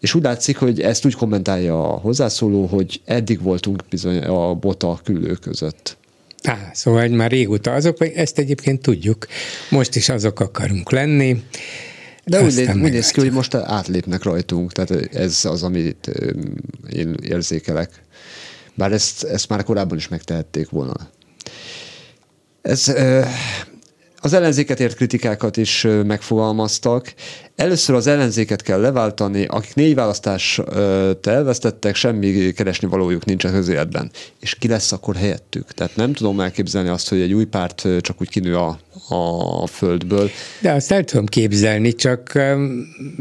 [0.00, 5.00] És úgy látszik, hogy ezt úgy kommentálja a hozzászóló, hogy eddig voltunk bizony a bota
[5.04, 5.96] küllő között.
[6.42, 9.26] Á, szóval már régóta azok, ezt egyébként tudjuk,
[9.70, 11.42] most is azok akarunk lenni.
[12.24, 16.10] De úgy, néz, úgy néz ki, hogy most átlépnek rajtunk, tehát ez az, amit
[16.92, 17.90] én érzékelek.
[18.78, 20.94] Bár ezt, ezt már korábban is megtehették volna.
[22.62, 22.94] Ez,
[24.20, 27.14] az ellenzéket ért kritikákat is megfogalmaztak.
[27.56, 30.62] Először az ellenzéket kell leváltani, akik négy választást
[31.22, 34.10] elvesztettek, semmi keresni valójuk nincs a közéletben.
[34.40, 35.72] És ki lesz akkor helyettük?
[35.72, 40.30] Tehát nem tudom elképzelni azt, hogy egy új párt csak úgy kinő a, a földből.
[40.60, 42.38] De azt el tudom képzelni, csak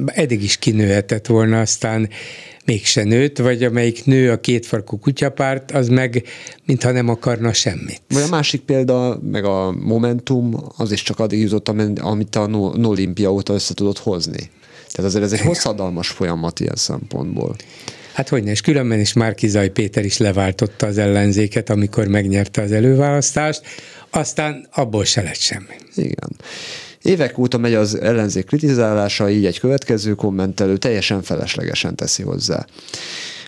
[0.06, 2.10] eddig is kinőhetett volna, aztán
[2.66, 6.24] mégse nőtt, vagy amelyik nő a kétfarkú kutyapárt, az meg
[6.66, 8.02] mintha nem akarna semmit.
[8.08, 12.49] Vagy a másik példa, meg a Momentum, az is csak addig jutott, amit a
[12.84, 14.49] Olimpia óta össze tudott hozni.
[14.91, 17.56] Tehát azért ez egy hosszadalmas folyamat ilyen szempontból.
[18.14, 23.62] Hát hogy és különben is Márkizaj Péter is leváltotta az ellenzéket, amikor megnyerte az előválasztást,
[24.10, 25.76] aztán abból se lett semmi.
[25.96, 26.36] Igen.
[27.02, 32.66] Évek óta megy az ellenzék kritizálása, így egy következő kommentelő teljesen feleslegesen teszi hozzá.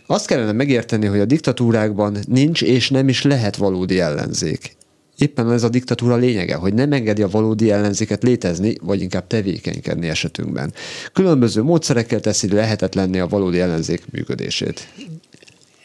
[0.05, 4.77] Azt kellene megérteni, hogy a diktatúrákban nincs és nem is lehet valódi ellenzék.
[5.17, 10.07] Éppen ez a diktatúra lényege, hogy nem engedi a valódi ellenzéket létezni, vagy inkább tevékenykedni
[10.07, 10.73] esetünkben.
[11.13, 14.87] Különböző módszerekkel teszi lehetetlenné a valódi ellenzék működését.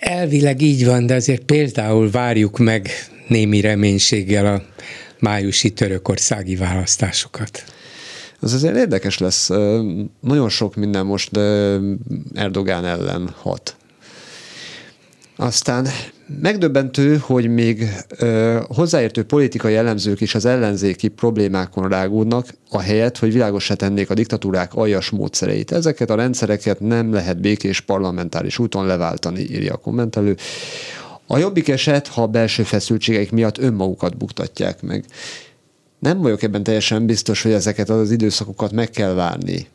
[0.01, 2.91] Elvileg így van, de azért például várjuk meg
[3.29, 4.63] némi reménységgel a
[5.19, 7.65] májusi törökországi választásokat.
[8.41, 9.49] Az azért érdekes lesz.
[10.21, 11.37] Nagyon sok minden most
[12.35, 13.77] Erdogán ellen hat.
[15.37, 15.87] Aztán
[16.41, 17.89] megdöbbentő, hogy még
[18.19, 22.47] ö, hozzáértő politikai jellemzők is az ellenzéki problémákon rágódnak,
[22.81, 25.73] helyet, hogy világosá tennék a diktatúrák aljas módszereit.
[25.73, 30.37] Ezeket a rendszereket nem lehet békés parlamentáris úton leváltani, írja a kommentelő.
[31.27, 35.05] A jobbik eset, ha a belső feszültségeik miatt önmagukat buktatják meg.
[35.99, 39.67] Nem vagyok ebben teljesen biztos, hogy ezeket az időszakokat meg kell várni,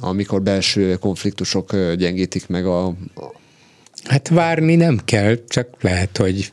[0.00, 2.94] amikor belső konfliktusok gyengítik meg a,
[4.04, 6.52] Hát várni nem kell, csak lehet, hogy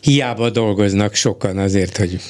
[0.00, 2.20] hiába dolgoznak sokan azért, hogy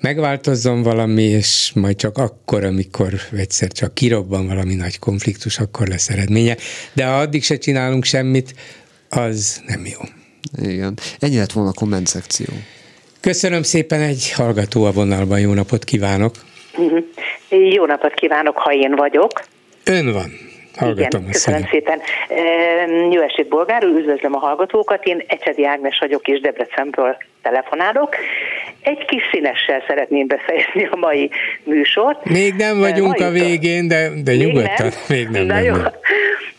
[0.00, 6.08] megváltozzon valami, és majd csak akkor, amikor egyszer csak kirobban valami nagy konfliktus, akkor lesz
[6.08, 6.56] eredménye.
[6.92, 8.54] De ha addig se csinálunk semmit,
[9.08, 10.19] az nem jó.
[10.62, 10.98] Igen.
[11.18, 12.46] Ennyi lett volna a komment szekció.
[13.20, 16.34] Köszönöm szépen, egy hallgató a vonalban, jó napot kívánok!
[17.48, 19.44] Jó napot kívánok, ha én vagyok.
[19.84, 20.49] Ön van.
[20.80, 22.00] Hallgatom Igen, köszönöm szépen.
[23.10, 25.04] Jó estét, Bolgár, üdvözlöm a hallgatókat.
[25.04, 28.16] Én Ecsedi Ágnes vagyok, és Debrecenből telefonálok.
[28.82, 31.30] Egy kis színessel szeretném befejezni a mai
[31.64, 32.24] műsort.
[32.24, 34.90] Még nem vagyunk mai a végén, de, de nyugodtan.
[35.08, 35.46] Még nem.
[35.46, 35.92] nem, nem, nem.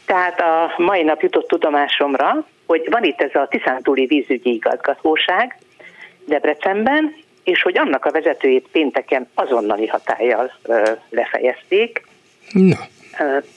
[0.06, 5.58] Tehát a mai nap jutott tudomásomra, hogy van itt ez a Tiszántúli vízügyi igazgatóság
[6.26, 10.52] Debrecenben, és hogy annak a vezetőjét pénteken azonnali hatállyal
[11.10, 12.06] lefejezték.
[12.52, 12.78] Na.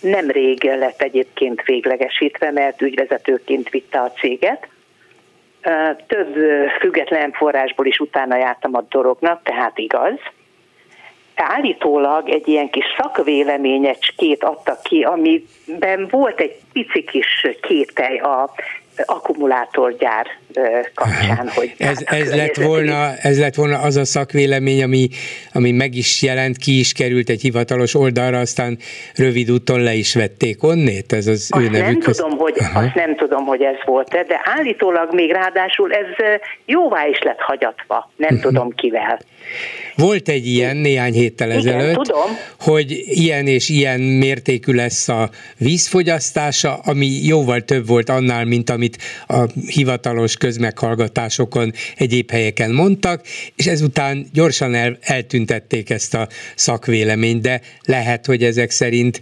[0.00, 4.68] Nemrég lett egyébként véglegesítve, mert ügyvezetőként vitte a céget.
[6.06, 6.36] Több
[6.80, 10.18] független forrásból is utána jártam a dolognak, tehát igaz.
[11.34, 18.50] Állítólag egy ilyen kis szakvéleményecskét adtak ki, amiben volt egy pici kis kételj a
[19.04, 20.26] akkumulátorgyár
[20.94, 21.48] kapcsán.
[21.54, 25.08] Hogy ez, ez, lett volna, ez lett volna az a szakvélemény, ami,
[25.52, 28.78] ami meg is jelent, ki is került egy hivatalos oldalra, aztán
[29.16, 31.12] rövid úton le is vették onnét?
[31.12, 31.68] Ez az azt ő.
[31.68, 36.06] Nem tudom, hogy, azt nem tudom, hogy ez volt de állítólag még ráadásul ez
[36.64, 38.42] jóvá is lett hagyatva, nem uh-huh.
[38.42, 39.20] tudom kivel.
[39.96, 42.30] Volt egy ilyen néhány héttel Igen, ezelőtt, tudom.
[42.60, 48.96] hogy ilyen és ilyen mértékű lesz a vízfogyasztása, ami jóval több volt annál, mint amit
[49.26, 53.20] a hivatalos közmeghallgatásokon egyéb helyeken mondtak,
[53.56, 59.20] és ezután gyorsan el, eltüntették ezt a szakvéleményt, de lehet, hogy ezek szerint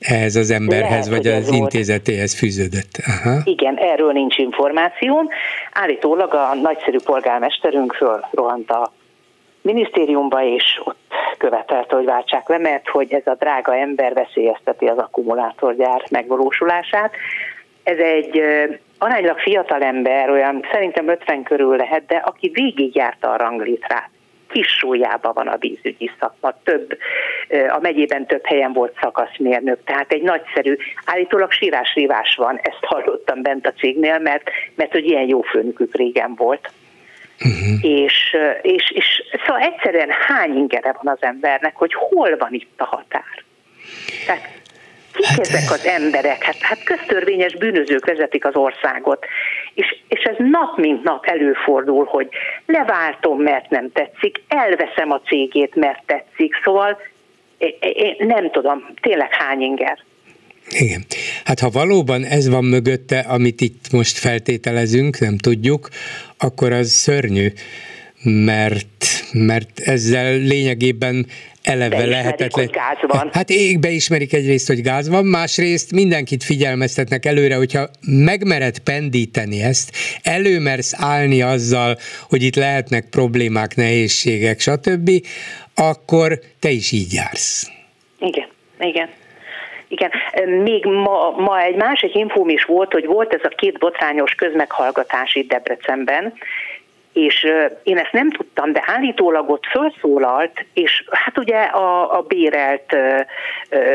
[0.00, 2.98] ehhez az emberhez, Lehet, vagy az intézetéhez fűződött.
[3.06, 3.40] Aha.
[3.44, 5.28] Igen, erről nincs információm.
[5.72, 8.92] Állítólag a nagyszerű polgármesterünkről rohant a
[9.64, 14.98] minisztériumba, és ott követelte, hogy váltsák le, mert hogy ez a drága ember veszélyezteti az
[14.98, 17.14] akkumulátorgyár megvalósulását.
[17.82, 18.42] Ez egy
[18.98, 24.08] aránylag fiatal ember, olyan szerintem 50 körül lehet, de aki végigjárta a ranglitrát,
[24.50, 26.98] kis súlyában van a vízügyi szakma, több,
[27.68, 33.66] a megyében több helyen volt szakaszmérnök, tehát egy nagyszerű, állítólag sírás van, ezt hallottam bent
[33.66, 36.70] a cégnél, mert, mert hogy ilyen jó főnökük régen volt.
[37.44, 37.84] Uh-huh.
[37.84, 42.84] És, és, és szóval egyszerűen hány ingere van az embernek, hogy hol van itt a
[42.84, 43.44] határ.
[44.26, 44.62] Tehát
[45.12, 46.42] kik hát, ezek az emberek?
[46.42, 49.26] Hát, hát köztörvényes bűnözők vezetik az országot.
[49.74, 52.28] És, és ez nap mint nap előfordul, hogy
[52.66, 56.54] leváltom, mert nem tetszik, elveszem a cégét, mert tetszik.
[56.64, 57.00] Szóval
[57.80, 59.98] én nem tudom, tényleg hány inger.
[60.68, 61.04] Igen.
[61.44, 65.88] Hát ha valóban ez van mögötte, amit itt most feltételezünk, nem tudjuk,
[66.38, 67.52] akkor az szörnyű,
[68.22, 71.26] mert, mert ezzel lényegében
[71.62, 72.68] eleve lehetetlen.
[72.72, 73.30] gáz van.
[73.32, 79.96] Hát ég beismerik egyrészt, hogy gáz van, másrészt mindenkit figyelmeztetnek előre, hogyha megmered pendíteni ezt,
[80.22, 81.98] előmersz állni azzal,
[82.28, 85.10] hogy itt lehetnek problémák, nehézségek, stb.,
[85.74, 87.70] akkor te is így jársz.
[88.18, 88.48] Igen,
[88.80, 89.08] igen.
[89.94, 90.10] Igen,
[90.62, 95.34] még ma, ma egy másik infóm is volt, hogy volt ez a két botrányos közmeghallgatás
[95.34, 96.32] itt Debrecenben,
[97.12, 97.46] és
[97.82, 102.96] én ezt nem tudtam, de állítólag ott felszólalt, és hát ugye a, a bérelt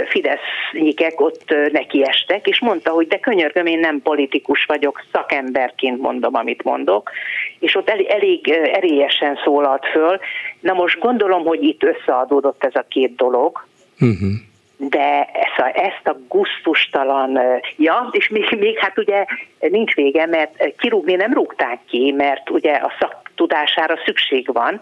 [0.08, 6.64] Fidesznyikek ott nekiestek, és mondta, hogy de könyörgöm, én nem politikus vagyok, szakemberként mondom, amit
[6.64, 7.12] mondok,
[7.60, 10.20] és ott elég, elég erélyesen szólalt föl.
[10.60, 13.66] Na most gondolom, hogy itt összeadódott ez a két dolog,
[14.00, 14.48] uh-huh
[14.82, 17.40] de ezt a, ezt a guztustalan,
[17.78, 19.26] ja, és még, még hát ugye
[19.60, 24.82] nincs vége, mert kirúgni nem rúgták ki, mert ugye a szaktudására szükség van.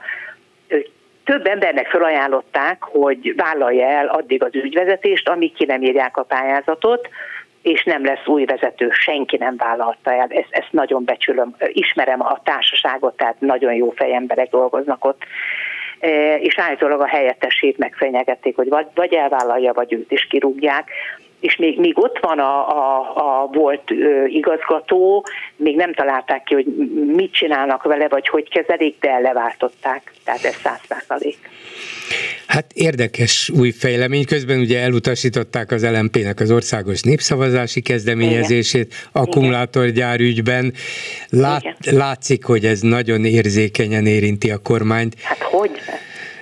[1.23, 7.09] Több embernek felajánlották, hogy vállalja el addig az ügyvezetést, amíg ki nem írják a pályázatot,
[7.61, 10.27] és nem lesz új vezető, senki nem vállalta el.
[10.29, 15.23] Ezt, ezt nagyon becsülöm, ismerem a társaságot, tehát nagyon jó fejemberek dolgoznak ott
[16.39, 20.89] és állítólag a helyettesét megfenyegették, hogy vagy, vagy elvállalja, vagy őt is kirúgják
[21.39, 25.25] és még, még ott van a, a, a volt ö, igazgató,
[25.55, 26.65] még nem találták ki, hogy
[27.05, 31.37] mit csinálnak vele, vagy hogy kezelik, de leváltották, tehát ez száz százalék.
[32.45, 40.73] Hát érdekes új fejlemény, közben ugye elutasították az LMP-nek az országos népszavazási kezdeményezését akkumulátorgyár ügyben.
[41.29, 45.15] Lát, látszik, hogy ez nagyon érzékenyen érinti a kormányt.
[45.21, 45.71] Hát hogy?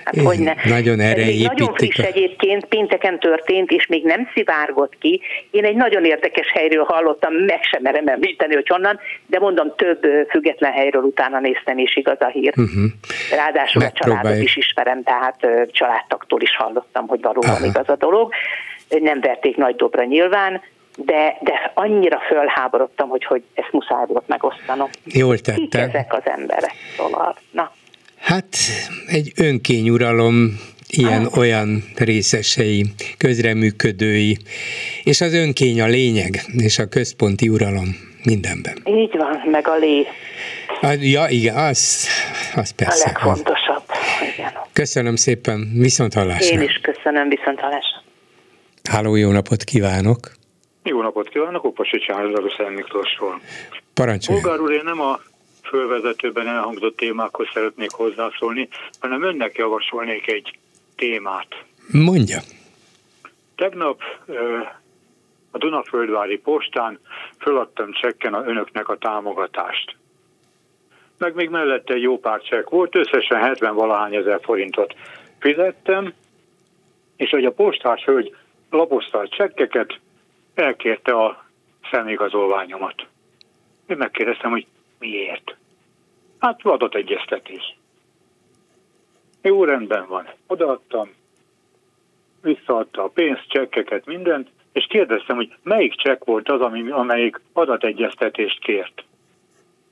[0.06, 0.54] Hát hogy ne.
[0.64, 5.20] Nagyon erre Ez Nagyon friss egyébként, pénteken történt, és még nem szivárgott ki.
[5.50, 10.06] Én egy nagyon érdekes helyről hallottam, meg sem merem említeni, hogy honnan, de mondom, több
[10.30, 12.52] független helyről utána néztem, és igaz a hír.
[12.56, 12.84] Uh-huh.
[13.30, 17.66] Ráadásul a családot is ismerem, tehát családtaktól is hallottam, hogy valóban Aha.
[17.66, 18.32] igaz a dolog.
[18.88, 20.62] Nem verték nagy dobra nyilván,
[20.96, 24.88] de, de annyira fölháborodtam, hogy, hogy ezt muszáj volt megosztanom.
[25.04, 25.64] Jól tettem.
[25.64, 26.74] Kik ezek az emberek?
[26.96, 27.70] Szóval, na.
[28.26, 28.56] Hát
[29.06, 32.84] egy önkényuralom ilyen-olyan részesei,
[33.18, 34.38] közreműködői,
[35.04, 37.84] és az önkény a lényeg, és a központi uralom
[38.24, 38.74] mindenben.
[38.84, 40.06] Így van, meg a lé.
[40.80, 42.08] A, ja, igen, az,
[42.54, 43.04] az persze.
[43.04, 43.82] A legfontosabb.
[43.86, 43.96] Az.
[44.34, 44.52] Igen.
[44.72, 46.60] Köszönöm szépen, viszont hallásra.
[46.60, 48.02] Én is köszönöm, viszont hallásra.
[48.90, 50.18] Háló, jó napot kívánok!
[50.82, 53.40] Jó napot kívánok, Opasi Csánzsar, Szent Miklósról.
[53.94, 54.42] Parancsoljon!
[54.42, 55.20] Bolgár úr, én nem a
[55.68, 58.68] fölvezetőben elhangzott témákhoz szeretnék hozzászólni,
[59.00, 60.58] hanem önnek javasolnék egy
[60.96, 61.64] témát.
[61.92, 62.38] Mondja.
[63.54, 64.02] Tegnap
[65.50, 66.98] a Dunaföldvári postán
[67.38, 69.96] föladtam csekken a önöknek a támogatást.
[71.18, 74.94] Meg még mellette egy jó pár csekk volt, összesen 70 valahány ezer forintot
[75.38, 76.12] fizettem,
[77.16, 78.36] és hogy a postás hölgy
[78.70, 79.98] lapozta a csekkeket,
[80.54, 81.44] elkérte a
[81.90, 83.06] személyigazolványomat.
[83.86, 84.66] Én megkérdeztem, hogy
[84.98, 85.56] Miért?
[86.38, 86.60] Hát
[86.94, 87.76] egyeztetés.
[89.42, 90.28] Jó, rendben van.
[90.46, 91.08] Odaadtam,
[92.42, 98.58] visszaadta a pénzt, csekkeket, mindent, és kérdeztem, hogy melyik csekk volt az, ami, amelyik adategyeztetést
[98.60, 99.04] kért.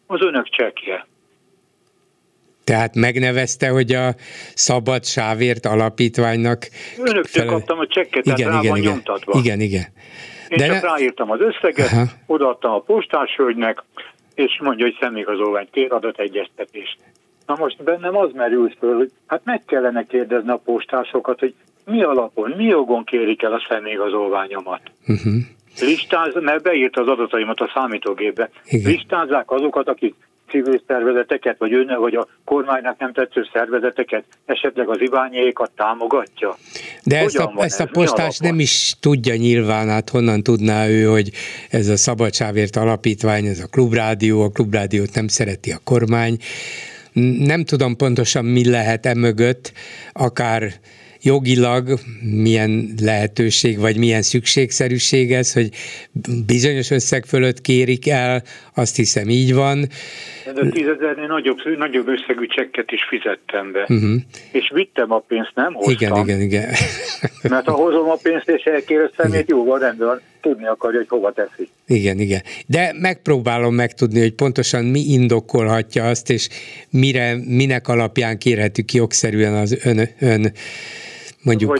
[0.06, 1.06] Az önök csekkje.
[2.64, 4.14] Tehát megnevezte, hogy a
[4.54, 6.68] Szabad Sávért Alapítványnak...
[6.98, 7.46] Önöktől fele...
[7.46, 9.38] kaptam a csekket, igen, tehát igen, igen, nyomtatva.
[9.38, 9.84] Igen, igen.
[10.48, 10.88] Én De csak ne...
[10.88, 12.04] ráírtam az összeget, Aha.
[12.26, 13.82] odaadtam a postás hölgynek,
[14.34, 16.96] és mondja, hogy személyigazolványt kér, egyeztetést.
[17.46, 21.54] Na most bennem az merült föl, hogy hát meg kellene kérdezni a postásokat, hogy
[21.84, 24.80] mi alapon, mi jogon kérik el a személyigazolványomat.
[25.06, 25.34] Uh-huh.
[25.80, 28.50] Listáz, mert beírt az adataimat a számítógépbe.
[28.64, 28.90] Igen.
[28.90, 30.14] Listázzák azokat, akik
[30.54, 36.56] civil szervezeteket, vagy ön, vagy a kormánynak nem tetsző szervezeteket, esetleg az Iványékat támogatja?
[37.04, 41.30] De ezt a, ezt a postás nem is tudja nyilván, hát honnan tudná ő, hogy
[41.70, 46.36] ez a Szabadságért alapítvány, ez a klubrádió, a klubrádiót nem szereti a kormány.
[47.38, 49.72] Nem tudom pontosan, mi lehet emögött,
[50.12, 50.72] akár
[51.24, 55.68] jogilag milyen lehetőség, vagy milyen szükségszerűség ez, hogy
[56.46, 58.42] bizonyos összeg fölött kérik el,
[58.74, 59.88] azt hiszem így van.
[60.54, 63.80] De tízezernél nagyobb, nagyobb összegű csekket is fizettem be.
[63.80, 64.20] Uh-huh.
[64.52, 65.92] És vittem a pénzt, nem hoztam.
[65.94, 66.68] Igen, igen, igen.
[67.52, 71.32] Mert ha hozom a pénzt és elkérdeztem, hogy jó van, rendben, tudni akarja, hogy hova
[71.32, 71.68] teszi.
[71.86, 72.40] Igen, igen.
[72.66, 76.48] De megpróbálom megtudni, hogy pontosan mi indokolhatja azt, és
[76.90, 80.52] mire, minek alapján kérhetük jogszerűen az ön, ön
[81.44, 81.78] mondjuk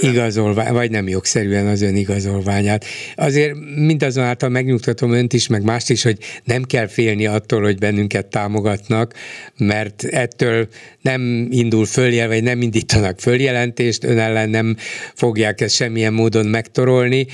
[0.00, 2.84] igazolvány, vagy nem jogszerűen az ön igazolványát.
[3.16, 8.26] Azért mindazonáltal megnyugtatom önt is, meg mást is, hogy nem kell félni attól, hogy bennünket
[8.26, 9.12] támogatnak,
[9.58, 10.66] mert ettől
[11.00, 14.74] nem indul följel, vagy nem indítanak följelentést, ön ellen nem
[15.14, 17.26] fogják ezt semmilyen módon megtorolni,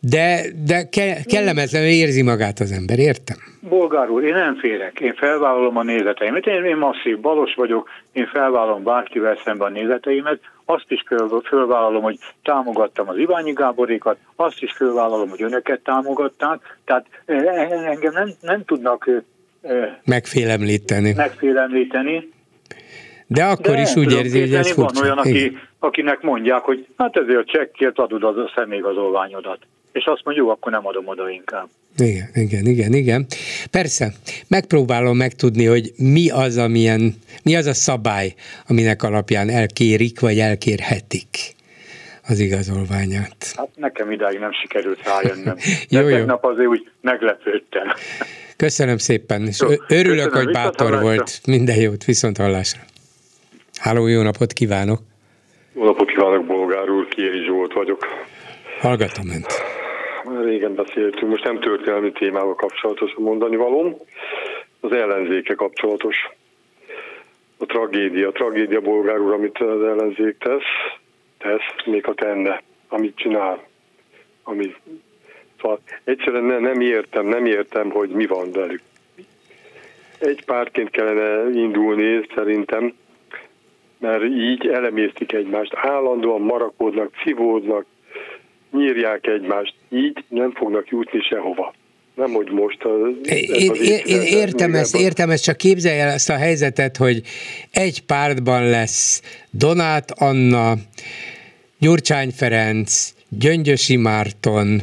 [0.00, 3.36] de, de ke- kellemetlenül érzi magát az ember, értem?
[3.68, 8.26] Bolgár úr, én nem félek, én felvállalom a nézeteimet, én, én masszív balos vagyok, én
[8.26, 11.04] felvállalom bárkivel szemben a nézeteimet, azt is
[11.44, 18.12] fölvállalom, hogy támogattam az Iványi Gáborékat, azt is fölvállalom, hogy önöket támogatták, tehát eh, engem
[18.12, 19.10] nem, nem tudnak
[20.04, 21.12] megfélemlíteni.
[21.12, 22.32] megfélemlíteni.
[23.26, 25.00] De akkor De is úgy érzi, hogy ez furcsa.
[25.00, 29.58] Van olyan, aki, akinek mondják, hogy hát ezért a csekkért adod az a személyigazolványodat.
[29.94, 31.68] És azt mondjuk, akkor nem adom oda inkább.
[31.96, 33.26] Igen, igen, igen, igen.
[33.70, 34.12] Persze,
[34.48, 38.34] megpróbálom megtudni, hogy mi az, amilyen, mi az a szabály,
[38.68, 41.54] aminek alapján elkérik, vagy elkérhetik
[42.28, 43.52] az igazolványát.
[43.56, 45.56] Hát nekem idáig nem sikerült rájönnem.
[45.88, 46.16] jó, De jó.
[46.16, 47.92] tegnap azért úgy meglepődtem.
[48.56, 51.40] Köszönöm szépen, és jó, örülök, köszönöm, hogy bátor volt.
[51.46, 52.80] Minden jót, viszont hallásra.
[53.80, 55.00] Háló, jó napot kívánok!
[55.74, 58.06] Jó napot kívánok, Bolgár úr, Kieri Zsolt vagyok.
[58.80, 59.73] Hallgatom önt.
[60.42, 63.96] Régen beszéltünk, most nem történelmi témával kapcsolatos a mondani valóm,
[64.80, 66.16] az ellenzéke kapcsolatos.
[67.58, 70.98] A tragédia, a tragédia, Bolgár úr, amit az ellenzék tesz,
[71.38, 73.62] tesz, még a tenne, amit csinál.
[74.42, 74.74] Ami,
[75.60, 78.80] szóval egyszerűen ne, nem értem, nem értem, hogy mi van velük.
[80.18, 82.94] Egy pártként kellene indulni, szerintem,
[83.98, 87.86] mert így elemésztik egymást, állandóan marakodnak, civódnak,
[88.76, 91.74] nyírják egymást, így nem fognak jutni sehova.
[92.14, 92.88] Nem, hogy most a,
[93.22, 97.22] én, az én, én értem ezt, értem ezt, csak képzelj el ezt a helyzetet, hogy
[97.70, 100.74] egy pártban lesz Donát Anna,
[101.78, 104.80] Gyurcsány Ferenc, Gyöngyösi Márton,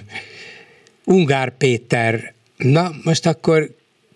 [1.05, 3.69] Ungár Péter, na most akkor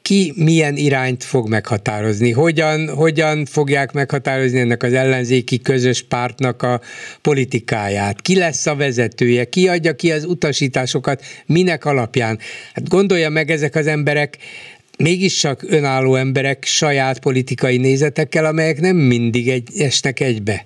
[0.08, 6.80] ki milyen irányt fog meghatározni, hogyan, hogyan fogják meghatározni ennek az ellenzéki közös pártnak a
[7.22, 12.38] politikáját, ki lesz a vezetője, ki adja ki az utasításokat, minek alapján.
[12.74, 14.38] Hát gondolja meg ezek az emberek,
[14.98, 20.66] mégiscsak önálló emberek saját politikai nézetekkel, amelyek nem mindig egy, esnek egybe.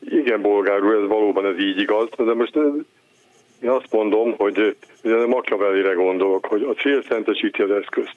[0.00, 2.54] Igen, bolgár úr, ez valóban ez így igaz, de most
[3.62, 4.76] én azt mondom, hogy
[5.26, 8.16] Machiavellire gondolok, hogy a cél szentesíti az eszközt.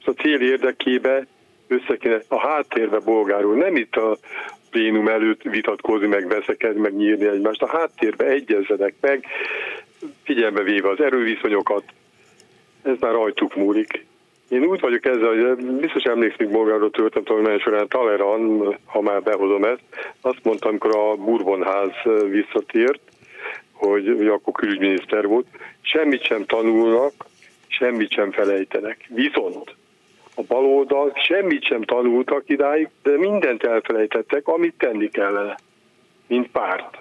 [0.00, 1.26] És a cél érdekébe
[1.68, 4.16] össze kéne, a háttérbe bolgárul, nem itt a
[4.70, 9.26] plénum előtt vitatkozni, meg veszekedni, meg nyírni egymást, a háttérbe egyezzenek meg,
[10.22, 11.84] figyelme véve az erőviszonyokat,
[12.82, 14.06] ez már rajtuk múlik.
[14.48, 19.64] Én úgy vagyok ezzel, hogy biztos emlékszik Bolgáról történt nagyon során Taleran, ha már behozom
[19.64, 19.82] ezt,
[20.20, 21.92] azt mondta, amikor a Bourbonház
[22.30, 23.00] visszatért,
[23.74, 25.46] hogy ő akkor külügyminiszter volt,
[25.80, 27.12] semmit sem tanulnak,
[27.66, 29.06] semmit sem felejtenek.
[29.08, 29.74] Viszont
[30.34, 35.56] a baloldal semmit sem tanultak idáig, de mindent elfelejtettek, amit tenni kellene,
[36.26, 36.98] mint párt,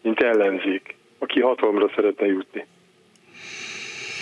[0.00, 2.66] mint ellenzék, aki hatalomra szeretne jutni.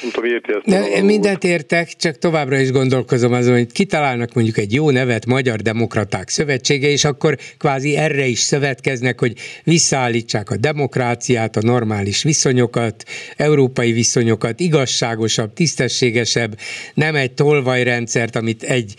[0.02, 0.64] Nem tudom, érti ezt.
[0.66, 5.60] De mindent értek, csak továbbra is gondolkozom azon, hogy kitalálnak mondjuk egy jó nevet Magyar
[5.60, 9.32] Demokraták Szövetsége, és akkor kvázi erre is szövetkeznek, hogy
[9.64, 13.04] visszaállítsák a demokráciát, a normális viszonyokat,
[13.36, 16.58] európai viszonyokat, igazságosabb, tisztességesebb,
[16.94, 18.94] nem egy tolvajrendszert, amit egy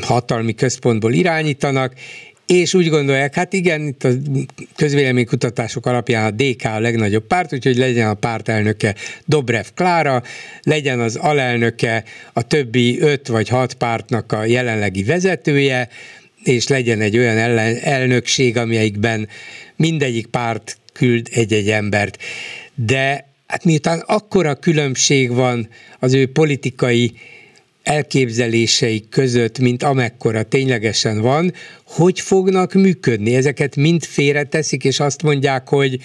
[0.00, 1.94] hatalmi központból irányítanak,
[2.50, 4.08] és úgy gondolják, hát igen, itt a
[4.76, 8.94] közvéleménykutatások alapján a DK a legnagyobb párt, úgyhogy legyen a pártelnöke
[9.26, 10.22] Dobrev Klára,
[10.62, 15.88] legyen az alelnöke a többi öt vagy hat pártnak a jelenlegi vezetője,
[16.44, 19.28] és legyen egy olyan ellen, elnökség, amelyikben
[19.76, 22.18] mindegyik párt küld egy-egy embert.
[22.74, 25.68] De hát miután akkora különbség van
[25.98, 27.12] az ő politikai
[27.96, 31.50] elképzeléseik között, mint amekkora ténylegesen van,
[31.86, 33.34] hogy fognak működni.
[33.34, 35.96] Ezeket mind félreteszik, és azt mondják, hogy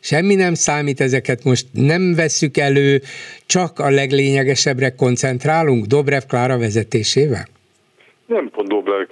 [0.00, 3.00] semmi nem számít, ezeket most nem vesszük elő,
[3.46, 7.46] csak a leglényegesebbre koncentrálunk Dobrev Klára vezetésével?
[8.26, 9.06] Nem pont Dobrev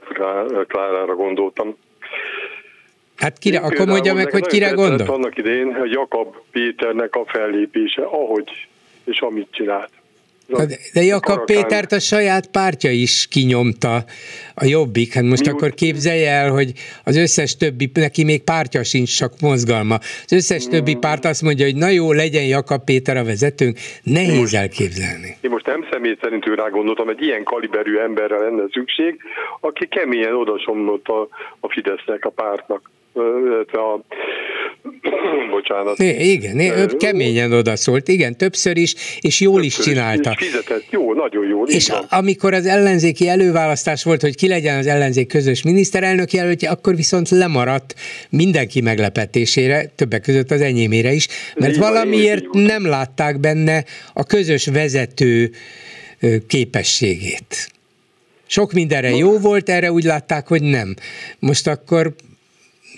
[0.68, 1.76] Klárára gondoltam.
[3.16, 5.06] Hát kire, Én akkor mondja meg, hogy kire gondol?
[5.06, 8.50] Annak idején Jakab Péternek a fellépése, ahogy
[9.04, 9.90] és amit csinált
[10.92, 11.44] De, Jakab.
[11.44, 14.04] Pétert a saját pártja is kinyomta
[14.54, 15.12] a jobbik.
[15.12, 16.72] Hát most Mi akkor képzelje el, hogy
[17.04, 19.94] az összes többi, neki még pártja sincs, csak mozgalma.
[20.24, 20.70] Az összes mm.
[20.70, 23.78] többi párt azt mondja, hogy na jó, legyen Jakab Péter a vezetőnk.
[24.02, 25.36] Nehéz most, elképzelni.
[25.40, 29.20] Én most nem személy szerint rá gondoltam, egy ilyen kaliberű emberre lenne szükség,
[29.60, 31.28] aki keményen odasomlott a,
[31.60, 34.04] a Fidesznek, a pártnak a
[35.50, 35.98] bocsánat.
[35.98, 40.30] É, igen, ő keményen odaszólt, igen, többször is, és jól többször is csinálta.
[40.38, 41.68] És fizetett, jó, nagyon jól.
[41.68, 42.06] És van.
[42.08, 47.28] amikor az ellenzéki előválasztás volt, hogy ki legyen az ellenzék közös miniszterelnök jelöltje, akkor viszont
[47.28, 47.94] lemaradt
[48.30, 53.84] mindenki meglepetésére, többek között az enyémére is, mert így valamiért van, nem látták benne
[54.14, 55.50] a közös vezető
[56.46, 57.68] képességét.
[58.46, 60.94] Sok mindenre jó volt, erre úgy látták, hogy nem.
[61.38, 62.14] Most akkor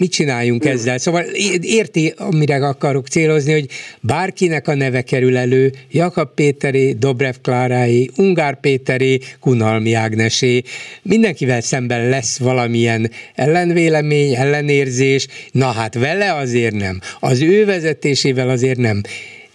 [0.03, 0.99] mit csináljunk ezzel?
[0.99, 1.23] Szóval
[1.61, 3.67] érti, amire akarok célozni, hogy
[4.01, 10.63] bárkinek a neve kerül elő, Jakab Péteré, Dobrev Klárái, Ungár Péteré, Kunalmi Ágnesé,
[11.03, 18.79] mindenkivel szemben lesz valamilyen ellenvélemény, ellenérzés, na hát vele azért nem, az ő vezetésével azért
[18.79, 19.01] nem.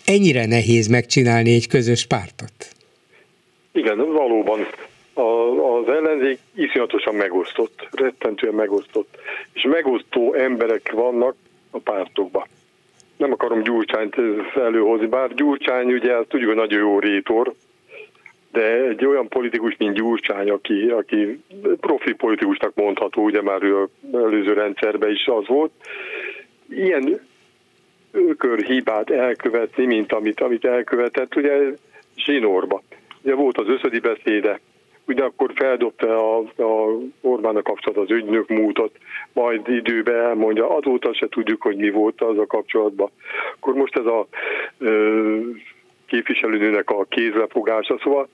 [0.06, 2.54] Ennyire nehéz megcsinálni egy közös pártot.
[3.72, 4.60] Igen, valóban
[5.18, 9.18] a, az ellenzék iszonyatosan megosztott, rettentően megosztott,
[9.54, 11.36] és megosztó emberek vannak
[11.72, 12.44] a pártokban.
[13.18, 14.16] Nem akarom Gyurcsányt
[14.56, 17.54] előhozni, bár Gyurcsány ugye tudjuk, hogy nagyon jó rétor,
[18.52, 21.44] de egy olyan politikus, mint Gyurcsány, aki, aki
[21.80, 25.72] profi politikusnak mondható, ugye már ő előző rendszerben is az volt,
[26.70, 27.20] ilyen
[28.12, 31.58] ökör hibát elkövetni, mint amit, amit elkövetett, ugye
[32.16, 32.82] zsinórba.
[33.22, 34.60] Ugye volt az összödi beszéde,
[35.08, 38.92] ugyanakkor feldobta a, a Orbánnak kapcsolat az ügynök múltat,
[39.34, 43.10] majd időben elmondja, azóta se tudjuk, hogy mi volt az a kapcsolatban.
[43.56, 44.28] Akkor most ez a
[44.78, 45.40] ö,
[46.06, 48.28] képviselőnőnek a kézlefogása, szóval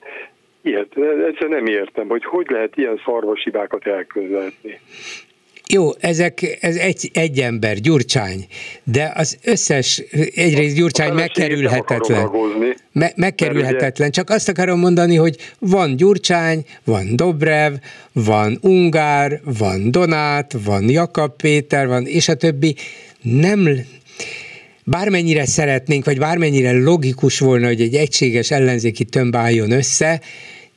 [0.61, 4.79] ilyet, egyszer nem értem, hogy hogy lehet ilyen szarvasibákat elkövetni.
[5.73, 8.45] Jó, ezek, ez egy, egy ember, Gyurcsány,
[8.83, 10.03] de az összes,
[10.35, 12.29] egyrészt Gyurcsány megkerülhetetlen.
[12.91, 17.73] Me, megkerülhetetlen, csak azt akarom mondani, hogy van Gyurcsány, van Dobrev,
[18.11, 22.75] van Ungár, van Donát, van Jakab Péter, van és a többi.
[23.21, 23.69] Nem,
[24.83, 30.21] bármennyire szeretnénk, vagy bármennyire logikus volna, hogy egy egységes ellenzéki tömb álljon össze,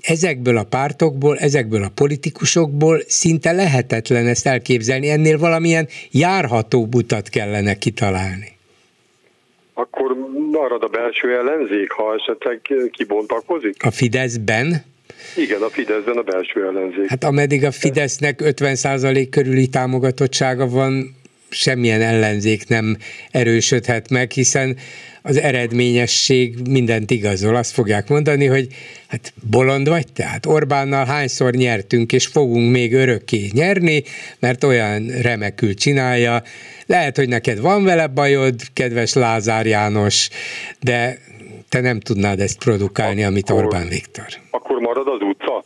[0.07, 7.75] ezekből a pártokból, ezekből a politikusokból szinte lehetetlen ezt elképzelni, ennél valamilyen járható butat kellene
[7.75, 8.55] kitalálni.
[9.75, 10.17] Akkor
[10.53, 12.61] marad a belső ellenzék, ha esetleg
[12.91, 13.85] kibontakozik?
[13.85, 14.85] A Fideszben?
[15.37, 17.09] Igen, a Fideszben a belső ellenzék.
[17.09, 21.15] Hát ameddig a Fidesznek 50% körüli támogatottsága van,
[21.57, 22.97] semmilyen ellenzék nem
[23.31, 24.77] erősödhet meg, hiszen
[25.23, 27.55] az eredményesség mindent igazol.
[27.55, 28.67] Azt fogják mondani, hogy
[29.09, 30.25] hát bolond vagy te?
[30.25, 34.03] Hát Orbánnal hányszor nyertünk, és fogunk még örökké nyerni,
[34.39, 36.43] mert olyan remekül csinálja.
[36.87, 40.29] Lehet, hogy neked van vele bajod, kedves Lázár János,
[40.81, 41.19] de
[41.69, 44.27] te nem tudnád ezt produkálni, akkor, amit Orbán Viktor.
[44.51, 45.65] Akkor marad az utca?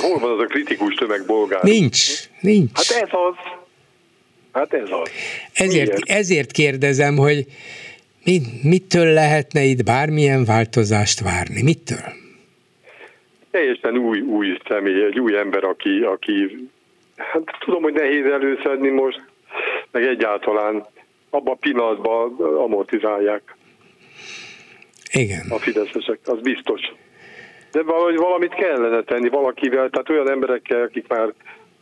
[0.00, 1.62] Hol van az a kritikus tömeg bolgár?
[1.62, 2.70] Nincs, nincs.
[2.74, 3.55] Hát ez az.
[4.56, 5.10] Hát ez az.
[5.54, 7.44] Ezért, ezért kérdezem, hogy
[8.24, 11.62] mit, mitől lehetne itt bármilyen változást várni?
[11.62, 12.06] Mitől?
[13.50, 16.68] Teljesen új, új személy, egy új ember, aki, aki
[17.16, 19.22] hát tudom, hogy nehéz előszedni most,
[19.90, 20.86] meg egyáltalán
[21.30, 23.56] abban a pillanatban amortizálják.
[25.12, 25.46] Igen.
[25.48, 26.80] A fideszesek, az biztos.
[27.72, 31.32] De valahogy valamit kellene tenni valakivel, tehát olyan emberekkel, akik már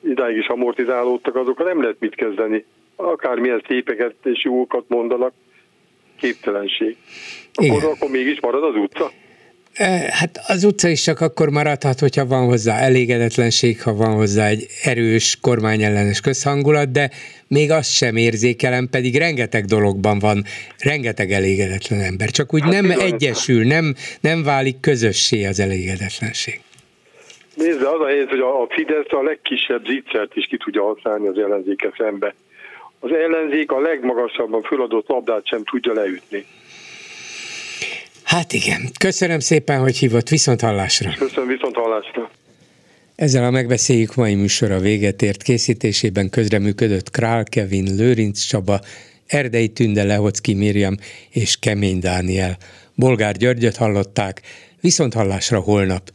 [0.04, 2.64] idáig is amortizálódtak, azokkal nem lehet mit kezdeni.
[2.96, 5.32] Akármilyen szépeket és jókat mondanak,
[6.16, 6.96] képtelenség.
[7.54, 9.10] Akkor, akkor mégis marad az utca?
[9.74, 14.46] E, hát az utca is csak akkor maradhat, hogyha van hozzá elégedetlenség, ha van hozzá
[14.48, 17.10] egy erős kormányellenes közhangulat, de
[17.48, 20.44] még azt sem érzékelem, pedig rengeteg dologban van
[20.78, 22.30] rengeteg elégedetlen ember.
[22.30, 23.04] Csak úgy hát nem bizony.
[23.04, 26.60] egyesül, nem, nem válik közössé az elégedetlenség.
[27.54, 31.38] Nézd, az a helyzet, hogy a Fidesz a legkisebb zicsert is ki tudja használni az
[31.38, 32.34] ellenzéke szembe
[33.04, 36.46] az ellenzék a legmagasabban föladott labdát sem tudja leütni.
[38.22, 38.80] Hát igen.
[38.98, 40.28] Köszönöm szépen, hogy hívott.
[40.28, 41.10] Viszont hallásra.
[41.18, 42.30] Köszönöm, viszont hallásra.
[43.16, 48.80] Ezzel a megbeszéljük mai műsora véget ért készítésében közreműködött Král Kevin, Lőrinc Csaba,
[49.26, 50.94] Erdei Tünde Lehocki Miriam
[51.30, 52.56] és Kemény Dániel.
[52.94, 54.40] Bolgár Györgyöt hallották,
[54.80, 56.10] viszont hallásra holnap